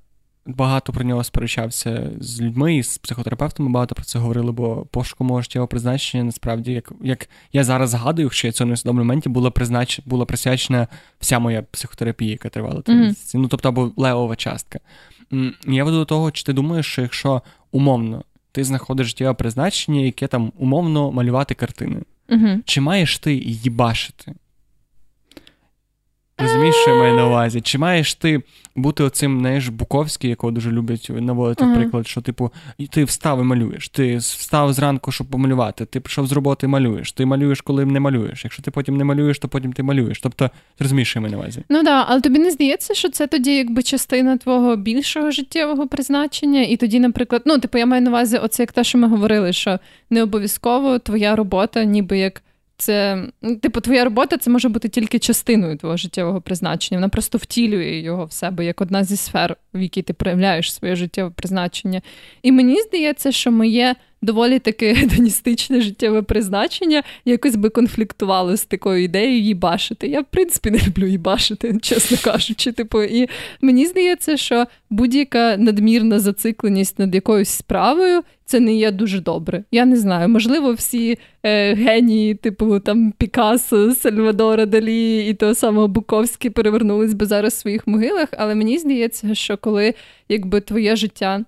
багато 0.47 0.93
про 0.93 1.05
нього 1.05 1.24
сперечався 1.24 2.11
з 2.20 2.41
людьми 2.41 2.77
і 2.77 2.83
з 2.83 2.99
психотерапевтами, 2.99 3.70
багато 3.70 3.95
про 3.95 4.05
це 4.05 4.18
говорили, 4.18 4.53
бо 4.53 4.87
пошуку 4.91 5.24
мого 5.24 5.43
життєвого 5.43 5.68
призначення 5.68 6.24
насправді, 6.24 6.72
як 6.72 6.93
як 7.03 7.29
я 7.53 7.64
зараз 7.64 7.91
згадую, 7.91 8.31
що 8.31 8.47
я 8.47 8.53
цього 8.53 8.70
не 8.70 8.91
в 8.93 8.95
моменті 8.95 9.29
була 9.29 9.51
признач... 9.51 10.01
була 10.07 10.24
присвячена 10.24 10.89
вся 11.18 11.39
моя 11.39 11.62
психотерапія, 11.62 12.31
яка 12.31 12.49
тривала 12.49 12.81
mm-hmm. 12.81 13.14
Ну, 13.35 13.49
тобто, 13.49 13.68
або 13.68 13.93
левова 13.97 14.37
частка. 14.37 14.81
Я 15.66 15.85
веду 15.85 15.97
до 15.97 16.05
того, 16.05 16.31
чи 16.31 16.45
ти 16.45 16.53
думаєш, 16.53 16.87
що 16.87 17.03
якщо 17.03 17.43
умовно 17.72 18.24
ти 18.57 18.64
знаходиш 18.64 19.07
життєве 19.07 19.34
призначення, 19.34 20.00
яке 20.00 20.26
там 20.26 20.52
умовно 20.59 21.12
малювати 21.12 21.54
картини, 21.54 22.02
mm-hmm. 22.28 22.59
чи 22.64 22.80
маєш 22.80 23.18
ти 23.18 23.34
їбашити? 23.34 24.34
Розумієш, 26.39 26.74
що 26.74 26.91
я 26.91 26.97
маю 26.97 27.14
на 27.14 27.26
увазі? 27.26 27.61
Чи 27.61 27.78
маєш 27.78 28.14
ти 28.14 28.43
бути 28.74 29.05
оцим, 29.05 29.41
знаєш, 29.41 29.68
Буковський, 29.68 30.30
якого 30.30 30.51
дуже 30.51 30.70
люблять 30.70 31.11
наводити 31.11 31.64
uh-huh. 31.64 31.74
приклад, 31.74 32.07
що, 32.07 32.20
типу, 32.20 32.53
ти 32.91 33.05
встав 33.05 33.41
і 33.41 33.43
малюєш, 33.43 33.89
ти 33.89 34.16
встав 34.16 34.72
зранку, 34.72 35.12
щоб 35.12 35.26
помалювати, 35.26 35.84
ти 35.84 36.01
прийшов 36.01 36.26
з 36.26 36.32
роботи 36.32 36.66
і 36.66 36.68
малюєш, 36.68 37.12
ти 37.12 37.26
малюєш, 37.26 37.61
коли 37.61 37.84
не 37.84 38.01
малюєш. 38.01 38.45
Якщо 38.45 38.62
ти 38.62 38.70
потім 38.70 38.97
не 38.97 39.05
малюєш, 39.05 39.39
то 39.39 39.49
потім 39.49 39.72
ти 39.72 39.82
малюєш. 39.82 40.20
Тобто, 40.20 40.51
розумієш, 40.78 41.11
що 41.11 41.18
я 41.18 41.20
маю 41.20 41.32
на 41.32 41.39
увазі? 41.39 41.62
Ну 41.68 41.76
так, 41.76 41.84
да, 41.84 42.05
але 42.09 42.20
тобі 42.20 42.39
не 42.39 42.51
здається, 42.51 42.95
що 42.95 43.09
це 43.09 43.26
тоді 43.26 43.57
якби 43.57 43.82
частина 43.82 44.37
твого 44.37 44.76
більшого 44.76 45.30
життєвого 45.30 45.89
призначення, 45.89 46.62
і 46.62 46.76
тоді, 46.76 47.01
наприклад, 47.01 47.43
ну, 47.47 47.59
типу, 47.59 47.78
я 47.78 47.87
маю 47.87 48.03
на 48.03 48.11
увазі, 48.11 48.37
оце 48.37 48.62
як 48.62 48.72
те, 48.72 48.84
що 48.84 48.99
ми 48.99 49.09
говорили, 49.09 49.53
що 49.53 49.78
не 50.11 50.22
обов'язково 50.22 50.99
твоя 50.99 51.37
робота, 51.37 51.84
ніби 51.84 52.18
як 52.18 52.43
це, 52.79 53.24
ну, 53.43 53.57
типу, 53.57 53.81
твоя 53.81 54.05
робота 54.05 54.37
це 54.37 54.51
може 54.51 54.68
бути 54.68 54.89
тільки 54.89 55.18
частиною 55.18 55.77
твого 55.77 55.97
життєвого 55.97 56.41
призначення. 56.41 56.99
Вона 56.99 57.09
просто 57.09 57.39
втілює 57.39 57.99
його 57.99 58.24
в 58.24 58.33
себе 58.33 58.64
як 58.64 58.81
одна 58.81 59.05
зі 59.05 59.16
сфер, 59.16 59.57
в 59.74 59.81
якій 59.81 60.03
ти 60.03 60.12
проявляєш 60.12 60.74
своє 60.74 60.97
життєве 60.97 61.31
призначення. 61.31 62.03
І 62.43 62.53
мені 62.53 62.81
здається, 62.81 63.33
що 63.33 63.53
моє 63.53 63.95
доволі 64.22 64.58
таке 64.58 64.92
гедоністичне 64.94 65.80
життєве 65.80 66.22
призначення 66.22 67.02
якось 67.24 67.56
би 67.56 67.68
конфліктувало 67.68 68.56
з 68.56 68.64
такою 68.64 69.04
ідеєю 69.04 69.40
їбашити. 69.40 70.08
Я, 70.08 70.20
в 70.20 70.26
принципі, 70.30 70.70
не 70.70 70.78
люблю 70.86 71.06
їбашити, 71.06 71.78
чесно 71.82 72.18
кажучи. 72.24 72.72
Типу, 72.72 73.02
і 73.02 73.28
мені 73.60 73.86
здається, 73.86 74.36
що 74.36 74.66
будь-яка 74.90 75.56
надмірна 75.56 76.20
зацикленість 76.20 76.98
над 76.98 77.14
якоюсь 77.14 77.48
справою. 77.48 78.22
Це 78.48 78.60
не 78.60 78.74
є 78.74 78.90
дуже 78.90 79.20
добре. 79.20 79.64
Я 79.70 79.84
не 79.84 79.96
знаю. 79.96 80.28
Можливо, 80.28 80.72
всі 80.72 81.18
е, 81.42 81.74
генії, 81.74 82.34
типу 82.34 82.80
там 82.80 83.12
Пікассо, 83.18 83.94
Сальвадора 83.94 84.66
Далі 84.66 85.26
і 85.26 85.34
того 85.34 85.54
самого 85.54 85.88
Буковський 85.88 86.50
перевернулись 86.50 87.14
би 87.14 87.26
зараз 87.26 87.52
в 87.52 87.56
своїх 87.56 87.86
могилах. 87.86 88.28
Але 88.38 88.54
мені 88.54 88.78
здається, 88.78 89.34
що 89.34 89.56
коли 89.56 89.94
якби 90.28 90.60
твоє 90.60 90.96
життя 90.96 91.44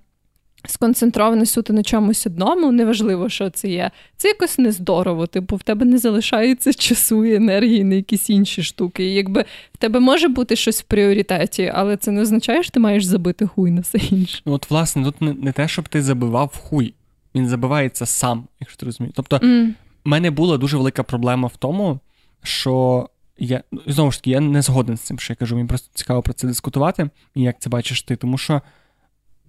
сконцентроване 0.66 1.46
суто 1.46 1.72
на 1.72 1.82
чомусь 1.82 2.26
одному, 2.26 2.72
неважливо, 2.72 3.28
що 3.28 3.50
це 3.50 3.68
є. 3.68 3.90
Це 4.16 4.28
якось 4.28 4.58
нездорово, 4.58 5.26
типу, 5.26 5.56
в 5.56 5.62
тебе 5.62 5.86
не 5.86 5.98
залишається 5.98 6.72
часу 6.72 7.24
і 7.24 7.34
енергії 7.34 7.84
на 7.84 7.94
якісь 7.94 8.30
інші 8.30 8.62
штуки. 8.62 9.04
І 9.04 9.14
якби 9.14 9.44
в 9.74 9.76
тебе 9.78 10.00
може 10.00 10.28
бути 10.28 10.56
щось 10.56 10.80
в 10.80 10.84
пріоритеті, 10.84 11.72
але 11.74 11.96
це 11.96 12.10
не 12.10 12.20
означає, 12.20 12.62
що 12.62 12.72
ти 12.72 12.80
маєш 12.80 13.04
забити 13.04 13.46
хуй 13.46 13.70
на 13.70 13.80
все 13.80 13.98
інше. 13.98 14.42
Ну, 14.46 14.52
От, 14.52 14.70
власне, 14.70 15.04
тут 15.04 15.20
не, 15.20 15.34
не 15.34 15.52
те, 15.52 15.68
щоб 15.68 15.88
ти 15.88 16.02
забивав 16.02 16.56
хуй, 16.56 16.94
він 17.34 17.48
забивається 17.48 18.06
сам, 18.06 18.44
якщо 18.60 18.78
ти 18.78 18.86
розумієш. 18.86 19.14
Тобто, 19.16 19.36
mm. 19.36 19.68
в 20.04 20.08
мене 20.08 20.30
була 20.30 20.58
дуже 20.58 20.76
велика 20.76 21.02
проблема 21.02 21.48
в 21.48 21.56
тому, 21.56 22.00
що. 22.42 23.08
Я 23.40 23.62
знову 23.86 24.10
ж 24.10 24.18
таки, 24.18 24.30
я 24.30 24.40
не 24.40 24.62
згоден 24.62 24.96
з 24.96 25.00
цим, 25.00 25.18
що 25.18 25.32
я 25.32 25.36
кажу, 25.36 25.56
мені 25.56 25.68
просто 25.68 25.90
цікаво 25.94 26.22
про 26.22 26.32
це 26.32 26.46
дискутувати, 26.46 27.10
і 27.34 27.42
як 27.42 27.60
це 27.60 27.70
бачиш 27.70 28.02
ти, 28.02 28.16
тому 28.16 28.38
що 28.38 28.62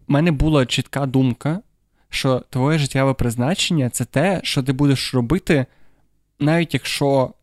в 0.09 0.11
мене 0.11 0.31
була 0.31 0.65
чітка 0.65 1.05
думка, 1.05 1.59
що 2.09 2.43
твоє 2.49 2.77
життєве 2.77 3.13
призначення 3.13 3.89
це 3.89 4.05
те, 4.05 4.39
що 4.43 4.63
ти 4.63 4.73
будеш 4.73 5.13
робити, 5.13 5.65
навіть 6.39 6.73
якщо 6.73 7.33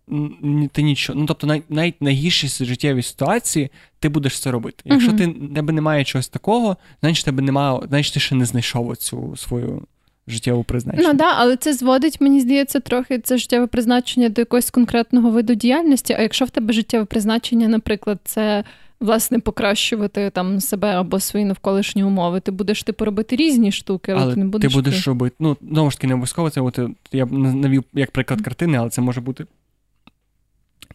ти 0.72 0.82
нічого. 0.82 1.20
Ну, 1.20 1.26
тобто, 1.26 1.46
навіть, 1.46 1.70
навіть 1.70 2.02
найгірші 2.02 2.64
життєві 2.64 3.02
ситуації 3.02 3.70
ти 3.98 4.08
будеш 4.08 4.40
це 4.40 4.50
робити. 4.50 4.82
Якщо 4.84 5.12
uh-huh. 5.12 5.48
ти 5.48 5.54
тебе 5.54 5.72
немає 5.72 6.04
чогось 6.04 6.28
такого, 6.28 6.76
значить 7.00 7.24
тебе 7.24 7.42
немає, 7.42 7.80
значить 7.88 8.14
ти 8.14 8.20
ще 8.20 8.34
не 8.34 8.44
знайшов 8.44 8.96
цю 8.96 9.36
свою. 9.36 9.82
Життєве 10.28 10.62
призначення. 10.62 11.08
Ну 11.08 11.14
да, 11.14 11.34
але 11.36 11.56
це 11.56 11.72
зводить, 11.72 12.20
мені 12.20 12.40
здається, 12.40 12.80
трохи 12.80 13.18
це 13.18 13.38
життєве 13.38 13.66
призначення 13.66 14.28
до 14.28 14.40
якогось 14.40 14.70
конкретного 14.70 15.30
виду 15.30 15.54
діяльності. 15.54 16.12
А 16.18 16.22
якщо 16.22 16.44
в 16.44 16.50
тебе 16.50 16.72
життєве 16.72 17.04
призначення, 17.04 17.68
наприклад, 17.68 18.18
це 18.24 18.64
власне 19.00 19.38
покращувати 19.38 20.30
там 20.30 20.60
себе 20.60 20.88
або 20.88 21.20
свої 21.20 21.44
навколишні 21.44 22.04
умови. 22.04 22.40
Ти 22.40 22.50
будеш 22.50 22.82
типу 22.82 23.04
робити 23.04 23.36
різні 23.36 23.72
штуки, 23.72 24.12
але, 24.12 24.22
але 24.22 24.34
ти 24.34 24.40
не 24.40 24.46
будеш. 24.46 24.72
Ти 24.72 24.78
будеш 24.78 25.08
робити. 25.08 25.36
Ну, 25.38 25.56
знову 25.70 25.90
ж 25.90 25.96
таки, 25.96 26.06
не 26.06 26.14
обов'язково 26.14 26.50
це. 26.50 26.60
От, 26.60 26.78
я 27.12 27.26
б 27.26 27.32
навів 27.32 27.84
як 27.94 28.10
приклад 28.10 28.40
картини, 28.40 28.78
але 28.78 28.90
це 28.90 29.00
може 29.00 29.20
бути 29.20 29.46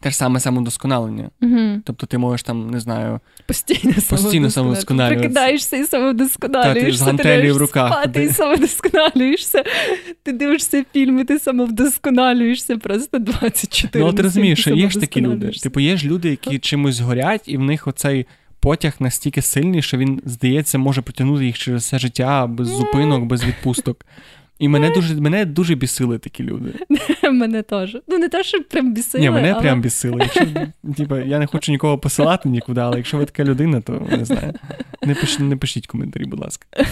те 0.01 0.09
ж 0.09 0.17
саме 0.17 0.39
самодосконалення. 0.39 1.29
Угу. 1.41 1.81
Тобто 1.83 2.05
ти 2.05 2.17
можеш 2.17 2.43
там, 2.43 2.69
не 2.69 2.79
знаю, 2.79 3.19
постійно 3.45 3.93
постійно 4.09 4.49
самовдосконалюватися. 4.49 5.19
Прикидаєшся 5.19 5.77
і 5.77 5.85
самовдосконалюєшся. 5.85 7.05
Та, 7.05 7.23
ти 7.23 7.51
з 7.51 7.51
в 7.51 7.57
руках. 7.57 7.91
Спати, 7.91 8.23
і 8.23 8.29
самовдосконалюєшся. 8.29 9.63
Ти 10.23 10.31
дивишся 10.31 10.85
фільми, 10.93 11.23
ти 11.25 11.39
самовдосконалюєшся 11.39 12.77
просто 12.77 13.19
24 13.19 14.05
Ну, 14.05 14.13
ти 14.13 14.21
розумієш, 14.21 14.61
що 14.61 14.75
є 14.75 14.89
ж 14.89 14.99
такі 14.99 15.21
люди. 15.21 15.49
Типу, 15.49 15.79
є 15.79 15.97
ж 15.97 16.07
люди, 16.07 16.29
які 16.29 16.59
чимось 16.59 16.99
горять, 16.99 17.43
і 17.45 17.57
в 17.57 17.61
них 17.61 17.87
оцей. 17.87 18.25
Потяг 18.59 18.93
настільки 18.99 19.41
сильний, 19.41 19.81
що 19.81 19.97
він, 19.97 20.21
здається, 20.25 20.77
може 20.77 21.01
притягнути 21.01 21.45
їх 21.45 21.57
через 21.57 21.83
все 21.83 21.99
життя 21.99 22.47
без 22.47 22.67
зупинок, 22.67 23.23
без 23.23 23.43
відпусток. 23.43 24.05
І 24.61 24.67
мене 24.67 24.89
дуже 24.89 25.15
мене 25.15 25.45
дуже 25.45 25.75
бісили 25.75 26.17
такі 26.17 26.43
люди. 26.43 26.73
Мене 27.31 27.61
теж. 27.61 27.97
Ну, 28.07 28.17
не 28.17 28.29
те, 28.29 28.43
що 28.43 28.63
прям 28.63 28.93
бісили. 28.93 29.23
Ні, 29.23 29.29
мене 29.29 29.51
але... 29.51 29.61
прям 29.61 29.81
бісили. 29.81 30.19
Якщо, 30.19 30.45
типу, 30.97 31.17
Я 31.17 31.39
не 31.39 31.47
хочу 31.47 31.71
нікого 31.71 31.97
посилати 31.97 32.49
нікуди, 32.49 32.81
але 32.81 32.97
якщо 32.97 33.17
ви 33.17 33.25
така 33.25 33.43
людина, 33.43 33.81
то 33.81 34.07
не 34.17 34.25
знаю. 34.25 34.53
Не 35.05 35.15
пиш, 35.15 35.39
не 35.39 35.57
пишіть 35.57 35.87
коментарі, 35.87 36.25
будь 36.25 36.39
ласка. 36.39 36.67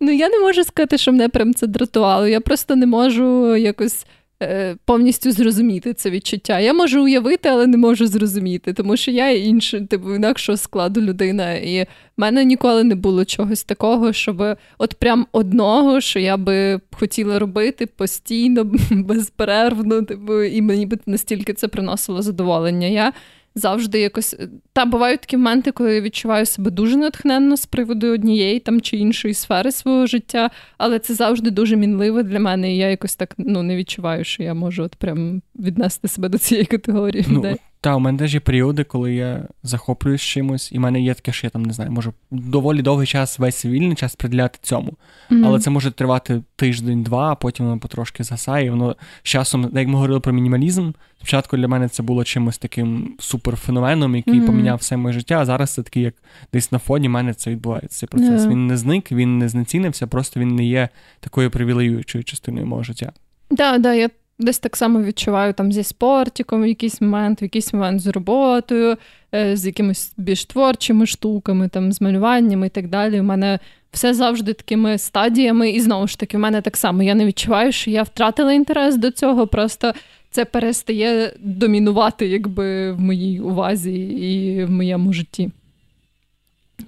Ну, 0.00 0.12
я 0.12 0.28
не 0.28 0.38
можу 0.40 0.64
сказати, 0.64 0.98
що 0.98 1.12
мене 1.12 1.28
прям 1.28 1.54
це 1.54 1.66
дратувало. 1.66 2.26
Я 2.26 2.40
просто 2.40 2.76
не 2.76 2.86
можу 2.86 3.56
якось. 3.56 4.06
Е, 4.42 4.76
повністю 4.84 5.32
зрозуміти 5.32 5.94
це 5.94 6.10
відчуття. 6.10 6.60
Я 6.60 6.72
можу 6.74 7.04
уявити, 7.04 7.48
але 7.48 7.66
не 7.66 7.76
можу 7.76 8.06
зрозуміти, 8.06 8.72
тому 8.72 8.96
що 8.96 9.10
я 9.10 9.30
інша, 9.30 9.80
типу, 9.80 10.14
інакшого 10.14 10.56
складу 10.56 11.00
людина. 11.00 11.54
І 11.54 11.82
в 11.82 11.86
мене 12.16 12.44
ніколи 12.44 12.84
не 12.84 12.94
було 12.94 13.24
чогось 13.24 13.64
такого, 13.64 14.12
щоб 14.12 14.42
от 14.78 14.94
прям 14.94 15.26
одного, 15.32 16.00
що 16.00 16.18
я 16.18 16.36
би 16.36 16.80
хотіла 16.92 17.38
робити 17.38 17.86
постійно, 17.86 18.64
безперервно, 18.90 20.02
типу, 20.02 20.42
і 20.42 20.62
мені 20.62 20.86
б 20.86 20.98
настільки 21.06 21.52
це 21.52 21.68
приносило 21.68 22.22
задоволення. 22.22 22.86
Я 22.86 23.12
завжди 23.56 24.00
якось. 24.00 24.36
Та 24.72 24.84
бувають 24.84 25.20
такі 25.20 25.36
моменти, 25.36 25.72
коли 25.72 25.94
я 25.94 26.00
відчуваю 26.00 26.46
себе 26.46 26.70
дуже 26.70 26.96
натхненно 26.96 27.56
з 27.56 27.66
приводу 27.66 28.06
однієї 28.06 28.60
там 28.60 28.80
чи 28.80 28.96
іншої 28.96 29.34
сфери 29.34 29.72
свого 29.72 30.06
життя, 30.06 30.50
але 30.78 30.98
це 30.98 31.14
завжди 31.14 31.50
дуже 31.50 31.76
мінливо 31.76 32.22
для 32.22 32.40
мене. 32.40 32.74
І 32.74 32.76
я 32.76 32.88
якось 32.88 33.16
так 33.16 33.34
ну 33.38 33.62
не 33.62 33.76
відчуваю, 33.76 34.24
що 34.24 34.42
я 34.42 34.54
можу 34.54 34.82
от 34.82 34.96
прям 34.96 35.42
віднести 35.54 36.08
себе 36.08 36.28
до 36.28 36.38
цієї 36.38 36.66
категорії. 36.66 37.24
Ну, 37.28 37.38
людей. 37.38 37.56
Та, 37.86 37.96
у 37.96 38.00
мене 38.00 38.18
теж 38.18 38.34
є 38.34 38.40
періоди, 38.40 38.84
коли 38.84 39.14
я 39.14 39.48
захоплююсь 39.62 40.22
чимось, 40.22 40.72
і 40.72 40.78
в 40.78 40.80
мене 40.80 41.00
є 41.00 41.14
таке, 41.14 41.32
що 41.32 41.46
я 41.46 41.50
там 41.50 41.62
не 41.62 41.72
знаю, 41.72 41.90
можу 41.90 42.14
доволі 42.30 42.82
довгий 42.82 43.06
час, 43.06 43.38
весь 43.38 43.64
вільний 43.64 43.94
час 43.94 44.16
приділяти 44.16 44.58
цьому. 44.62 44.92
Mm-hmm. 45.30 45.46
Але 45.46 45.60
це 45.60 45.70
може 45.70 45.90
тривати 45.90 46.42
тиждень-два, 46.56 47.32
а 47.32 47.34
потім 47.34 47.66
воно 47.66 47.78
потрошки 47.78 48.24
засає. 48.24 48.66
І 48.66 48.70
воно 48.70 48.96
з 49.22 49.28
часом, 49.28 49.70
як 49.74 49.88
ми 49.88 49.94
говорили 49.94 50.20
про 50.20 50.32
мінімалізм, 50.32 50.90
спочатку 51.16 51.56
для 51.56 51.68
мене 51.68 51.88
це 51.88 52.02
було 52.02 52.24
чимось 52.24 52.58
таким 52.58 53.14
суперфеноменом, 53.18 54.16
який 54.16 54.40
mm-hmm. 54.40 54.46
поміняв 54.46 54.78
все 54.78 54.96
моє 54.96 55.12
життя. 55.12 55.34
А 55.40 55.44
зараз 55.44 55.74
це 55.74 55.82
такий, 55.82 56.02
як 56.02 56.14
десь 56.52 56.72
на 56.72 56.78
фоні 56.78 57.08
мене 57.08 57.34
це 57.34 57.50
відбувається. 57.50 57.98
Цей 57.98 58.08
процес. 58.08 58.42
Yeah. 58.42 58.48
Він 58.48 58.66
не 58.66 58.76
зник, 58.76 59.12
він 59.12 59.38
не 59.38 59.48
знецінився, 59.48 60.06
просто 60.06 60.40
він 60.40 60.48
не 60.48 60.64
є 60.64 60.88
такою 61.20 61.50
привілеюючою 61.50 62.24
частиною 62.24 62.66
мого 62.66 62.82
життя. 62.82 63.12
да, 63.50 63.78
да, 63.78 63.94
я 63.94 64.10
десь 64.38 64.58
так 64.58 64.76
само 64.76 65.02
відчуваю 65.02 65.52
там 65.52 65.72
зі 65.72 65.82
спортиком 65.82 66.62
в 66.62 66.66
якийсь 66.66 67.00
момент, 67.00 67.42
в 67.42 67.44
якийсь 67.44 67.72
момент 67.72 68.00
з 68.00 68.06
роботою, 68.06 68.96
е, 69.34 69.56
з 69.56 69.66
якимись 69.66 70.14
більш 70.16 70.44
творчими 70.44 71.06
штуками, 71.06 71.68
там, 71.68 71.92
з 71.92 72.00
малюваннями 72.00 72.66
і 72.66 72.70
так 72.70 72.88
далі. 72.88 73.20
У 73.20 73.24
мене 73.24 73.58
все 73.92 74.14
завжди 74.14 74.52
такими 74.52 74.98
стадіями, 74.98 75.70
і 75.70 75.80
знову 75.80 76.06
ж 76.06 76.18
таки, 76.18 76.36
в 76.36 76.40
мене 76.40 76.60
так 76.60 76.76
само. 76.76 77.02
Я 77.02 77.14
не 77.14 77.26
відчуваю, 77.26 77.72
що 77.72 77.90
я 77.90 78.02
втратила 78.02 78.52
інтерес 78.52 78.96
до 78.96 79.10
цього, 79.10 79.46
просто 79.46 79.94
це 80.30 80.44
перестає 80.44 81.32
домінувати 81.38 82.26
якби 82.26 82.92
в 82.92 83.00
моїй 83.00 83.40
увазі 83.40 83.94
і 83.94 84.64
в 84.64 84.70
моєму 84.70 85.12
житті. 85.12 85.50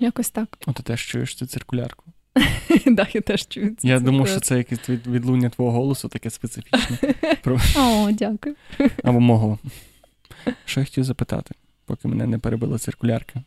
Якось 0.01 0.31
так. 0.31 0.59
О, 0.67 0.73
ти 0.73 0.83
теж 0.83 1.07
чуєш 1.07 1.35
цю 1.35 1.47
циркулярку. 1.47 2.05
Да, 2.87 3.07
я 3.13 3.21
теж 3.21 3.47
чую 3.49 3.75
це. 3.79 3.89
Я 3.89 4.01
думав, 4.01 4.29
що 4.29 4.41
це 4.41 4.59
якесь 4.59 4.89
відлуння 4.89 5.49
твого 5.51 5.71
голосу, 5.71 6.09
таке 6.09 6.31
специфічне. 6.31 7.15
О, 7.79 8.11
дякую. 8.13 8.55
Або 9.05 9.21
мого. 9.21 9.59
Що 10.65 10.81
я 10.81 10.87
хотів 10.87 11.05
запитати, 11.05 11.55
поки 11.87 12.09
мене 12.09 12.27
не 12.27 12.39
перебила 12.39 12.79
циркулярка. 12.79 13.43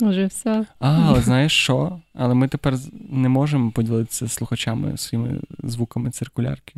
Уже 0.00 0.26
все. 0.26 0.66
А, 0.78 1.00
але 1.08 1.20
знаєш 1.20 1.52
що? 1.52 2.00
Але 2.14 2.34
ми 2.34 2.48
тепер 2.48 2.74
не 3.10 3.28
можемо 3.28 3.70
поділитися 3.70 4.26
з 4.26 4.32
слухачами 4.32 4.96
своїми 4.96 5.40
звуками 5.62 6.10
циркулярки. 6.10 6.74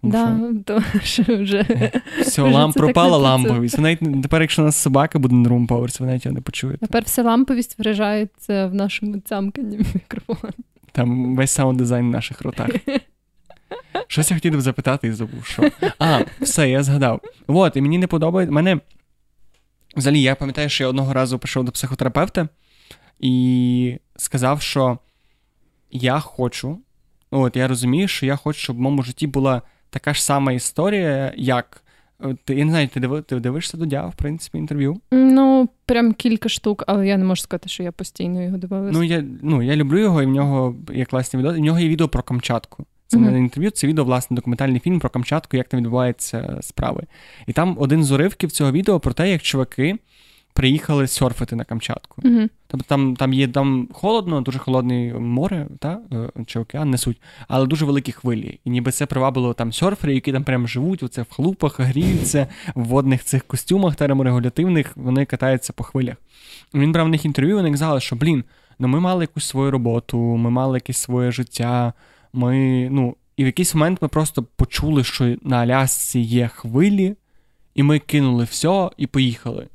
Тому 0.00 0.12
да, 0.12 0.26
що... 0.26 0.62
То, 0.64 1.00
що 1.04 1.36
вже... 1.36 1.90
Все, 2.20 2.42
лам... 2.42 2.72
пропала 2.72 3.18
ламповість. 3.18 3.78
Навіть 3.78 4.22
тепер, 4.22 4.40
якщо 4.40 4.62
у 4.62 4.64
нас 4.64 4.76
собака 4.76 5.18
буде 5.18 5.34
на 5.34 5.44
другому 5.44 5.66
поверсі, 5.66 6.02
ви 6.02 6.06
навіть 6.06 6.24
його 6.24 6.34
не 6.34 6.40
почуєте. 6.40 6.86
Тепер 6.86 7.02
вся 7.04 7.22
ламповість 7.22 7.78
виражається 7.78 8.66
в 8.66 8.74
нашому 8.74 9.18
цямканні 9.18 9.78
мікрофон. 9.94 10.50
Там 10.92 11.36
весь 11.36 11.50
саунд-дизайн 11.50 12.06
в 12.06 12.10
наших 12.10 12.42
ротах. 12.42 12.68
Щось 14.06 14.30
я 14.30 14.36
хотів 14.36 14.60
запитати 14.60 15.08
і 15.08 15.12
забув, 15.12 15.44
що. 15.44 15.70
А, 15.98 16.20
все, 16.40 16.70
я 16.70 16.82
згадав. 16.82 17.20
От, 17.46 17.76
і 17.76 17.80
мені 17.80 17.98
не 17.98 18.06
подобається. 18.06 18.52
Мене. 18.52 18.80
Взагалі, 19.96 20.22
я 20.22 20.34
пам'ятаю, 20.34 20.68
що 20.68 20.84
я 20.84 20.88
одного 20.88 21.12
разу 21.12 21.38
прийшов 21.38 21.64
до 21.64 21.72
психотерапевта 21.72 22.48
і 23.20 23.98
сказав, 24.16 24.62
що 24.62 24.98
я 25.90 26.20
хочу. 26.20 26.78
От, 27.30 27.56
я 27.56 27.68
розумію, 27.68 28.08
що 28.08 28.26
я 28.26 28.36
хочу, 28.36 28.60
щоб 28.60 28.76
в 28.76 28.80
моєму 28.80 29.02
житті 29.02 29.26
була 29.26 29.62
така 29.90 30.14
ж 30.14 30.24
сама 30.24 30.52
історія, 30.52 31.32
як. 31.36 31.81
Ти, 32.44 32.54
Я 32.54 32.64
не 32.64 32.70
знаю, 32.70 32.88
ти 32.88 33.00
див, 33.00 33.22
ти 33.22 33.40
дивишся 33.40 33.76
до 33.76 33.86
Дя, 33.86 34.06
в 34.06 34.14
принципі, 34.14 34.58
інтерв'ю? 34.58 35.00
Ну, 35.10 35.68
прям 35.86 36.12
кілька 36.12 36.48
штук, 36.48 36.84
але 36.86 37.06
я 37.06 37.16
не 37.16 37.24
можу 37.24 37.42
сказати, 37.42 37.68
що 37.68 37.82
я 37.82 37.92
постійно 37.92 38.42
його 38.42 38.56
дивилася. 38.56 38.98
Ну, 38.98 39.04
я 39.04 39.24
ну, 39.42 39.62
я 39.62 39.76
люблю 39.76 39.98
його, 39.98 40.22
і 40.22 40.26
в 40.26 40.28
нього 40.28 40.76
є 40.94 41.04
класні 41.04 41.38
відео. 41.38 41.52
В 41.52 41.58
нього 41.58 41.78
є 41.78 41.88
відео 41.88 42.08
про 42.08 42.22
Камчатку. 42.22 42.84
Це 43.12 43.18
не 43.18 43.38
інтерв'ю, 43.38 43.70
це 43.70 43.86
відео, 43.86 44.04
власне, 44.04 44.34
документальний 44.34 44.80
фільм 44.80 45.00
про 45.00 45.10
Камчатку, 45.10 45.56
як 45.56 45.68
там 45.68 45.80
відбуваються 45.80 46.58
справи. 46.60 47.02
І 47.46 47.52
там 47.52 47.76
один 47.80 48.04
з 48.04 48.12
уривків 48.12 48.52
цього 48.52 48.72
відео 48.72 49.00
про 49.00 49.12
те, 49.12 49.30
як 49.30 49.42
чуваки 49.42 49.98
приїхали 50.52 51.06
серфити 51.06 51.56
на 51.56 51.64
Камчатку. 51.64 52.22
Mm-hmm. 52.22 52.48
Тобто 52.66 52.86
там 52.88 53.16
там 53.16 53.32
є 53.32 53.48
там 53.48 53.88
холодно, 53.92 54.40
дуже 54.40 54.58
холодне 54.58 55.14
море, 55.14 55.66
та, 55.78 56.00
е, 56.12 56.44
чи 56.46 56.58
океан 56.58 56.90
несуть, 56.90 57.20
але 57.48 57.66
дуже 57.66 57.84
великі 57.84 58.12
хвилі. 58.12 58.60
І 58.64 58.70
ніби 58.70 58.90
це 58.90 59.06
привабило 59.06 59.54
там 59.54 59.72
серфери, 59.72 60.14
які 60.14 60.32
там 60.32 60.44
прямо 60.44 60.66
живуть, 60.66 61.02
оце 61.02 61.22
в 61.22 61.30
хлупах, 61.30 61.80
гріються, 61.80 62.46
в 62.74 62.84
водних 62.84 63.24
цих 63.24 63.44
костюмах 63.44 63.96
терморегулятивних, 63.96 64.96
вони 64.96 65.24
катаються 65.24 65.72
по 65.72 65.84
хвилях. 65.84 66.16
І 66.74 66.78
він 66.78 66.92
брав 66.92 67.06
в 67.06 67.08
них 67.08 67.24
інтерв'ю, 67.24 67.56
вони 67.56 67.70
казали, 67.70 68.00
що 68.00 68.16
блін, 68.16 68.44
ну 68.78 68.88
ми 68.88 69.00
мали 69.00 69.24
якусь 69.24 69.44
свою 69.44 69.70
роботу, 69.70 70.18
ми 70.18 70.50
мали 70.50 70.76
якесь 70.76 70.98
своє 70.98 71.30
життя. 71.30 71.92
Ми, 72.32 72.88
ну, 72.90 73.16
І 73.36 73.42
в 73.42 73.46
якийсь 73.46 73.74
момент 73.74 74.02
ми 74.02 74.08
просто 74.08 74.42
почули, 74.42 75.04
що 75.04 75.36
на 75.42 75.56
Алясці 75.56 76.20
є 76.20 76.48
хвилі, 76.48 77.16
і 77.74 77.82
ми 77.82 77.98
кинули 77.98 78.44
все 78.44 78.90
і 78.96 79.06
поїхали. 79.06 79.68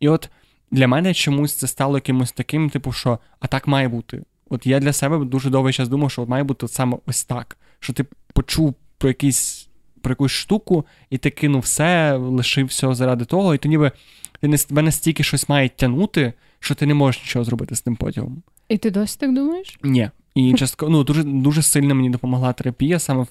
І 0.00 0.08
от 0.08 0.30
для 0.70 0.88
мене 0.88 1.14
чомусь 1.14 1.54
це 1.54 1.66
стало 1.66 1.96
якимось 1.96 2.32
таким, 2.32 2.70
типу, 2.70 2.92
що 2.92 3.18
а 3.40 3.46
так 3.46 3.66
має 3.66 3.88
бути. 3.88 4.22
От 4.50 4.66
я 4.66 4.80
для 4.80 4.92
себе 4.92 5.24
дуже 5.24 5.50
довгий 5.50 5.72
час 5.72 5.88
думав, 5.88 6.10
що 6.10 6.22
от 6.22 6.28
має 6.28 6.44
бути 6.44 6.66
от 6.66 6.72
саме 6.72 6.98
ось 7.06 7.24
так. 7.24 7.56
Що 7.80 7.92
ти 7.92 8.04
почув 8.32 8.74
про 8.98 9.08
якийсь, 9.08 9.68
про 10.00 10.12
якусь 10.12 10.32
штуку, 10.32 10.86
і 11.10 11.18
ти 11.18 11.30
кинув 11.30 11.60
все, 11.62 12.16
лишив 12.16 12.66
все 12.66 12.94
заради 12.94 13.24
того, 13.24 13.54
і 13.54 13.58
то 13.58 13.68
ніби 13.68 13.92
ти 14.40 14.48
не 14.48 14.58
тебе 14.58 14.82
настільки 14.82 15.22
щось 15.22 15.48
має 15.48 15.68
тягнути, 15.68 16.32
що 16.60 16.74
ти 16.74 16.86
не 16.86 16.94
можеш 16.94 17.22
нічого 17.22 17.44
зробити 17.44 17.76
з 17.76 17.80
тим 17.80 17.96
потягом. 17.96 18.42
І 18.68 18.78
ти 18.78 18.90
досі 18.90 19.16
так 19.20 19.34
думаєш? 19.34 19.78
Ні. 19.82 20.10
І 20.34 20.54
частково 20.54 20.92
ну, 20.92 21.04
дуже 21.04 21.22
дуже 21.22 21.62
сильно 21.62 21.94
мені 21.94 22.10
допомогла 22.10 22.52
терапія, 22.52 22.98
саме 22.98 23.22
в 23.22 23.28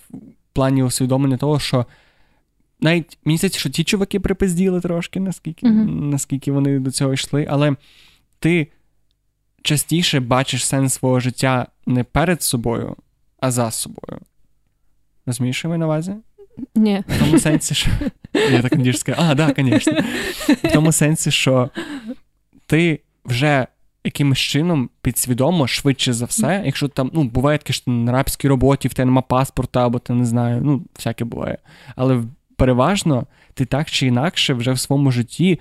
плані 0.54 0.84
усвідомлення 0.84 1.38
того, 1.38 1.60
що 1.60 1.86
навіть 2.82 3.18
мені 3.26 3.38
здається, 3.38 3.60
що 3.60 3.70
ті 3.70 3.84
чуваки 3.84 4.20
припизділи 4.20 4.82
трошки, 4.82 5.20
наскільки 5.20 5.66
uh-huh. 5.66 6.02
наскільки 6.02 6.52
вони 6.52 6.80
до 6.80 6.92
цього 6.92 7.14
йшли, 7.14 7.48
але 7.50 7.76
ти 8.40 8.68
частіше 9.62 10.20
бачиш 10.20 10.66
сенс 10.66 10.94
свого 10.94 11.20
життя 11.20 11.68
не 11.86 12.04
перед 12.04 12.44
собою, 12.44 12.96
а 13.40 13.52
за 13.52 13.72
собою. 13.72 14.22
Розумієш, 15.26 15.58
що 15.58 15.70
я 15.70 15.78
на 15.78 15.86
увазі? 15.86 16.14
Ні. 16.76 17.04
В 17.08 17.20
тому 17.20 17.40
сенсі, 17.40 17.76
що. 17.76 17.90
Я 18.34 18.62
так 18.62 18.72
надіюсь 18.72 19.00
сказати, 19.00 19.28
а, 19.30 19.36
так, 19.36 19.56
звісно. 19.58 19.94
В 20.48 20.72
тому 20.74 20.92
сенсі, 20.92 21.32
що 21.32 21.70
ти 22.66 23.00
вже 23.26 23.68
якимось 24.04 24.40
чином 24.40 24.90
підсвідомо, 25.02 25.68
швидше 25.68 26.14
за 26.14 26.26
все, 26.26 26.64
якщо 26.66 26.88
там 26.88 27.12
ну, 27.14 27.24
буває 27.24 27.58
таке, 27.58 27.74
що 27.74 27.92
на 27.92 28.12
рабській 28.12 28.48
роботі 28.48 28.88
в 28.88 28.94
тебе 28.94 29.06
нема 29.06 29.22
паспорта, 29.22 29.86
або 29.86 30.00
ти 30.00 30.14
не 30.14 30.26
знаю, 30.26 30.62
ну, 30.64 30.86
всяке 30.96 31.26
буває. 31.26 31.58
Але 31.96 32.24
переважно 32.60 33.28
ти 33.54 33.66
так 33.66 33.92
чи 33.92 34.08
інакше 34.08 34.54
вже 34.54 34.72
в 34.72 34.80
своєму 34.80 35.12
житті 35.12 35.60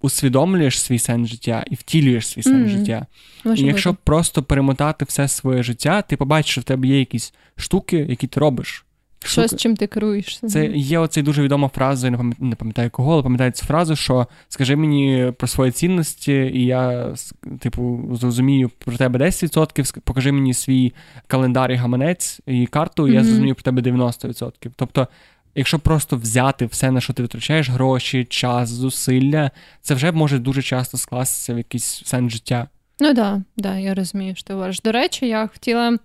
усвідомлюєш 0.00 0.80
свій 0.80 0.98
сенс 0.98 1.28
життя 1.28 1.64
і 1.70 1.74
втілюєш 1.74 2.28
свій 2.28 2.42
сенс 2.42 2.56
mm-hmm. 2.56 2.78
життя. 2.78 3.06
Може 3.44 3.62
і 3.62 3.66
якщо 3.66 3.90
бути. 3.90 4.02
просто 4.04 4.42
перемотати 4.42 5.04
все 5.04 5.28
своє 5.28 5.62
життя, 5.62 6.02
ти 6.02 6.16
побачиш, 6.16 6.50
що 6.50 6.60
в 6.60 6.64
тебе 6.64 6.88
є 6.88 6.98
якісь 6.98 7.34
штуки, 7.56 8.06
які 8.08 8.26
ти 8.26 8.40
робиш. 8.40 8.84
Що 9.24 9.48
з 9.48 9.56
чим 9.56 9.76
ти 9.76 9.86
керуєшся? 9.86 10.48
Це 10.48 10.66
є 10.66 10.98
оцей 10.98 11.22
дуже 11.22 11.42
відома 11.42 11.68
фраза, 11.68 12.08
я 12.08 12.18
не 12.38 12.56
пам'ятаю 12.56 12.90
кого, 12.90 13.12
але 13.12 13.22
пам'ятаю 13.22 13.50
цю 13.50 13.66
фразу, 13.66 13.96
що 13.96 14.26
скажи 14.48 14.76
мені 14.76 15.32
про 15.38 15.48
свої 15.48 15.72
цінності, 15.72 16.32
і 16.32 16.64
я, 16.64 17.14
типу, 17.58 18.08
зрозумію 18.12 18.70
про 18.78 18.96
тебе 18.96 19.18
10%, 19.18 20.00
покажи 20.00 20.32
мені 20.32 20.54
свій 20.54 20.92
календар 21.26 21.72
і 21.72 21.74
гаманець 21.74 22.40
і 22.46 22.66
карту, 22.66 23.08
і 23.08 23.10
mm-hmm. 23.10 23.14
я 23.14 23.24
зрозумію 23.24 23.54
про 23.54 23.62
тебе 23.62 23.82
90%. 23.82 24.52
Тобто 24.76 25.08
Якщо 25.54 25.78
просто 25.78 26.16
взяти 26.16 26.66
все, 26.66 26.90
на 26.90 27.00
що 27.00 27.12
ти 27.12 27.22
витрачаєш 27.22 27.70
гроші, 27.70 28.24
час, 28.24 28.68
зусилля, 28.68 29.50
це 29.82 29.94
вже 29.94 30.12
може 30.12 30.38
дуже 30.38 30.62
часто 30.62 30.98
скластися 30.98 31.54
в 31.54 31.58
якийсь 31.58 32.02
сенс 32.04 32.32
життя. 32.32 32.68
Ну 33.00 33.06
так, 33.06 33.16
да, 33.16 33.42
да, 33.56 33.78
я 33.78 33.94
розумію, 33.94 34.34
що 34.34 34.44
ти 34.44 34.52
говориш. 34.52 34.80
До 34.80 34.92
речі, 34.92 35.28
я 35.28 35.46
хотіла 35.46 35.98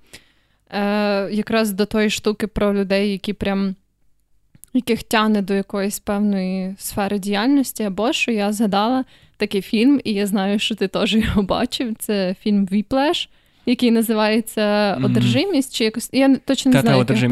е, 0.70 1.30
якраз 1.32 1.72
до 1.72 1.86
тої 1.86 2.10
штуки 2.10 2.48
про 2.48 2.74
людей, 2.74 3.12
які 3.12 3.34
прям 3.34 3.76
яких 4.74 5.04
тягне 5.04 5.42
до 5.42 5.54
якоїсь 5.54 6.00
певної 6.00 6.76
сфери 6.78 7.20
діяльності, 7.20 7.84
або 7.84 8.14
що 8.14 8.32
я 8.32 8.54
згадала 8.54 9.06
такий 9.38 9.62
фільм, 9.62 10.02
і 10.04 10.14
я 10.14 10.28
знаю, 10.28 10.60
що 10.60 10.76
ти 10.76 10.88
теж 10.88 11.14
його 11.14 11.44
бачив. 11.44 11.96
Це 12.00 12.36
фільм 12.42 12.66
Whiplash 12.66 13.30
який 13.66 13.92
називається 13.92 14.98
Одержимість, 15.04 15.76
чи 15.76 15.84
якось 15.84 16.10
я 16.14 16.36
точно 16.36 16.72
не 16.72 16.82
знаю, 16.82 16.98
як 16.98 17.10
його 17.10 17.30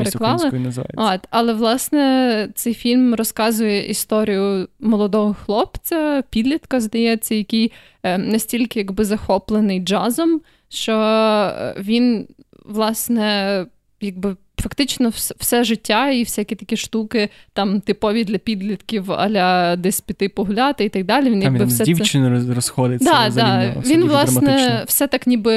називається. 0.59 1.15
От, 1.15 1.27
але 1.29 1.53
власне 1.53 2.49
цей 2.55 2.73
фільм 2.73 3.15
розказує 3.15 3.89
історію 3.89 4.67
молодого 4.79 5.33
хлопця, 5.33 6.23
підлітка, 6.29 6.79
здається, 6.79 7.35
який 7.35 7.71
е, 8.03 8.17
настільки 8.17 8.79
якби 8.79 9.05
захоплений 9.05 9.79
джазом, 9.79 10.41
що 10.69 10.93
е, 10.93 11.75
він 11.79 12.27
власне 12.65 13.65
якби 14.01 14.35
фактично 14.63 15.09
все 15.39 15.63
життя 15.63 16.09
і 16.09 16.23
всякі 16.23 16.55
такі 16.55 16.77
штуки, 16.77 17.29
там 17.53 17.81
типові 17.81 18.23
для 18.23 18.37
підлітків, 18.37 19.11
аля 19.11 19.75
десь 19.75 20.01
піти 20.01 20.29
погуляти 20.29 20.85
і 20.85 20.89
так 20.89 21.05
далі. 21.05 21.29
Він 21.29 21.41
там, 21.41 21.55
якби 21.55 21.65
все 21.65 21.83
з 21.83 21.87
дівчиною 21.87 22.45
це... 22.45 22.53
розходиться. 22.53 23.11
Да, 23.11 23.29
да. 23.29 23.75
Він, 23.85 24.03
власне, 24.03 24.83
все 24.87 25.07
так 25.07 25.27
ніби 25.27 25.53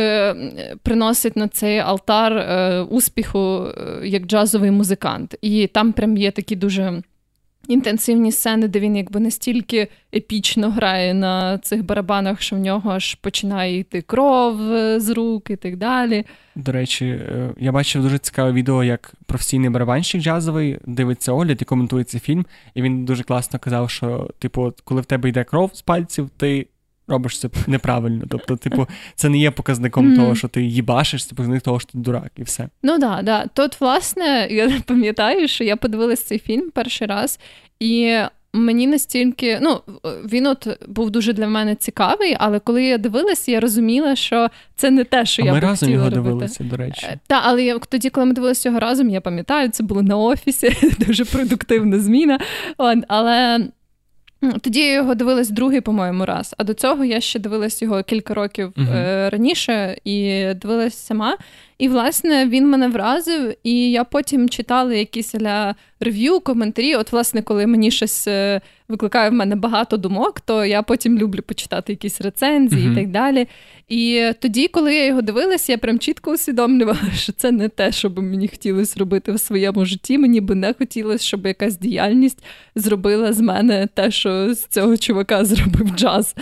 приносить 0.82 1.36
на 1.36 1.48
цей 1.48 1.78
алтар 1.78 2.32
е, 2.32 2.80
успіху 2.80 3.66
е, 3.66 4.08
як 4.08 4.26
джазовий 4.26 4.70
музикант. 4.70 5.34
І 5.42 5.66
там 5.66 5.92
прям 5.92 6.16
є 6.16 6.30
такі 6.30 6.56
дуже 6.56 7.02
інтенсивні 7.68 8.32
сцени, 8.32 8.68
де 8.68 8.80
він 8.80 8.96
якби 8.96 9.20
настільки 9.20 9.88
епічно 10.14 10.70
грає 10.70 11.14
на 11.14 11.58
цих 11.58 11.84
барабанах, 11.84 12.42
що 12.42 12.56
в 12.56 12.58
нього 12.58 12.90
аж 12.90 13.14
починає 13.14 13.78
йти 13.78 14.02
кров 14.02 14.72
е, 14.72 15.00
з 15.00 15.10
рук 15.10 15.50
і 15.50 15.56
так 15.56 15.76
далі. 15.76 16.24
До 16.54 16.72
речі, 16.72 17.06
е, 17.06 17.50
я 17.58 17.72
бачив 17.72 18.02
дуже 18.02 18.18
цікаве 18.18 18.52
відео, 18.52 18.84
як 18.84 19.12
професійний 19.26 19.70
барабанщик 19.70 20.22
джазовий 20.22 20.78
дивиться 20.86 21.32
огляд 21.32 21.62
і 21.62 21.64
коментує 21.64 22.04
цей 22.04 22.20
фільм. 22.20 22.46
І 22.74 22.82
він 22.82 23.04
дуже 23.04 23.22
класно 23.22 23.58
казав, 23.58 23.90
що, 23.90 24.30
типу, 24.38 24.72
коли 24.84 25.00
в 25.00 25.04
тебе 25.04 25.28
йде 25.28 25.44
кров 25.44 25.70
з 25.74 25.82
пальців, 25.82 26.30
ти 26.36 26.66
робиш 27.08 27.38
це 27.38 27.48
неправильно. 27.66 28.24
Тобто, 28.28 28.56
типу, 28.56 28.86
це 29.14 29.28
не 29.28 29.38
є 29.38 29.50
показником 29.50 30.12
mm. 30.12 30.16
того, 30.16 30.34
що 30.34 30.48
ти 30.48 30.62
їбашиш, 30.62 31.26
це 31.26 31.34
показник 31.34 31.62
того, 31.62 31.80
що 31.80 31.92
ти 31.92 31.98
дурак, 31.98 32.32
і 32.36 32.42
все. 32.42 32.68
Ну 32.82 32.98
да, 32.98 33.22
да. 33.22 33.46
Тут, 33.46 33.80
власне, 33.80 34.48
я 34.50 34.80
пам'ятаю, 34.86 35.48
що 35.48 35.64
я 35.64 35.76
подивилась 35.76 36.22
цей 36.22 36.38
фільм 36.38 36.70
перший 36.70 37.06
раз, 37.06 37.40
і 37.80 38.18
мені 38.56 38.86
настільки, 38.86 39.58
ну 39.62 39.80
він 40.04 40.46
от 40.46 40.68
був 40.88 41.10
дуже 41.10 41.32
для 41.32 41.48
мене 41.48 41.74
цікавий, 41.74 42.36
але 42.38 42.58
коли 42.58 42.84
я 42.84 42.98
дивилася, 42.98 43.52
я 43.52 43.60
розуміла, 43.60 44.16
що 44.16 44.48
це 44.74 44.90
не 44.90 45.04
те, 45.04 45.26
що 45.26 45.42
а 45.42 45.46
я 45.46 45.52
ми 45.52 45.60
разом 45.60 45.90
його 45.90 46.04
робити. 46.04 46.22
дивилися, 46.22 46.64
до 46.64 46.76
речі. 46.76 47.06
Е, 47.10 47.18
та, 47.26 47.40
але 47.44 47.62
я 47.62 47.78
тоді, 47.78 48.10
коли 48.10 48.26
ми 48.26 48.32
дивилися 48.32 48.68
його 48.68 48.80
разом, 48.80 49.10
я 49.10 49.20
пам'ятаю, 49.20 49.68
це 49.68 49.82
було 49.82 50.02
на 50.02 50.16
офісі, 50.16 50.76
дуже 51.06 51.24
продуктивна 51.24 51.98
зміна. 51.98 52.38
Але 53.08 53.68
тоді 54.52 54.80
я 54.80 54.92
його 54.92 55.14
дивилась 55.14 55.50
другий, 55.50 55.80
по-моєму, 55.80 56.24
раз. 56.24 56.54
А 56.58 56.64
до 56.64 56.74
цього 56.74 57.04
я 57.04 57.20
ще 57.20 57.38
дивилась 57.38 57.82
його 57.82 58.02
кілька 58.02 58.34
років 58.34 58.72
uh-huh. 58.76 59.30
раніше 59.30 59.98
і 60.04 60.46
дивилась 60.54 60.98
сама. 60.98 61.36
І, 61.78 61.88
власне, 61.88 62.46
він 62.46 62.70
мене 62.70 62.88
вразив, 62.88 63.54
і 63.62 63.90
я 63.90 64.04
потім 64.04 64.48
читала 64.48 64.94
якісь 64.94 65.34
ля 65.34 65.74
рев'ю, 66.00 66.40
коментарі. 66.40 66.96
От, 66.96 67.12
власне, 67.12 67.42
коли 67.42 67.66
мені 67.66 67.90
щось 67.90 68.28
е, 68.28 68.60
викликає 68.88 69.30
в 69.30 69.32
мене 69.32 69.56
багато 69.56 69.96
думок, 69.96 70.40
то 70.40 70.64
я 70.64 70.82
потім 70.82 71.18
люблю 71.18 71.42
почитати 71.42 71.92
якісь 71.92 72.20
рецензії 72.20 72.88
uh-huh. 72.88 72.92
і 72.92 72.94
так 72.94 73.10
далі. 73.10 73.48
І 73.88 74.30
тоді, 74.40 74.68
коли 74.68 74.94
я 74.94 75.06
його 75.06 75.22
дивилася, 75.22 75.72
я 75.72 75.78
прям 75.78 75.98
чітко 75.98 76.32
усвідомлювала, 76.32 77.10
що 77.14 77.32
це 77.32 77.50
не 77.50 77.68
те, 77.68 77.92
що 77.92 78.10
би 78.10 78.22
мені 78.22 78.48
хотілося 78.48 79.00
робити 79.00 79.32
в 79.32 79.40
своєму 79.40 79.84
житті. 79.84 80.18
Мені 80.18 80.40
би 80.40 80.54
не 80.54 80.72
хотілося, 80.72 81.24
щоб 81.24 81.46
якась 81.46 81.78
діяльність 81.78 82.44
зробила 82.74 83.32
з 83.32 83.40
мене 83.40 83.88
те, 83.94 84.10
що 84.10 84.54
з 84.54 84.66
цього 84.66 84.96
чувака 84.96 85.44
зробив 85.44 85.88
джаз. 85.88 86.34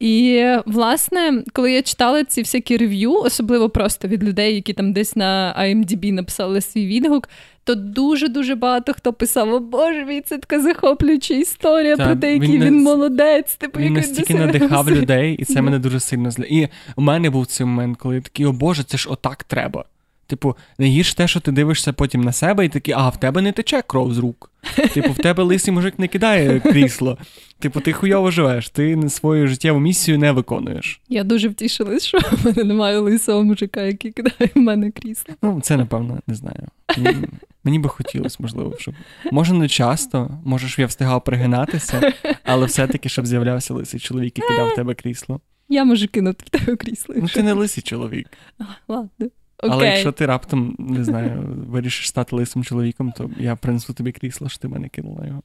І, 0.00 0.44
власне, 0.66 1.42
коли 1.52 1.72
я 1.72 1.82
читала 1.82 2.24
ці 2.24 2.40
всякі 2.40 2.76
рев'ю, 2.76 3.12
особливо 3.12 3.70
просто 3.70 4.08
від 4.08 4.24
людей, 4.24 4.54
які 4.54 4.72
там 4.72 4.92
десь 4.92 5.16
на 5.16 5.56
IMDb 5.60 6.12
написали 6.12 6.60
свій 6.60 6.86
відгук, 6.86 7.28
то 7.70 7.74
дуже-дуже 7.74 8.54
багато 8.54 8.92
хто 8.94 9.12
писав: 9.12 9.54
О 9.54 9.60
Боже 9.60 10.04
мій, 10.04 10.20
це 10.20 10.38
така 10.38 10.60
захоплююча 10.60 11.34
історія 11.34 11.96
Та, 11.96 12.04
про 12.04 12.16
те, 12.16 12.32
який 12.32 12.58
він, 12.58 12.64
він 12.64 12.82
молодець. 12.82 13.54
Типу, 13.54 13.80
Він 13.80 13.92
настільки 13.92 14.34
надихав 14.34 14.90
людей, 14.90 15.34
і 15.34 15.44
це 15.44 15.62
мене 15.62 15.78
дуже 15.78 16.00
сильно 16.00 16.30
зля. 16.30 16.44
І 16.48 16.68
у 16.96 17.00
мене 17.00 17.30
був 17.30 17.46
цей 17.46 17.66
момент, 17.66 17.96
коли 17.98 18.14
я 18.14 18.20
такий, 18.20 18.46
о 18.46 18.52
Боже, 18.52 18.84
це 18.84 18.98
ж 18.98 19.08
отак 19.10 19.44
треба. 19.44 19.84
Типу, 20.30 20.56
їж 20.78 21.14
те, 21.14 21.28
що 21.28 21.40
ти 21.40 21.52
дивишся 21.52 21.92
потім 21.92 22.20
на 22.20 22.32
себе, 22.32 22.64
і 22.64 22.68
такий, 22.68 22.94
а 22.94 23.08
в 23.08 23.20
тебе 23.20 23.42
не 23.42 23.52
тече 23.52 23.82
кров 23.86 24.14
з 24.14 24.18
рук. 24.18 24.50
Типу, 24.94 25.12
в 25.12 25.16
тебе 25.16 25.42
лисий 25.42 25.74
мужик 25.74 25.98
не 25.98 26.08
кидає 26.08 26.60
крісло. 26.60 27.18
Типу, 27.58 27.80
ти 27.80 27.92
хуйово 27.92 28.30
живеш, 28.30 28.68
ти 28.68 29.08
свою 29.08 29.48
життєву 29.48 29.80
місію 29.80 30.18
не 30.18 30.32
виконуєш. 30.32 31.00
Я 31.08 31.24
дуже 31.24 31.48
втішилась, 31.48 32.04
що 32.04 32.18
в 32.18 32.46
мене 32.46 32.64
немає 32.64 32.98
лисого 32.98 33.44
мужика, 33.44 33.82
який 33.82 34.12
кидає 34.12 34.50
в 34.54 34.58
мене 34.58 34.90
крісло. 34.90 35.34
Ну, 35.42 35.60
це 35.60 35.76
напевно, 35.76 36.20
не 36.26 36.34
знаю. 36.34 36.68
Мені, 36.98 37.28
мені 37.64 37.78
би 37.78 37.88
хотілося, 37.88 38.36
можливо, 38.40 38.74
щоб. 38.78 38.94
Може, 39.32 39.54
не 39.54 39.68
часто, 39.68 40.30
може, 40.44 40.68
щоб 40.68 40.80
я 40.80 40.86
встигав 40.86 41.24
пригинатися, 41.24 42.12
але 42.44 42.66
все-таки, 42.66 43.08
щоб 43.08 43.26
з'являвся 43.26 43.74
лисий 43.74 44.00
чоловік 44.00 44.38
і 44.38 44.42
кидав 44.42 44.68
в 44.68 44.74
тебе 44.74 44.94
крісло. 44.94 45.40
Я 45.68 45.84
можу 45.84 46.08
кинути 46.08 46.44
в 46.46 46.48
тебе 46.48 46.76
крісло. 46.76 47.14
Ну, 47.18 47.28
ти 47.28 47.42
не 47.42 47.52
лисий 47.52 47.82
чоловік. 47.82 48.26
А, 48.58 48.64
ладно. 48.88 49.26
Okay. 49.62 49.68
Але 49.70 49.86
якщо 49.86 50.12
ти 50.12 50.26
раптом 50.26 50.76
не 50.78 51.04
знаю, 51.04 51.56
вирішиш 51.68 52.08
стати 52.08 52.36
лисим 52.36 52.64
чоловіком, 52.64 53.12
то 53.16 53.30
я 53.38 53.56
принесу 53.56 53.92
тобі 53.92 54.12
крісло, 54.12 54.48
що 54.48 54.58
ти 54.58 54.68
мене 54.68 54.88
кинула 54.88 55.26
його. 55.26 55.42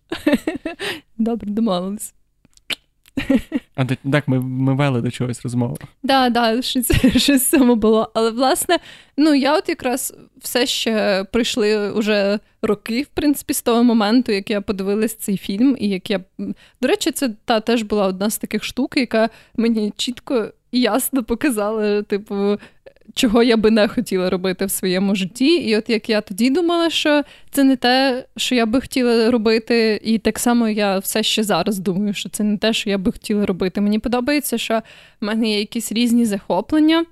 Добре, 1.18 1.52
домовились. 1.52 2.14
А 3.76 3.86
так, 3.86 4.28
ми 4.28 4.40
ми 4.40 4.74
вели 4.74 5.02
до 5.02 5.12
чогось 5.12 5.42
розмову. 5.42 5.76
Так, 5.76 5.90
да, 6.04 6.30
да, 6.30 6.62
щось 6.62 6.92
щось 7.18 7.50
цьому 7.50 7.76
було. 7.76 8.12
Але 8.14 8.32
власне, 8.32 8.78
ну 9.18 9.34
я 9.34 9.58
от 9.58 9.70
якраз 9.70 10.14
все 10.38 10.66
ще 10.66 11.26
пройшли 11.32 11.92
уже 11.92 12.40
роки, 12.62 13.02
в 13.02 13.08
принципі, 13.08 13.54
з 13.54 13.62
того 13.62 13.84
моменту, 13.84 14.32
як 14.32 14.50
я 14.50 14.62
подивилась 14.62 15.16
цей 15.16 15.38
фільм, 15.38 15.78
і 15.80 15.90
як 15.90 16.10
я. 16.10 16.20
До 16.82 16.88
речі, 16.88 17.12
це 17.12 17.30
та 17.46 17.60
теж 17.60 17.84
була 17.84 18.08
одна 18.08 18.30
з 18.30 18.38
таких 18.38 18.64
штук, 18.64 18.98
яка 18.98 19.30
мені 19.58 19.94
чітко 19.98 20.52
і 20.72 20.80
ясно 20.80 21.24
показала, 21.24 22.02
типу, 22.02 22.58
чого 23.16 23.44
я 23.44 23.58
би 23.58 23.72
не 23.72 23.88
хотіла 23.88 24.30
робити 24.30 24.66
в 24.66 24.72
своєму 24.72 25.16
житті. 25.16 25.56
І 25.56 25.78
от 25.78 25.90
як 25.90 26.10
я 26.10 26.22
тоді 26.22 26.50
думала, 26.50 26.90
що 26.90 27.24
це 27.52 27.64
не 27.64 27.76
те, 27.76 28.26
що 28.38 28.56
я 28.56 28.66
би 28.66 28.82
хотіла 28.82 29.32
робити, 29.32 30.02
і 30.04 30.18
так 30.18 30.40
само 30.40 30.70
я 30.70 30.98
все 30.98 31.24
ще 31.24 31.44
зараз 31.44 31.80
думаю, 31.80 32.14
що 32.14 32.30
це 32.30 32.44
не 32.44 32.58
те, 32.58 32.74
що 32.74 32.90
я 32.90 32.98
би 32.98 33.12
хотіла 33.12 33.46
робити. 33.46 33.82
Мені 33.82 34.00
подобається, 34.00 34.58
що 34.58 34.82
в 35.22 35.26
мене 35.26 35.50
є 35.50 35.60
якісь 35.60 35.92
різні 35.92 36.26
захоплення. 36.26 37.06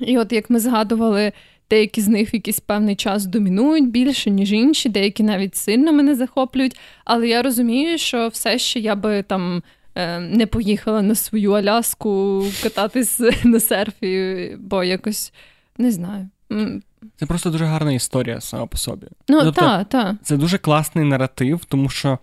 І 0.00 0.18
от 0.18 0.32
як 0.32 0.50
ми 0.50 0.60
згадували, 0.60 1.32
деякі 1.70 2.00
з 2.00 2.08
них 2.08 2.34
якийсь 2.34 2.60
певний 2.60 2.96
час 2.96 3.26
домінують 3.26 3.90
більше, 3.90 4.30
ніж 4.30 4.52
інші, 4.52 4.88
деякі 4.88 5.22
навіть 5.22 5.56
сильно 5.56 5.92
мене 5.92 6.14
захоплюють. 6.14 6.78
Але 7.04 7.28
я 7.28 7.42
розумію, 7.42 7.98
що 7.98 8.28
все 8.28 8.58
ще 8.58 8.80
я 8.80 8.94
би 8.94 9.22
там 9.22 9.62
не 10.20 10.46
поїхала 10.46 11.02
на 11.02 11.14
свою 11.14 11.52
Аляску 11.52 12.44
кататись 12.62 13.20
на 13.44 13.60
серфі, 13.60 14.56
бо 14.60 14.84
якось 14.84 15.32
не 15.78 15.92
знаю. 15.92 16.28
Це 17.16 17.26
просто 17.26 17.50
дуже 17.50 17.64
гарна 17.64 17.92
історія 17.92 18.40
сама 18.40 18.66
по 18.66 18.78
собі. 18.78 19.06
Ну, 19.28 19.40
тобто, 19.42 19.60
та, 19.60 19.84
та. 19.84 20.16
Це 20.22 20.36
дуже 20.36 20.58
класний 20.58 21.04
наратив, 21.04 21.64
тому 21.64 21.88
що 21.88 22.18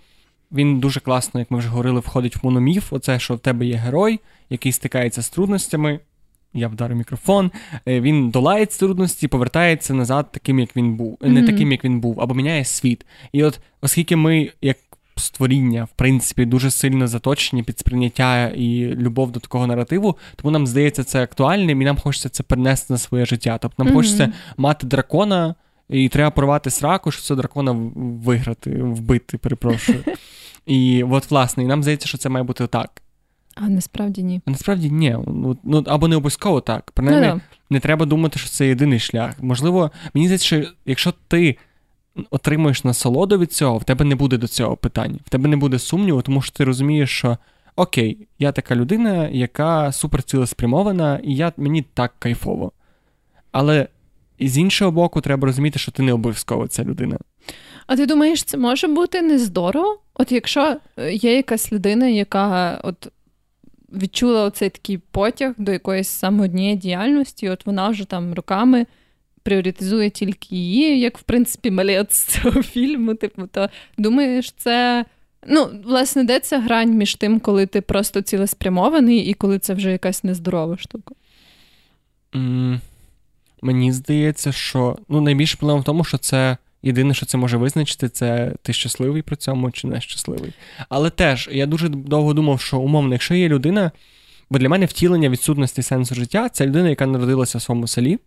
він 0.52 0.80
дуже 0.80 1.00
класно, 1.00 1.40
як 1.40 1.52
ми 1.52 1.60
вже 1.60 1.70
говорили, 1.70 2.00
входить 2.00 2.36
в 2.36 2.46
мономіф. 2.46 2.94
Оце, 2.94 3.20
що 3.20 3.36
в 3.36 3.40
тебе 3.40 3.66
є 3.66 3.76
герой, 3.76 4.20
який 4.50 4.72
стикається 4.72 5.22
з 5.22 5.30
трудностями. 5.30 6.00
Я 6.54 6.68
вдарю 6.68 6.96
мікрофон, 6.96 7.52
е, 7.88 8.02
він 8.02 8.30
долає 8.30 8.66
ці 8.66 8.80
трудності, 8.80 9.28
повертається 9.28 9.94
назад, 9.94 10.32
таким, 10.32 10.60
як 10.60 10.76
він 10.76 10.96
був, 10.96 11.18
mm-hmm. 11.18 11.30
не 11.30 11.44
таким, 11.44 11.72
як 11.72 11.84
він 11.84 12.00
був, 12.00 12.22
або 12.22 12.34
міняє 12.36 12.66
світ. 12.66 13.06
І 13.32 13.44
от, 13.44 13.60
оскільки 13.82 14.16
ми, 14.16 14.52
як 14.62 14.78
створіння, 15.20 15.84
в 15.84 15.92
принципі, 15.96 16.46
дуже 16.46 16.72
сильно 16.72 17.08
заточені 17.08 17.64
під 17.64 17.80
сприйняття 17.80 18.48
і 18.48 18.86
любов 18.86 19.32
до 19.32 19.40
такого 19.40 19.68
наративу, 19.68 20.18
тому 20.36 20.52
нам 20.52 20.68
здається 20.68 21.04
це 21.04 21.24
актуальним, 21.24 21.82
і 21.82 21.86
нам 21.86 21.98
хочеться 21.98 22.30
це 22.30 22.44
перенести 22.44 22.94
на 22.94 22.98
своє 22.98 23.26
життя. 23.26 23.58
Тобто 23.62 23.84
нам 23.84 23.94
mm-hmm. 23.94 23.96
хочеться 23.96 24.34
мати 24.58 24.88
дракона, 24.88 25.56
і 25.90 26.10
треба 26.10 26.32
порвати 26.32 26.70
сраку, 26.70 27.12
щоб 27.12 27.24
цього 27.24 27.42
дракона 27.42 27.76
виграти, 27.96 28.84
вбити, 28.84 29.38
перепрошую. 29.38 30.04
І 30.66 31.04
от, 31.04 31.32
власне, 31.32 31.64
і 31.64 31.68
нам 31.68 31.84
здається, 31.84 32.08
що 32.08 32.18
це 32.18 32.30
має 32.30 32.44
бути 32.44 32.68
так. 32.68 33.02
А 33.56 33.70
насправді 33.70 34.24
ні. 34.24 34.42
А 34.46 34.52
насправді 34.52 34.90
ні. 34.90 35.18
Ну, 35.64 35.84
Або 35.88 36.08
не 36.08 36.16
обов'язково 36.16 36.62
так. 36.62 36.92
Принаймні, 36.92 37.28
ну, 37.28 37.42
не 37.70 37.80
треба 37.80 38.06
думати, 38.06 38.40
що 38.40 38.50
це 38.50 38.68
єдиний 38.68 39.00
шлях. 39.00 39.44
Можливо, 39.44 39.92
мені 40.14 40.28
здається, 40.28 40.46
що 40.46 40.64
якщо 40.86 41.14
ти 41.28 41.58
отримуєш 42.30 42.84
насолоду 42.84 43.38
від 43.38 43.54
цього, 43.54 43.78
в 43.78 43.84
тебе 43.84 44.06
не 44.06 44.16
буде 44.16 44.38
до 44.38 44.48
цього 44.48 44.78
питань, 44.78 45.20
в 45.26 45.30
тебе 45.30 45.50
не 45.50 45.58
буде 45.58 45.80
сумніву, 45.80 46.22
тому 46.22 46.42
що 46.42 46.58
ти 46.58 46.64
розумієш, 46.64 47.10
що 47.10 47.38
окей, 47.76 48.28
я 48.40 48.52
така 48.52 48.76
людина, 48.76 49.28
яка 49.28 49.92
суперцілеспрямована, 49.92 51.20
і 51.24 51.36
я, 51.36 51.54
мені 51.58 51.86
так 51.94 52.14
кайфово. 52.20 52.72
Але 53.52 53.88
з 54.40 54.58
іншого 54.58 54.92
боку, 54.92 55.22
треба 55.22 55.46
розуміти, 55.46 55.80
що 55.80 55.92
ти 55.92 56.04
не 56.04 56.14
обов'язково 56.14 56.68
ця 56.68 56.84
людина. 56.84 57.18
А 57.88 57.96
ти 57.96 58.06
думаєш, 58.06 58.44
це 58.44 58.58
може 58.58 58.88
бути 58.88 59.22
нездорово? 59.22 60.00
От 60.14 60.32
якщо 60.32 60.78
е, 60.98 61.14
є 61.14 61.36
якась 61.36 61.72
людина, 61.72 62.08
яка 62.08 62.80
от 62.84 63.08
відчула 63.94 64.44
оцей 64.44 64.70
такий 64.70 64.98
потяг 64.98 65.54
до 65.58 65.72
якоїсь 65.72 66.08
саме 66.08 66.44
однієї 66.44 66.76
діяльності, 66.76 67.50
от 67.50 67.66
вона 67.66 67.90
вже 67.90 68.06
там 68.06 68.34
роками 68.34 68.86
пріоритизує 69.48 70.10
тільки 70.10 70.56
її, 70.56 71.00
як 71.00 71.18
в 71.18 71.22
принципі 71.22 71.72
малець 71.72 72.24
цього 72.28 72.64
фільму. 72.64 73.16
Типу, 73.16 73.48
то 73.48 73.70
думаєш, 73.98 74.52
це. 74.52 75.06
Ну, 75.48 75.70
власне, 75.86 76.24
де 76.24 76.40
ця 76.40 76.60
грань 76.60 76.94
між 76.94 77.16
тим, 77.16 77.40
коли 77.40 77.66
ти 77.66 77.82
просто 77.82 78.22
цілеспрямований, 78.22 79.20
і 79.20 79.34
коли 79.34 79.60
це 79.60 79.74
вже 79.74 79.92
якась 79.92 80.24
нездорова 80.24 80.78
штука? 80.78 81.16
Mm, 82.34 82.80
мені 83.62 83.92
здається, 83.92 84.52
що 84.52 84.98
ну, 85.10 85.22
найбільше 85.22 85.58
проблема 85.58 85.82
в 85.82 85.84
тому, 85.84 86.04
що 86.04 86.18
це 86.18 86.58
єдине, 86.84 87.14
що 87.14 87.26
це 87.26 87.38
може 87.38 87.58
визначити, 87.58 88.10
це 88.10 88.54
ти 88.62 88.74
щасливий 88.74 89.22
при 89.22 89.36
цьому 89.36 89.72
чи 89.72 89.88
не 89.88 90.02
щасливий. 90.02 90.54
Але 90.90 91.10
теж 91.10 91.50
я 91.52 91.66
дуже 91.66 91.90
довго 91.90 92.34
думав, 92.34 92.62
що 92.62 92.80
умовно, 92.80 93.14
якщо 93.14 93.36
є 93.36 93.48
людина, 93.50 93.92
бо 94.50 94.60
для 94.60 94.70
мене 94.70 94.86
втілення 94.86 95.30
відсутності 95.30 95.82
сенсу 95.82 96.16
життя 96.16 96.50
це 96.50 96.66
людина, 96.66 96.90
яка 96.90 97.06
народилася 97.06 97.58
в 97.58 97.62
своєму 97.62 97.88
селі 97.88 98.20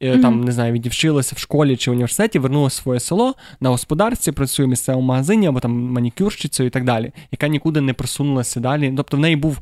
mm-hmm. 0.00 0.22
там 0.22 0.44
не 0.44 0.52
знаю, 0.52 0.72
відівчилася 0.72 1.36
в 1.36 1.38
школі 1.38 1.76
чи 1.76 1.90
в 1.90 1.94
університеті, 1.94 2.38
вернулася 2.38 2.80
в 2.80 2.82
своє 2.82 3.00
село 3.00 3.34
на 3.60 3.68
господарці, 3.68 4.32
працює 4.32 4.66
в 4.66 4.68
місцевому 4.68 5.06
магазині 5.06 5.46
або 5.46 5.60
там 5.60 5.72
манікюрщицею 5.72 6.66
і 6.66 6.70
так 6.70 6.84
далі, 6.84 7.12
яка 7.32 7.48
нікуди 7.48 7.80
не 7.80 7.92
просунулася 7.92 8.60
далі. 8.60 8.94
Тобто 8.96 9.16
в 9.16 9.20
неї 9.20 9.36
був 9.36 9.58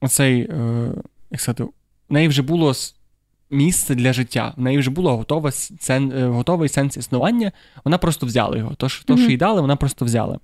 оцей, 0.00 0.40
е, 0.40 0.92
як 1.30 1.40
сказати, 1.40 1.64
в 2.08 2.12
неї 2.12 2.28
вже 2.28 2.42
було 2.42 2.74
місце 3.50 3.94
для 3.94 4.12
життя, 4.12 4.54
в 4.56 4.60
неї 4.60 4.78
вже 4.78 4.90
було 4.90 5.16
готове, 5.16 5.52
сен, 5.52 6.12
е, 6.12 6.26
готовий 6.26 6.68
сенс 6.68 6.96
існування, 6.96 7.52
вона 7.84 7.98
просто 7.98 8.26
взяла 8.26 8.56
його. 8.56 8.74
То, 8.74 8.88
що, 8.88 9.02
mm-hmm. 9.02 9.06
то, 9.06 9.16
що 9.16 9.30
їй 9.30 9.36
дали, 9.36 9.60
вона 9.60 9.76
просто 9.76 10.04
взяла. 10.04 10.38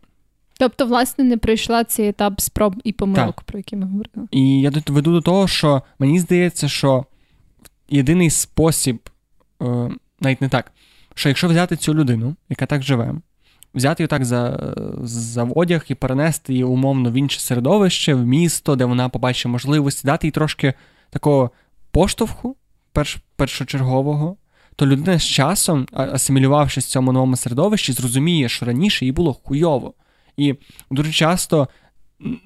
Тобто, 0.59 0.87
власне, 0.87 1.25
не 1.25 1.37
пройшла 1.37 1.85
цей 1.85 2.09
етап 2.09 2.41
спроб 2.41 2.75
і 2.85 2.93
помилок, 2.93 3.37
так. 3.37 3.45
про 3.45 3.59
які 3.59 3.77
ми 3.77 3.87
говорили. 3.87 4.29
І 4.31 4.61
я 4.61 4.73
веду 4.87 5.13
до 5.13 5.21
того, 5.21 5.49
що 5.49 5.83
мені 5.99 6.21
здається, 6.21 6.69
що 6.69 7.05
єдиний 7.89 8.31
спосіб, 8.31 9.11
е, 9.63 9.91
навіть 10.21 10.41
не 10.41 10.49
так, 10.49 10.73
що 11.15 11.29
якщо 11.29 11.49
взяти 11.49 11.77
цю 11.77 11.95
людину, 11.95 12.37
яка 12.49 12.67
так 12.67 12.83
живе, 12.83 13.15
взяти 13.75 14.03
її 14.03 14.09
так 14.09 14.25
за 14.25 14.75
за 15.03 15.45
одяг 15.45 15.85
і 15.89 15.95
перенести 15.95 16.53
її 16.53 16.65
умовно 16.65 17.11
в 17.11 17.15
інше 17.15 17.41
середовище, 17.41 18.15
в 18.15 18.27
місто, 18.27 18.77
де 18.77 18.85
вона 18.85 19.09
побачить 19.09 19.53
можливості, 19.53 20.07
дати 20.07 20.27
їй 20.27 20.31
трошки 20.31 20.75
такого 21.11 21.51
поштовху 21.91 22.57
перш, 22.93 23.19
першочергового, 23.37 24.37
то 24.77 24.87
людина 24.87 25.19
з 25.19 25.25
часом, 25.25 25.87
асимілювавшись 25.93 26.87
в 26.87 26.89
цьому 26.89 27.13
новому 27.13 27.37
середовищі, 27.37 27.93
зрозуміє, 27.93 28.49
що 28.49 28.67
раніше 28.67 29.05
їй 29.05 29.13
було 29.13 29.33
хуйово. 29.33 29.95
І 30.37 30.55
дуже 30.91 31.13
часто 31.13 31.69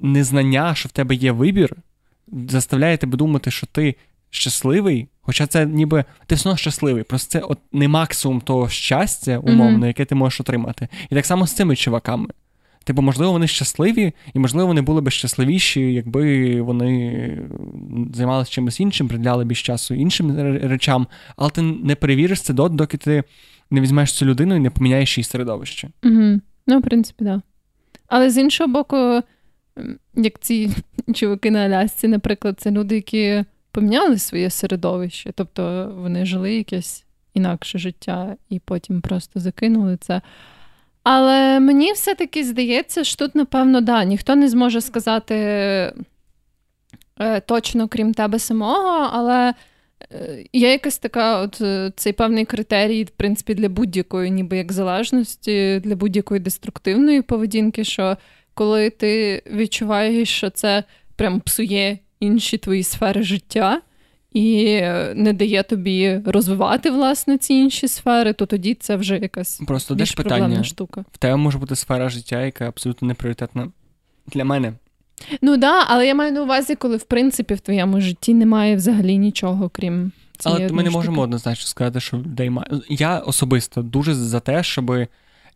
незнання, 0.01 0.75
що 0.75 0.89
в 0.89 0.93
тебе 0.93 1.15
є 1.15 1.33
вибір, 1.33 1.77
заставляє 2.29 2.97
тебе 2.97 3.17
думати, 3.17 3.51
що 3.51 3.67
ти 3.67 3.97
щасливий, 4.31 5.09
хоча 5.31 5.47
це 5.47 5.67
ніби 5.67 6.05
ти 6.27 6.35
все 6.35 6.49
одно 6.49 6.57
щасливий, 6.57 7.03
просто 7.03 7.31
це 7.31 7.47
от 7.47 7.59
не 7.73 7.89
максимум 7.89 8.41
того 8.41 8.69
щастя, 8.69 9.39
умовно, 9.39 9.79
mm-hmm. 9.79 9.87
яке 9.87 10.05
ти 10.05 10.15
можеш 10.15 10.41
отримати. 10.41 10.89
І 11.11 11.15
так 11.15 11.27
само 11.27 11.47
з 11.47 11.53
цими 11.53 11.77
чуваками. 11.77 12.29
Типу, 12.85 13.03
можливо, 13.03 13.33
вони 13.33 13.47
щасливі, 13.47 14.13
і, 14.35 14.39
можливо, 14.39 14.67
вони 14.67 14.83
були 14.83 15.01
б 15.01 15.11
щасливіші, 15.11 15.93
якби 15.93 16.61
вони 16.61 17.39
займалися 18.15 18.51
чимось 18.51 18.81
іншим, 18.81 19.09
приділяли 19.09 19.45
більш 19.45 19.63
часу 19.63 19.95
іншим 19.95 20.37
речам, 20.63 21.07
але 21.37 21.51
ти 21.51 21.63
не 21.63 21.95
перевіриш 21.95 22.41
це 22.41 22.53
доки 22.53 22.97
ти 22.97 23.25
не 23.71 23.81
візьмеш 23.81 24.13
цю 24.13 24.27
людину 24.27 24.57
і 24.57 24.61
не 24.61 24.71
поміняєш 24.71 25.19
її 25.19 25.25
середовище. 25.25 25.89
Угу. 26.05 26.41
Ну, 26.67 26.79
в 26.79 26.83
принципі, 26.83 27.25
так. 27.25 27.37
Да. 27.37 27.43
Але 28.07 28.31
з 28.31 28.39
іншого 28.39 28.73
боку, 28.73 29.23
як 30.15 30.41
ці 30.41 30.71
чуваки 31.15 31.51
на 31.51 31.59
Алясці, 31.59 32.09
наприклад, 32.09 32.61
це 32.61 32.71
люди, 32.71 32.95
які 32.95 33.45
поміняли 33.73 34.19
своє 34.19 34.51
середовище, 34.51 35.33
тобто 35.35 35.93
вони 35.97 36.27
жили 36.27 36.55
якесь 36.55 37.05
інакше 37.35 37.79
життя 37.79 38.37
і 38.49 38.59
потім 38.59 39.01
просто 39.01 39.41
закинули 39.41 39.97
це. 39.97 40.21
Але 41.03 41.61
мені 41.61 41.93
все-таки 41.93 42.45
здається, 42.45 43.05
що 43.05 43.17
тут, 43.17 43.35
напевно, 43.35 43.81
да, 43.81 44.05
ніхто 44.05 44.37
не 44.37 44.49
зможе 44.49 44.81
сказати 44.81 45.35
е, 47.21 47.41
точно, 47.47 47.89
крім 47.89 48.15
тебе 48.15 48.39
самого, 48.39 49.09
але 49.13 49.55
е, 50.13 50.45
є 50.53 50.71
якась 50.71 50.99
така, 50.99 51.41
от 51.41 51.61
е, 51.61 51.93
цей 51.97 52.13
певний 52.13 52.45
критерій, 52.45 53.05
в 53.05 53.11
принципі, 53.11 53.55
для 53.55 53.69
будь-якої, 53.69 54.31
ніби 54.31 54.57
як 54.57 54.73
залежності, 54.73 55.81
для 55.85 55.97
будь-якої 55.97 56.41
деструктивної 56.41 57.23
поведінки, 57.23 57.85
що 57.85 58.17
коли 58.55 58.91
ти 58.91 59.43
відчуваєш, 59.53 60.29
що 60.29 60.51
це 60.51 60.85
прям 61.17 61.41
псує 61.41 61.99
інші 62.21 62.59
твої 62.59 62.83
сфери 62.83 63.23
життя 63.23 63.81
і 64.33 64.81
не 65.15 65.33
дає 65.33 65.63
тобі 65.63 66.21
розвивати 66.25 66.91
власне 66.91 67.39
ці 67.39 67.55
інші 67.55 67.89
сфери, 67.89 68.33
то 68.33 68.47
тоді 68.47 68.75
це 68.75 68.97
вже 68.97 69.19
якась 69.19 69.61
просто 69.67 69.95
більш 69.95 70.13
питання 70.13 70.65
штука. 70.65 71.05
В 71.13 71.19
тебе 71.19 71.37
може 71.37 71.59
бути 71.59 71.77
сфера 71.77 72.09
життя, 72.09 72.43
яка 72.43 72.69
абсолютно 72.69 73.09
не 73.09 73.15
пріоритетна 73.15 73.69
для 74.27 74.45
мене. 74.45 74.73
Ну 75.43 75.51
так, 75.51 75.61
да, 75.61 75.85
але 75.89 76.07
я 76.07 76.15
маю 76.15 76.33
на 76.33 76.43
увазі, 76.43 76.75
коли 76.75 76.97
в 76.97 77.03
принципі 77.03 77.55
в 77.55 77.61
твоєму 77.61 78.01
житті 78.01 78.35
немає 78.35 78.77
взагалі 78.77 79.19
нічого, 79.19 79.69
крім. 79.69 80.13
Але 80.45 80.69
ми 80.69 80.83
не 80.83 80.91
можемо 80.91 81.23
однозначно 81.23 81.67
сказати, 81.67 82.01
що 82.01 82.17
людей 82.17 82.51
має. 82.51 82.69
Я 82.89 83.19
особисто 83.19 83.83
дуже 83.83 84.15
за 84.15 84.41
те, 84.41 84.63
щоби. 84.63 85.09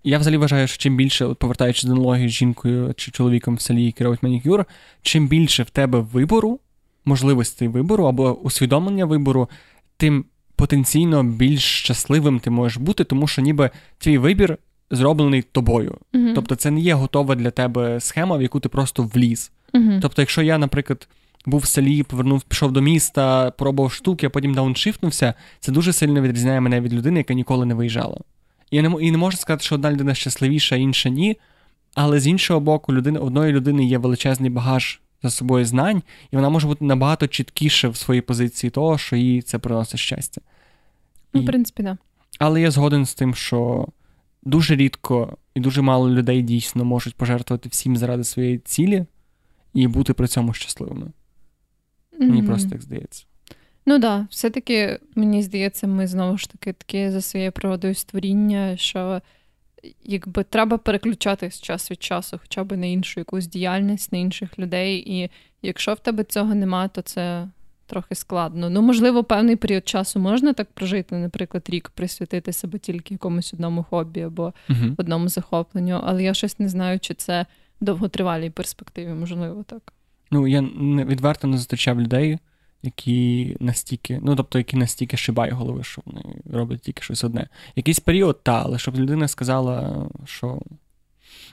Я 0.05 0.19
взагалі 0.19 0.37
вважаю, 0.37 0.67
що 0.67 0.79
чим 0.79 0.97
більше, 0.97 1.27
повертаючись 1.27 1.85
до 1.85 1.93
аналогії 1.93 2.29
з 2.29 2.33
жінкою 2.33 2.95
чи 2.97 3.11
чоловіком 3.11 3.57
в 3.57 3.61
селі, 3.61 3.85
який 3.85 4.05
робить 4.05 4.23
манікюр, 4.23 4.65
чим 5.03 5.29
більше 5.29 5.63
в 5.63 5.71
тебе 5.71 6.01
вибору, 6.01 6.61
можливостей 7.05 7.69
вибору 7.69 8.05
або 8.05 8.33
усвідомлення 8.33 9.05
вибору, 9.05 9.49
тим 9.97 10.25
потенційно 10.57 11.25
більш 11.25 11.63
щасливим 11.63 12.41
ти 12.41 12.51
можеш 12.51 12.79
бути, 12.79 13.05
тому 13.05 13.27
що 13.27 13.43
ніби 13.43 13.71
твій 13.99 14.19
вибір 14.19 14.59
зроблений 14.91 15.43
тобою. 15.43 15.99
uh 16.13 16.35
Тобто, 16.35 16.55
це 16.55 16.71
не 16.71 16.81
є 16.81 16.95
готова 16.95 17.35
для 17.35 17.51
тебе 17.51 18.01
схема, 18.01 18.37
в 18.37 18.43
яку 18.43 18.61
ти 18.61 18.69
просто 18.69 19.03
вліз. 19.03 19.53
uh 19.75 20.01
Тобто, 20.01 20.23
якщо 20.23 20.43
я, 20.43 20.59
наприклад. 20.59 21.09
Був 21.47 21.61
в 21.61 21.67
селі, 21.67 22.03
повернув, 22.03 22.43
пішов 22.43 22.73
до 22.73 22.81
міста, 22.81 23.51
пробував 23.51 23.93
штуки, 23.93 24.27
а 24.27 24.31
потім 24.31 24.55
дауншифтнувся, 24.55 25.35
це 25.61 25.73
дуже 25.73 25.93
сильно 25.93 26.21
відрізняє 26.21 26.61
мене 26.61 26.81
від 26.81 26.95
людини, 26.95 27.21
яка 27.21 27.35
ніколи 27.35 27.67
не 27.67 27.75
виїжджала. 27.75 28.21
І 28.75 28.83
не 28.83 28.97
і 29.01 29.11
не 29.11 29.19
можу 29.19 29.37
сказати, 29.37 29.65
що 29.65 29.75
одна 29.75 29.93
людина 29.93 30.15
щасливіша, 30.15 30.77
інша 30.77 31.09
ні. 31.09 31.37
Але 31.95 32.21
з 32.21 32.27
іншого 32.27 32.61
боку, 32.61 32.95
людини, 32.95 33.19
одної 33.19 33.53
людини 33.53 33.85
є 33.85 33.99
величезний 33.99 34.51
багаж 34.51 35.01
за 35.23 35.31
собою 35.31 35.65
знань, 35.65 36.03
і 36.31 36.37
вона 36.37 36.49
може 36.49 36.67
бути 36.67 36.85
набагато 36.85 37.27
чіткіше 37.27 37.89
в 37.89 37.97
своїй 37.97 38.21
позиції 38.21 38.71
того, 38.71 38.99
що 38.99 39.17
їй 39.17 39.43
це 39.43 39.59
приносить 39.59 40.01
щастя. 40.01 40.41
Ну, 41.33 41.43
в 41.43 41.47
принципі, 41.47 41.83
так. 41.83 41.95
Да. 41.95 41.99
Але 42.39 42.61
я 42.61 42.71
згоден 42.71 43.07
з 43.07 43.15
тим, 43.15 43.35
що 43.35 43.89
дуже 44.43 44.77
рідко 44.77 45.37
і 45.55 45.61
дуже 45.61 45.83
мало 45.83 46.11
людей 46.11 46.43
дійсно 46.43 46.85
можуть 46.85 47.15
пожертвувати 47.15 47.69
всім 47.69 47.97
заради 47.97 48.25
своєї 48.25 48.59
цілі 48.59 49.07
і 49.75 49.87
бути 49.87 50.13
при 50.13 50.29
цьому 50.29 50.53
щасливими. 50.53 51.07
Mm-hmm. 51.07 52.29
Мені 52.29 52.43
просто 52.43 52.71
так 52.71 52.83
здається. 52.83 53.25
Ну 53.87 53.95
так, 53.95 54.01
да, 54.01 54.27
все-таки 54.31 54.99
мені 55.15 55.43
здається, 55.43 55.87
ми 55.87 56.07
знову 56.07 56.39
ж 56.39 56.51
таки 56.51 56.73
таке 56.73 57.11
за 57.11 57.21
своєю 57.21 57.53
природою 57.53 57.95
створіння, 57.95 58.77
що 58.77 59.21
якби 60.05 60.45
треба 60.45 60.79
переключатись 60.79 61.61
час 61.61 61.91
від 61.91 62.03
часу, 62.03 62.39
хоча 62.43 62.65
б 62.65 62.77
на 62.77 62.87
іншу 62.87 63.21
якусь 63.21 63.47
діяльність, 63.47 64.13
на 64.13 64.19
інших 64.19 64.59
людей. 64.59 65.13
І 65.13 65.31
якщо 65.63 65.95
в 65.95 65.99
тебе 65.99 66.25
цього 66.25 66.55
нема, 66.55 66.89
то 66.89 67.03
це 67.03 67.49
трохи 67.87 68.15
складно. 68.15 68.71
Ну, 68.71 68.83
можливо, 68.83 69.25
певний 69.25 69.57
період 69.57 69.89
часу 69.89 70.21
можна 70.21 70.53
так 70.53 70.73
прожити, 70.73 71.15
наприклад, 71.15 71.65
рік 71.69 71.91
присвятити 71.95 72.53
себе 72.53 72.79
тільки 72.79 73.15
якомусь 73.15 73.55
одному 73.55 73.83
хобі 73.83 74.21
або 74.21 74.53
uh 74.69 74.95
одному 74.99 75.29
захопленню, 75.29 76.01
але 76.05 76.23
я 76.23 76.35
щось 76.35 76.59
не 76.59 76.69
знаю, 76.69 77.01
чи 77.01 77.15
це 77.15 77.47
довготривалій 77.81 78.51
перспективі, 78.51 79.09
можливо, 79.09 79.63
так. 79.63 79.93
Ну, 80.31 80.47
я 80.47 80.61
відверто 81.05 81.47
не 81.47 81.57
зустрічав 81.57 82.01
людей 82.01 82.39
які 82.85 83.57
настільки, 83.61 84.21
ну 84.23 84.37
тобто, 84.37 84.59
які 84.59 84.77
настільки 84.77 85.17
шибає 85.17 85.53
голови, 85.53 85.85
що 85.85 86.03
вони 86.05 86.23
роблять 86.53 86.81
тільки 86.81 87.03
щось 87.03 87.25
одне. 87.25 87.49
Якийсь 87.77 88.01
період, 88.01 88.43
та, 88.43 88.63
але 88.63 88.79
щоб 88.79 88.97
людина 88.97 89.29
сказала, 89.29 90.07
що 90.25 90.61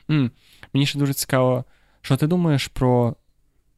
М, 0.10 0.32
мені 0.74 0.86
ще 0.86 1.00
дуже 1.00 1.14
цікаво, 1.14 1.66
що 2.02 2.18
ти 2.18 2.28
думаєш 2.28 2.68
про 2.68 3.16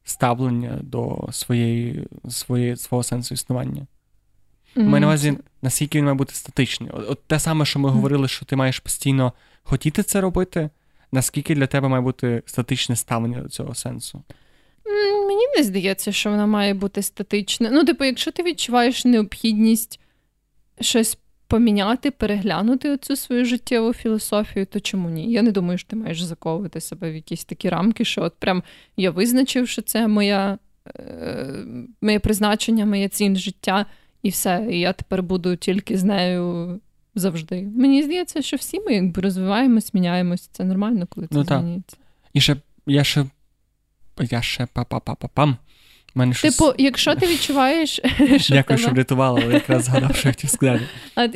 ставлення 0.04 0.78
до 0.82 1.28
своєї, 1.32 2.06
своєї, 2.28 2.76
свого 2.76 3.02
сенсу 3.02 3.34
існування? 3.34 3.86
Mm-hmm. 4.76 4.98
на 4.98 5.06
увазі, 5.06 5.38
наскільки 5.62 5.98
він 5.98 6.04
має 6.04 6.14
бути 6.14 6.34
статичний. 6.34 6.90
От, 6.90 7.10
от 7.10 7.24
те 7.26 7.38
саме, 7.38 7.64
що 7.64 7.78
ми 7.78 7.88
mm-hmm. 7.88 7.92
говорили, 7.92 8.28
що 8.28 8.44
ти 8.44 8.56
маєш 8.56 8.78
постійно 8.78 9.32
хотіти 9.62 10.02
це 10.02 10.20
робити, 10.20 10.70
наскільки 11.12 11.54
для 11.54 11.66
тебе 11.66 11.88
має 11.88 12.02
бути 12.02 12.42
статичне 12.46 12.96
ставлення 12.96 13.40
до 13.40 13.48
цього 13.48 13.74
сенсу? 13.74 14.22
Мені 15.26 15.42
не 15.56 15.62
здається, 15.62 16.12
що 16.12 16.30
вона 16.30 16.46
має 16.46 16.74
бути 16.74 17.02
статична. 17.02 17.70
Ну, 17.72 17.84
типу, 17.84 18.04
якщо 18.04 18.30
ти 18.30 18.42
відчуваєш 18.42 19.04
необхідність 19.04 20.00
щось 20.80 21.18
поміняти, 21.46 22.10
переглянути 22.10 22.90
оцю 22.90 23.16
свою 23.16 23.44
життєву 23.44 23.92
філософію, 23.92 24.66
то 24.66 24.80
чому 24.80 25.10
ні? 25.10 25.32
Я 25.32 25.42
не 25.42 25.52
думаю, 25.52 25.78
що 25.78 25.88
ти 25.88 25.96
маєш 25.96 26.22
заковувати 26.22 26.80
себе 26.80 27.10
в 27.10 27.14
якісь 27.14 27.44
такі 27.44 27.68
рамки, 27.68 28.04
що 28.04 28.22
от 28.22 28.34
прям 28.38 28.62
я 28.96 29.10
визначив, 29.10 29.68
що 29.68 29.82
це 29.82 30.08
моя, 30.08 30.58
е, 30.96 31.46
моє 32.00 32.18
призначення, 32.18 32.86
моя 32.86 33.08
ціль 33.08 33.34
життя, 33.34 33.86
і 34.22 34.28
все. 34.28 34.68
І 34.70 34.80
я 34.80 34.92
тепер 34.92 35.22
буду 35.22 35.56
тільки 35.56 35.98
з 35.98 36.04
нею. 36.04 36.80
Завжди. 37.16 37.68
Мені 37.76 38.02
здається, 38.02 38.42
що 38.42 38.56
всі 38.56 38.80
ми 38.80 38.94
якби 38.94 39.22
розвиваємось, 39.22 39.94
міняємось. 39.94 40.48
Це 40.52 40.64
нормально, 40.64 41.06
коли 41.10 41.26
це 41.26 41.34
ну, 41.34 41.44
змінюється. 41.44 41.96
І 42.32 42.40
ще 42.40 42.56
я 42.86 43.04
ще 43.04 43.26
я 44.20 44.42
ще 44.42 44.66
па-па-па-па-пам. 44.72 45.56
Мене 46.14 46.34
щось... 46.34 46.56
Типу, 46.56 46.72
якщо 46.78 47.14
ти 47.14 47.26
відчуваєш. 47.26 48.00
що 48.36 48.54
Дякую, 48.54 48.78
що 48.78 48.90
врятувала, 48.90 49.40
але 49.44 49.54
якраз 49.54 49.84
згадав, 49.84 50.16
що 50.16 50.28
я 50.28 50.34
хотів 50.34 50.50
сказати. 50.50 50.84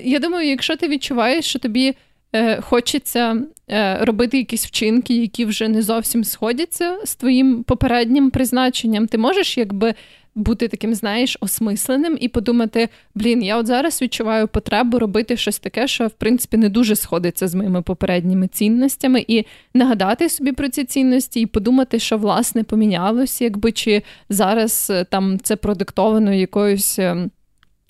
Я 0.04 0.18
думаю, 0.18 0.48
якщо 0.48 0.76
ти 0.76 0.88
відчуваєш, 0.88 1.44
що 1.44 1.58
тобі 1.58 1.94
е, 2.32 2.60
хочеться 2.60 3.36
е, 3.70 3.98
робити 4.04 4.38
якісь 4.38 4.66
вчинки, 4.66 5.14
які 5.14 5.44
вже 5.44 5.68
не 5.68 5.82
зовсім 5.82 6.24
сходяться 6.24 6.98
з 7.04 7.14
твоїм 7.14 7.62
попереднім 7.62 8.30
призначенням, 8.30 9.06
ти 9.06 9.18
можеш 9.18 9.58
якби 9.58 9.94
бути 10.38 10.68
таким, 10.68 10.94
знаєш, 10.94 11.36
осмисленим 11.40 12.18
і 12.20 12.28
подумати: 12.28 12.88
блін, 13.14 13.42
я 13.42 13.58
от 13.58 13.66
зараз 13.66 14.02
відчуваю 14.02 14.48
потребу 14.48 14.98
робити 14.98 15.36
щось 15.36 15.58
таке, 15.58 15.88
що 15.88 16.06
в 16.06 16.10
принципі 16.10 16.56
не 16.56 16.68
дуже 16.68 16.96
сходиться 16.96 17.48
з 17.48 17.54
моїми 17.54 17.82
попередніми 17.82 18.48
цінностями, 18.48 19.24
і 19.28 19.44
нагадати 19.74 20.28
собі 20.28 20.52
про 20.52 20.68
ці 20.68 20.84
цінності, 20.84 21.40
і 21.40 21.46
подумати, 21.46 21.98
що 21.98 22.18
власне 22.18 22.62
помінялося, 22.62 23.44
якби 23.44 23.72
чи 23.72 24.02
зараз 24.28 24.88
е, 24.90 25.04
там 25.04 25.38
це 25.42 25.56
продиктовано 25.56 26.32
якоюсь. 26.32 26.98
Ем, 26.98 27.30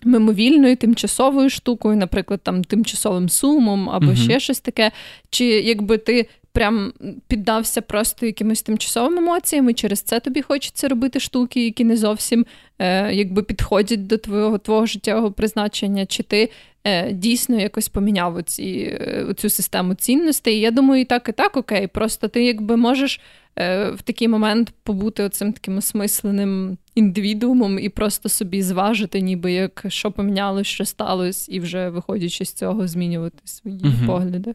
мимовільною 0.04 0.76
тимчасовою 0.76 1.50
штукою, 1.50 1.96
наприклад, 1.96 2.40
там 2.42 2.64
тимчасовим 2.64 3.28
сумом 3.28 3.90
або 3.90 4.06
uh 4.06 4.16
ще 4.16 4.40
щось 4.40 4.60
таке, 4.60 4.92
чи 5.30 5.44
якби 5.44 5.98
ти 5.98 6.26
прям 6.58 6.92
піддався 7.28 7.80
просто 7.82 8.26
якимось 8.26 8.62
тимчасовим 8.62 9.18
емоціям, 9.18 9.70
і 9.70 9.74
через 9.74 10.00
це 10.00 10.20
тобі 10.20 10.42
хочеться 10.42 10.88
робити 10.88 11.20
штуки, 11.20 11.64
які 11.64 11.84
не 11.84 11.96
зовсім 11.96 12.46
е, 12.78 13.14
якби 13.14 13.42
підходять 13.42 14.06
до 14.06 14.18
твого 14.18 14.58
твого 14.58 14.86
життєвого 14.86 15.32
призначення, 15.32 16.06
чи 16.06 16.22
ти 16.22 16.50
е, 16.84 17.12
дійсно 17.12 17.60
якось 17.60 17.88
поміняв 17.88 18.36
оці, 18.36 18.98
е, 19.00 19.26
оцю 19.30 19.50
систему 19.50 19.94
цінностей. 19.94 20.60
Я 20.60 20.70
думаю, 20.70 21.00
і 21.00 21.04
так, 21.04 21.28
і 21.28 21.32
так 21.32 21.56
окей. 21.56 21.86
Просто 21.86 22.28
ти 22.28 22.44
якби 22.44 22.76
можеш 22.76 23.20
е, 23.58 23.90
в 23.90 24.02
такий 24.02 24.28
момент 24.28 24.72
побути 24.82 25.22
оцим 25.22 25.52
таким 25.52 25.76
осмисленим 25.76 26.78
індивідуумом 26.94 27.78
і 27.78 27.88
просто 27.88 28.28
собі 28.28 28.62
зважити, 28.62 29.20
ніби 29.20 29.52
як 29.52 29.84
що 29.88 30.10
помінялось, 30.10 30.66
що 30.66 30.84
сталося, 30.84 31.52
і 31.52 31.60
вже 31.60 31.88
виходячи 31.88 32.44
з 32.44 32.52
цього, 32.52 32.88
змінювати 32.88 33.38
свої 33.44 33.80
угу. 33.84 34.06
погляди. 34.06 34.54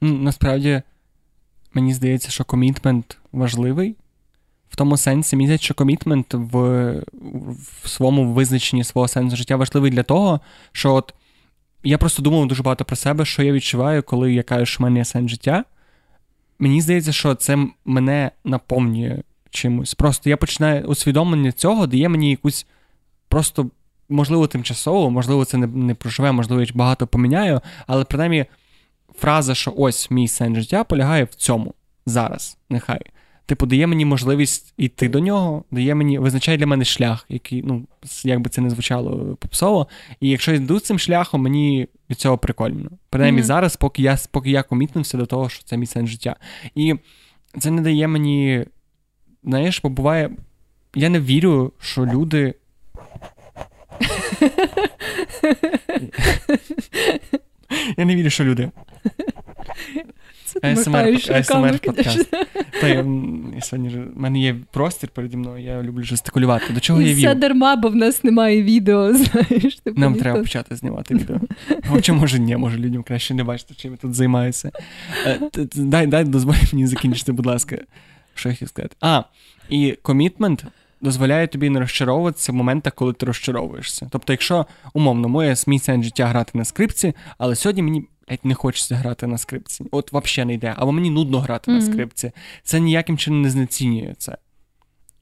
Ну, 0.00 0.18
Насправді, 0.18 0.82
мені 1.74 1.94
здається, 1.94 2.30
що 2.30 2.44
комітмент 2.44 3.18
важливий. 3.32 3.96
В 4.70 4.76
тому 4.76 4.96
сенсі, 4.96 5.36
мені 5.36 5.46
здається, 5.46 5.64
що 5.64 5.74
комітмент 5.74 6.34
в 6.34 6.58
в 7.82 7.88
своєму 7.88 8.32
визначенні 8.32 8.84
свого 8.84 9.08
сенсу 9.08 9.36
життя 9.36 9.56
важливий 9.56 9.90
для 9.90 10.02
того, 10.02 10.40
що 10.72 10.94
от 10.94 11.14
я 11.82 11.98
просто 11.98 12.22
думав 12.22 12.46
дуже 12.46 12.62
багато 12.62 12.84
про 12.84 12.96
себе, 12.96 13.24
що 13.24 13.42
я 13.42 13.52
відчуваю, 13.52 14.02
коли 14.02 14.32
я 14.32 14.42
кажу, 14.42 14.66
що 14.66 14.78
в 14.78 14.82
мене 14.82 14.98
є 14.98 15.04
сенс 15.04 15.30
життя. 15.30 15.64
Мені 16.58 16.80
здається, 16.80 17.12
що 17.12 17.34
це 17.34 17.66
мене 17.84 18.30
наповнює 18.44 19.22
чимось. 19.50 19.94
Просто 19.94 20.30
я 20.30 20.36
починаю 20.36 20.84
усвідомлення 20.84 21.52
цього, 21.52 21.86
дає 21.86 22.08
мені 22.08 22.30
якусь 22.30 22.66
просто, 23.28 23.70
можливо, 24.08 24.46
тимчасово, 24.46 25.10
можливо, 25.10 25.44
це 25.44 25.58
не 25.58 25.66
не 25.66 25.94
проживе, 25.94 26.32
можливо, 26.32 26.62
я 26.62 26.68
багато 26.74 27.06
поміняю, 27.06 27.60
але 27.86 28.04
принаймні 28.04 28.46
фраза, 29.18 29.54
що 29.54 29.72
ось 29.76 30.10
мій 30.10 30.28
сенс 30.28 30.58
життя 30.58 30.84
полягає 30.84 31.24
в 31.24 31.34
цьому 31.34 31.74
зараз, 32.06 32.58
нехай. 32.70 33.00
Типу, 33.46 33.66
дає 33.66 33.86
мені 33.86 34.04
можливість 34.04 34.74
йти 34.76 35.08
до 35.08 35.20
нього, 35.20 35.64
дає 35.70 35.94
мені, 35.94 36.18
визначає 36.18 36.58
для 36.58 36.66
мене 36.66 36.84
шлях, 36.84 37.26
який, 37.28 37.62
ну, 37.62 37.86
як 38.24 38.40
би 38.40 38.50
це 38.50 38.60
не 38.60 38.70
звучало 38.70 39.36
попсово. 39.40 39.88
І 40.20 40.28
якщо 40.28 40.50
я 40.50 40.56
йду 40.56 40.80
цим 40.80 40.98
шляхом, 40.98 41.42
мені 41.42 41.88
від 42.10 42.18
цього 42.18 42.38
прикольно. 42.38 42.90
Принаймні 43.10 43.40
mm-hmm. 43.40 43.44
зараз, 43.44 43.76
поки 43.76 44.02
я 44.02 44.18
поки 44.30 44.50
я 44.50 44.62
комітнувся 44.62 45.18
до 45.18 45.26
того, 45.26 45.48
що 45.48 45.64
це 45.64 45.76
мій 45.76 45.86
сенс 45.86 46.10
життя. 46.10 46.36
І 46.74 46.94
це 47.58 47.70
не 47.70 47.82
дає 47.82 48.08
мені. 48.08 48.64
Знаєш, 49.44 49.80
бо 49.82 49.88
буває, 49.88 50.30
я 50.94 51.08
не 51.08 51.20
вірю, 51.20 51.72
що 51.80 52.06
люди. 52.06 52.54
Я 57.96 58.04
не 58.04 58.16
вірю, 58.16 58.30
що 58.30 58.44
люди. 58.44 58.70
АСМР 60.62 61.78
подкаст. 61.78 62.30
Та 62.80 62.88
я, 62.88 63.04
сьогодні 63.60 63.88
в 63.88 64.20
мене 64.20 64.38
є 64.38 64.56
простір 64.70 65.10
переді 65.10 65.36
мною, 65.36 65.64
я 65.64 65.82
люблю 65.82 66.02
жестикулювати. 66.02 66.72
До 66.72 66.80
чого 66.80 67.02
я 67.02 67.14
вів? 67.14 67.22
Це 67.22 67.34
дарма, 67.34 67.76
бо 67.76 67.88
в 67.88 67.96
нас 67.96 68.24
немає 68.24 68.62
відео. 68.62 69.14
знаєш. 69.14 69.78
Нам 69.96 70.14
треба 70.14 70.40
почати 70.40 70.76
знімати 70.76 71.14
відео. 71.14 71.40
Хоча, 71.88 72.12
може, 72.12 72.38
ні, 72.38 72.56
може 72.56 72.78
людям 72.78 73.02
краще 73.02 73.34
не 73.34 73.44
бачити, 73.44 73.74
чим 73.76 73.90
я 73.90 73.96
тут 73.96 74.14
займаюся. 74.14 74.70
Е, 75.26 75.40
дай 75.74 76.06
дай 76.06 76.24
дозволь 76.24 76.54
мені 76.72 76.86
закінчити, 76.86 77.32
будь 77.32 77.46
ласка, 77.46 77.78
що 78.34 78.48
я 78.48 78.54
хотів 78.54 78.68
сказати. 78.68 78.96
А, 79.00 79.22
і 79.68 79.98
комітмент 80.02 80.64
дозволяє 81.00 81.46
тобі 81.46 81.70
не 81.70 81.80
розчаровуватися 81.80 82.52
в 82.52 82.54
моментах, 82.54 82.94
коли 82.94 83.12
ти 83.12 83.26
розчаровуєшся. 83.26 84.08
Тобто, 84.10 84.32
якщо 84.32 84.66
умовно 84.92 85.28
моє 85.28 85.54
мій 85.66 85.78
сенс 85.78 86.04
життя 86.04 86.26
грати 86.26 86.58
на 86.58 86.64
скрипці, 86.64 87.14
але 87.38 87.56
сьогодні 87.56 87.82
мені 87.82 88.08
геть 88.28 88.44
не 88.44 88.54
хочеться 88.54 88.96
грати 88.96 89.26
на 89.26 89.38
скрипці. 89.38 89.84
От 89.90 90.12
взагалі 90.12 90.46
не 90.48 90.54
йде. 90.54 90.74
Або 90.76 90.92
мені 90.92 91.10
нудно 91.10 91.40
грати 91.40 91.70
mm-hmm. 91.70 91.74
на 91.74 91.80
скрипці. 91.80 92.32
Це 92.62 92.80
ніяким 92.80 93.18
чином 93.18 93.42
не 93.42 93.50
знецінює 93.50 94.14
це. 94.18 94.36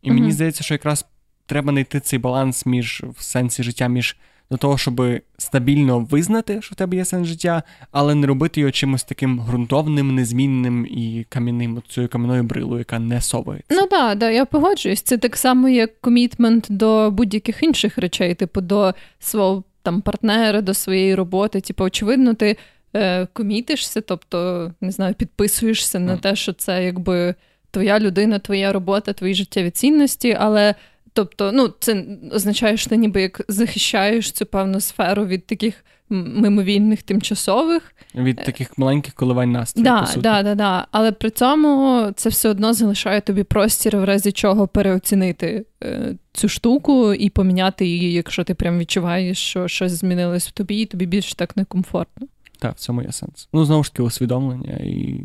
І 0.03 0.11
mm-hmm. 0.11 0.15
мені 0.15 0.33
здається, 0.33 0.65
що 0.65 0.75
якраз 0.75 1.07
треба 1.47 1.73
знайти 1.73 2.01
цей 2.01 2.19
баланс 2.19 2.67
між 2.67 3.03
в 3.19 3.23
сенсі 3.23 3.63
життя 3.63 3.89
між 3.89 4.17
до 4.51 4.57
того, 4.57 4.79
щоб 4.79 5.03
стабільно 5.39 5.99
визнати, 5.99 6.63
що 6.63 6.73
в 6.73 6.77
тебе 6.77 6.97
є 6.97 7.05
сенс 7.05 7.29
життя, 7.29 7.63
але 7.91 8.15
не 8.15 8.27
робити 8.27 8.61
його 8.61 8.71
чимось 8.71 9.05
таким 9.05 9.41
ґрунтовним, 9.41 10.15
незмінним 10.15 10.87
і 10.87 11.27
кам'яним, 11.29 11.83
цією 11.89 12.09
кам'яною 12.09 12.43
брилою, 12.43 12.79
яка 12.79 12.99
не 12.99 13.21
совається. 13.21 13.75
Ну 13.75 13.87
так, 13.87 14.19
да, 14.19 14.31
я 14.31 14.45
погоджуюсь. 14.45 15.03
Це 15.03 15.19
так 15.19 15.37
само, 15.37 15.69
як 15.69 16.01
комітмент 16.01 16.67
до 16.69 17.11
будь-яких 17.11 17.63
інших 17.63 17.99
речей, 17.99 18.35
типу 18.35 18.61
до 18.61 18.95
свого 19.19 19.65
там 19.83 20.01
партнера, 20.01 20.61
до 20.61 20.75
своєї 20.75 21.15
роботи. 21.15 21.61
Типу, 21.61 21.85
очевидно, 21.85 22.35
ти 22.35 22.57
е, 22.95 23.27
комітишся, 23.33 24.01
тобто 24.01 24.71
не 24.81 24.91
знаю, 24.91 25.15
підписуєшся 25.15 25.99
на 25.99 26.17
те, 26.17 26.37
що 26.37 26.53
це 26.53 26.85
якби 26.85 27.35
твоя 27.71 28.01
людина, 28.01 28.39
твоя 28.39 28.73
робота, 28.73 29.13
твої 29.13 29.35
життєві 29.35 29.71
цінності, 29.71 30.37
але. 30.41 30.75
Тобто, 31.17 31.53
ну, 31.53 31.75
це 31.81 32.05
означає, 32.33 32.77
що 32.77 32.91
ти 32.91 32.97
ніби 32.97 33.23
як 33.23 33.43
захищаєш 33.49 34.33
цю 34.33 34.47
певну 34.47 34.81
сферу 34.81 35.27
від 35.27 35.47
таких 35.47 35.85
мимовільних 36.09 37.03
тимчасових. 37.03 37.95
Від 38.15 38.37
таких 38.37 38.79
маленьких 38.79 39.15
коливань 39.15 39.53
настрою. 39.53 39.85
Да, 39.85 40.01
по 40.01 40.07
суті. 40.07 40.21
Да, 40.21 40.43
да, 40.43 40.55
да. 40.55 40.87
Але 40.91 41.13
при 41.13 41.31
цьому 41.31 42.07
це 42.17 42.29
все 42.29 42.49
одно 42.49 42.75
залишає 42.75 43.21
тобі 43.21 43.43
простір, 43.43 43.97
в 43.97 44.05
разі 44.05 44.33
чого 44.33 44.69
переоцінити 44.69 45.65
е, 45.85 46.15
цю 46.33 46.49
штуку 46.49 47.15
і 47.15 47.31
поміняти 47.31 47.87
її, 47.87 48.13
якщо 48.13 48.45
ти 48.45 48.55
прям 48.55 48.79
відчуваєш, 48.79 49.39
що 49.39 49.69
щось 49.69 49.93
змінилось 49.93 50.49
в 50.49 50.51
тобі, 50.51 50.81
і 50.81 50.87
тобі 50.87 51.07
більше 51.07 51.35
так 51.35 51.57
некомфортно. 51.57 52.27
Так, 52.59 52.77
в 52.77 52.79
цьому 52.79 53.03
є 53.03 53.13
сенс. 53.13 53.49
Ну, 53.53 53.65
знову 53.65 53.85
ж 53.85 53.93
таки, 53.93 54.03
усвідомлення 54.03 54.77
і 54.77 55.21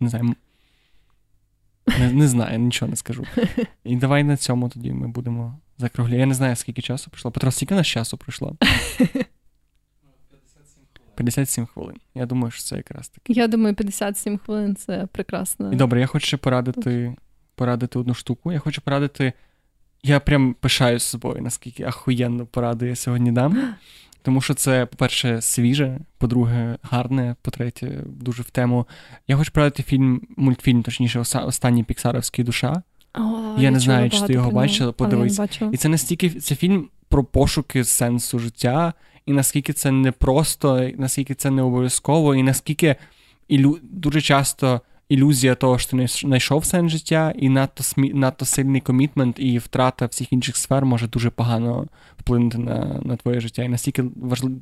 не 0.00 0.08
знаю. 0.08 0.34
Не, 1.86 2.12
не 2.12 2.28
знаю, 2.28 2.58
нічого 2.58 2.90
не 2.90 2.96
скажу. 2.96 3.24
І 3.84 3.96
давай 3.96 4.24
на 4.24 4.36
цьому 4.36 4.68
тоді 4.68 4.92
ми 4.92 5.08
будемо 5.08 5.58
закругляти. 5.78 6.18
Я 6.20 6.26
не 6.26 6.34
знаю, 6.34 6.56
скільки 6.56 6.82
часу 6.82 7.10
пройшло. 7.10 7.30
Петро, 7.30 7.50
скільки 7.50 7.74
нас 7.74 7.86
часу 7.86 8.16
пройшло? 8.16 8.56
57 11.16 11.66
хвилин. 11.66 11.96
Я 12.14 12.26
думаю, 12.26 12.50
що 12.50 12.62
це 12.62 12.76
якраз 12.76 13.08
таки. 13.08 13.32
Я 13.32 13.48
думаю, 13.48 13.74
57 13.74 14.38
хвилин 14.38 14.76
це 14.76 15.06
прекрасно. 15.12 15.72
І 15.72 15.76
добре, 15.76 16.00
я 16.00 16.06
хочу 16.06 16.26
ще 16.26 16.36
порадити 16.36 17.16
порадити 17.54 17.98
одну 17.98 18.14
штуку. 18.14 18.52
Я 18.52 18.58
хочу 18.58 18.80
порадити. 18.80 19.32
Я 20.02 20.20
прям 20.20 20.54
пишаюсь 20.54 21.02
собою, 21.02 21.42
наскільки 21.42 21.84
ахуєнно 21.84 22.46
пораду 22.46 22.86
я 22.86 22.96
сьогодні 22.96 23.32
дам. 23.32 23.74
Тому 24.24 24.40
що 24.40 24.54
це, 24.54 24.86
по-перше, 24.86 25.42
свіже, 25.42 25.98
по-друге, 26.18 26.78
гарне, 26.82 27.36
по-третє, 27.42 28.00
дуже 28.06 28.42
в 28.42 28.50
тему. 28.50 28.86
Я 29.28 29.36
хочу 29.36 29.52
порадити 29.52 29.82
фільм, 29.82 30.20
мультфільм, 30.36 30.82
точніше, 30.82 31.20
останній 31.20 31.84
піксаровський 31.84 32.44
душа. 32.44 32.82
О, 33.14 33.20
я, 33.58 33.70
не 33.70 33.80
знаю, 33.80 34.10
чи 34.10 34.20
ти 34.20 34.32
його 34.32 34.50
бачила, 34.50 34.92
подивись. 34.92 35.40
І 35.72 35.76
це 35.76 35.88
настільки 35.88 36.30
це 36.30 36.54
фільм 36.54 36.88
про 37.08 37.24
пошуки 37.24 37.84
сенсу 37.84 38.38
життя, 38.38 38.92
і 39.26 39.32
наскільки 39.32 39.72
це 39.72 39.90
не 39.90 40.12
просто, 40.12 40.90
наскільки 40.98 41.34
це 41.34 41.50
не 41.50 41.62
обов'язково, 41.62 42.34
і 42.34 42.42
наскільки 42.42 42.96
ілю... 43.48 43.78
дуже 43.82 44.20
часто 44.20 44.80
ілюзія 45.08 45.54
того, 45.54 45.78
що 45.78 45.90
ти 45.90 46.06
знайшов 46.06 46.64
сенс 46.64 46.92
життя, 46.92 47.32
і 47.36 47.48
надто 47.48 47.84
надто 47.96 48.44
сильний 48.44 48.80
комітмент 48.80 49.36
і 49.38 49.58
втрата 49.58 50.06
всіх 50.06 50.32
інших 50.32 50.56
сфер 50.56 50.84
може 50.84 51.08
дуже 51.08 51.30
погано 51.30 51.86
вплинути 52.18 52.58
на 52.58 53.00
на 53.04 53.16
твоє 53.16 53.40
життя. 53.40 53.62
І 53.62 53.68
настільки 53.68 54.04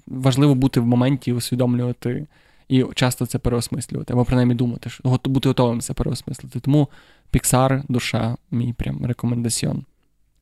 важливо 0.07 0.55
бути 0.55 0.81
в 0.81 0.87
моменті, 0.87 1.33
усвідомлювати 1.33 2.27
і 2.69 2.85
часто 2.95 3.27
це 3.27 3.39
переосмислювати, 3.39 4.13
або 4.13 4.25
принаймні 4.25 4.55
думати, 4.55 4.91
що 4.91 5.19
бути 5.25 5.49
готовим 5.49 5.81
це 5.81 5.95
переосмислити. 5.95 6.61
Тому 6.61 6.89
Піксар, 7.31 7.83
душа, 7.89 8.37
мій 8.51 8.73
прям 8.73 9.07
рекомендаціон. 9.07 9.85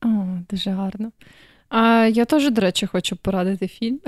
О, 0.05 0.07
дуже 0.49 0.71
гарно. 0.71 1.11
А 1.69 2.09
я 2.13 2.25
теж, 2.25 2.51
до 2.51 2.61
речі, 2.61 2.85
хочу 2.85 3.15
порадити 3.15 3.67
фільм. 3.67 3.99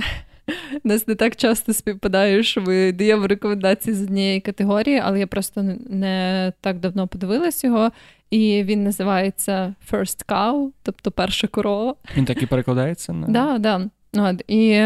Нас 0.83 1.07
не 1.07 1.15
так 1.15 1.35
часто 1.35 1.73
співпадає, 1.73 2.43
що 2.43 2.61
ми 2.61 2.91
даємо 2.91 3.27
рекомендації 3.27 3.95
з 3.95 4.01
однієї 4.01 4.39
категорії, 4.39 5.01
але 5.03 5.19
я 5.19 5.27
просто 5.27 5.63
не 5.89 6.53
так 6.61 6.79
давно 6.79 7.07
подивилась 7.07 7.63
його, 7.63 7.91
і 8.29 8.63
він 8.63 8.83
називається 8.83 9.75
First 9.91 10.25
Cow, 10.25 10.69
тобто 10.83 11.11
перша 11.11 11.47
корова. 11.47 11.95
Він 12.17 12.25
так 12.25 12.43
і 12.43 12.45
перекладається? 12.45 13.13
Так, 13.13 13.31
да, 13.31 13.57
да. 13.57 13.89
От, 14.29 14.43
І 14.47 14.85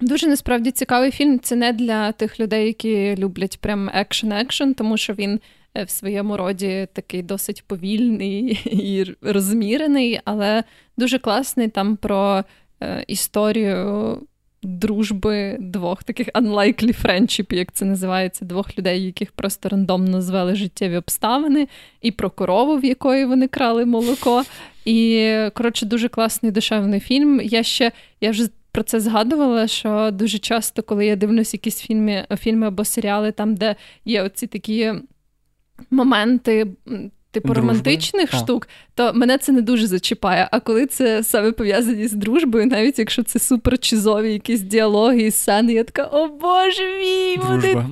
дуже 0.00 0.26
насправді 0.26 0.70
цікавий 0.70 1.10
фільм. 1.10 1.40
Це 1.40 1.56
не 1.56 1.72
для 1.72 2.12
тих 2.12 2.40
людей, 2.40 2.66
які 2.66 3.16
люблять 3.16 3.60
прям 3.60 3.90
екшен-екшен, 3.94 4.74
тому 4.74 4.96
що 4.96 5.12
він. 5.12 5.40
Е, 5.76 5.84
в 5.84 5.90
своєму 5.90 6.36
роді 6.36 6.88
такий 6.92 7.22
досить 7.22 7.64
повільний 7.66 8.44
і 8.64 9.14
розмірений, 9.22 10.20
але 10.24 10.64
дуже 10.96 11.18
класний 11.18 11.68
там 11.68 11.96
про 11.96 12.44
е, 12.82 13.04
історію 13.08 14.18
дружби 14.64 15.56
двох 15.60 16.04
таких 16.04 16.28
unlikely 16.28 17.04
friendship, 17.04 17.54
як 17.54 17.72
це 17.72 17.84
називається, 17.84 18.44
двох 18.44 18.78
людей, 18.78 19.04
яких 19.04 19.32
просто 19.32 19.68
рандомно 19.68 20.22
звели 20.22 20.54
життєві 20.54 20.96
обставини, 20.96 21.68
і 22.02 22.10
про 22.10 22.30
корову, 22.30 22.76
в 22.76 22.84
якої 22.84 23.24
вони 23.24 23.48
крали 23.48 23.84
молоко. 23.84 24.44
І, 24.84 25.32
коротше, 25.54 25.86
дуже 25.86 26.08
класний 26.08 26.52
душевний 26.52 27.00
фільм. 27.00 27.40
Я 27.40 27.62
ще 27.62 27.92
я 28.20 28.30
вже 28.30 28.48
про 28.72 28.82
це 28.82 29.00
згадувала, 29.00 29.66
що 29.66 30.10
дуже 30.12 30.38
часто, 30.38 30.82
коли 30.82 31.06
я 31.06 31.16
дивлюсь 31.16 31.54
якісь 31.54 31.80
фільми, 31.80 32.26
фільми 32.38 32.66
або 32.66 32.84
серіали, 32.84 33.32
там, 33.32 33.54
де 33.54 33.76
є 34.04 34.22
оці 34.22 34.46
такі 34.46 34.92
моменти. 35.90 36.66
Типу 37.34 37.48
Дружби? 37.48 37.60
романтичних 37.60 38.30
а. 38.32 38.36
штук, 38.36 38.68
то 38.94 39.12
мене 39.14 39.38
це 39.38 39.52
не 39.52 39.62
дуже 39.62 39.86
зачіпає. 39.86 40.48
А 40.52 40.60
коли 40.60 40.86
це 40.86 41.22
саме 41.22 41.52
пов'язані 41.52 42.08
з 42.08 42.12
дружбою, 42.12 42.66
навіть 42.66 42.98
якщо 42.98 43.22
це 43.22 43.38
супер 43.38 43.78
чизові 43.78 44.32
якісь 44.32 44.60
діалоги 44.60 45.22
і 45.22 45.30
сцени, 45.30 45.72
я 45.72 45.84
така, 45.84 46.04
о 46.04 46.28
боже 46.28 46.98
мій, 46.98 47.38
вони, 47.48 47.74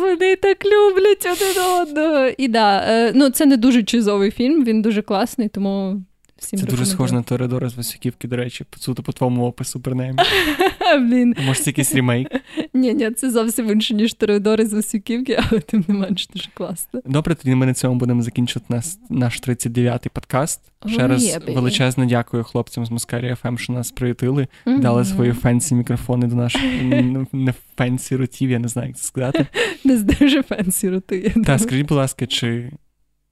вони 0.00 0.36
так 0.36 0.64
люблять 0.64 1.26
один 1.32 1.62
одного. 1.82 2.28
І 2.38 2.48
да, 2.48 2.84
е, 2.88 3.12
ну 3.14 3.30
це 3.30 3.46
не 3.46 3.56
дуже 3.56 3.82
чизовий 3.82 4.30
фільм, 4.30 4.64
він 4.64 4.82
дуже 4.82 5.02
класний, 5.02 5.48
тому 5.48 6.02
Всім 6.44 6.58
Це 6.58 6.66
дуже 6.66 6.86
схоже 6.86 7.14
на 7.14 7.22
Тореадора 7.22 7.68
з 7.68 7.74
Васюківки, 7.74 8.28
до 8.28 8.36
речі, 8.36 8.64
суто 8.78 9.02
по 9.02 9.12
твоєму 9.12 9.46
опису 9.46 9.80
принаймні. 9.80 10.22
Блін. 10.98 11.34
Може, 11.46 11.60
це 11.60 11.70
якийсь 11.70 11.94
ремейк? 11.94 12.28
Ні, 12.74 12.94
ні, 12.94 13.10
це 13.10 13.30
зовсім 13.30 13.70
інше, 13.70 13.94
ніж 13.94 14.14
Тореадори 14.14 14.66
з 14.66 14.72
Васюківки, 14.72 15.40
але 15.50 15.60
тим 15.60 15.84
не 15.88 15.94
менш 15.94 16.28
дуже 16.28 16.48
класно. 16.54 17.00
Добре, 17.04 17.34
тоді 17.34 17.54
ми 17.54 17.66
на 17.66 17.74
цьому 17.74 17.94
будемо 17.94 18.22
закінчувати 18.22 18.66
наш, 18.74 18.84
наш 19.10 19.42
39-й 19.42 20.08
подкаст. 20.08 20.60
Ще 20.86 21.08
раз 21.08 21.38
величезне 21.48 22.06
дякую 22.06 22.44
хлопцям 22.44 22.86
з 22.86 22.90
Москарі 22.90 23.34
ФМ, 23.34 23.56
що 23.56 23.72
нас 23.72 23.90
приютили, 23.90 24.48
mm-hmm. 24.66 24.80
дали 24.80 25.04
свої 25.04 25.32
fancy 25.32 25.74
мікрофони 25.74 26.26
до 26.26 26.36
наших 26.36 26.62
не 27.32 27.54
fancy 27.76 28.16
ротів, 28.16 28.50
я 28.50 28.58
не 28.58 28.68
знаю, 28.68 28.88
як 28.88 28.96
це 28.96 29.04
сказати. 29.04 29.46
Не 29.84 29.96
дуже 29.96 30.42
фенсі 30.42 30.90
роти. 30.90 31.34
Так, 31.46 31.60
скажіть, 31.60 31.86
будь 31.86 31.98
ласка, 31.98 32.26
чи 32.26 32.70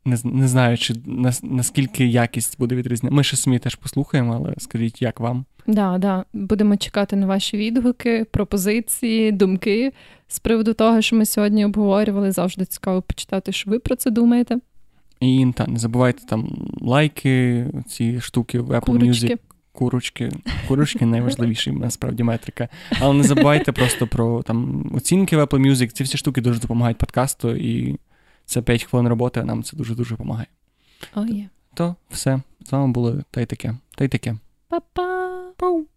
не 0.04 0.18
не 0.24 0.48
знаю, 0.48 0.78
чи 0.78 0.94
наскільки 1.42 2.06
якість 2.06 2.58
буде 2.58 2.74
відрізняти. 2.74 3.14
Ми 3.14 3.24
ще 3.24 3.36
самі 3.36 3.58
теж 3.58 3.74
послухаємо, 3.74 4.34
але 4.34 4.54
скажіть, 4.58 5.02
як 5.02 5.20
вам? 5.20 5.44
Да, 5.66 5.98
да. 5.98 6.24
Будемо 6.32 6.76
чекати 6.76 7.16
на 7.16 7.26
ваші 7.26 7.56
відгуки, 7.56 8.26
пропозиції, 8.30 9.32
думки 9.32 9.92
з 10.28 10.38
приводу 10.38 10.74
того, 10.74 11.02
що 11.02 11.16
ми 11.16 11.26
сьогодні 11.26 11.64
обговорювали. 11.64 12.32
Завжди 12.32 12.64
цікаво 12.64 13.02
почитати, 13.02 13.52
що 13.52 13.70
ви 13.70 13.78
про 13.78 13.96
це 13.96 14.10
думаєте. 14.10 14.58
І 15.20 15.46
та, 15.56 15.66
не 15.66 15.78
забувайте 15.78 16.26
там 16.26 16.68
лайки, 16.80 17.66
ці 17.86 18.20
штуки 18.20 18.60
в 18.60 18.70
Apple 18.70 18.84
Курочки. 18.84 19.26
Music. 19.26 19.38
Курочки, 19.72 20.30
курочки 20.68 21.06
найважливіші, 21.06 21.72
насправді 21.72 22.22
метрика. 22.22 22.68
Але 23.00 23.14
не 23.14 23.22
забувайте 23.22 23.72
просто 23.72 24.06
про 24.06 24.42
там 24.42 24.90
оцінки 24.94 25.36
в 25.36 25.40
Apple 25.40 25.70
Music. 25.70 25.86
Ці 25.92 26.04
всі 26.04 26.18
штуки 26.18 26.40
дуже 26.40 26.60
допомагають 26.60 26.98
подкасту 26.98 27.56
і. 27.56 27.98
Це 28.44 28.62
5 28.62 28.84
хвилин 28.84 29.08
роботи, 29.08 29.40
а 29.40 29.44
нам 29.44 29.62
це 29.62 29.76
дуже-дуже 29.76 30.10
допомагає. 30.10 30.46
Oh, 31.16 31.26
yeah. 31.26 31.48
То 31.74 31.94
все. 32.10 32.40
З 32.66 32.72
вами 32.72 32.92
було 32.92 33.22
та 33.30 33.40
й 33.40 33.46
таке. 33.46 33.74
Та 33.94 34.04
й 34.04 34.08
таке. 34.08 34.36
Ba-ba. 34.72 35.52
Boom. 35.58 35.91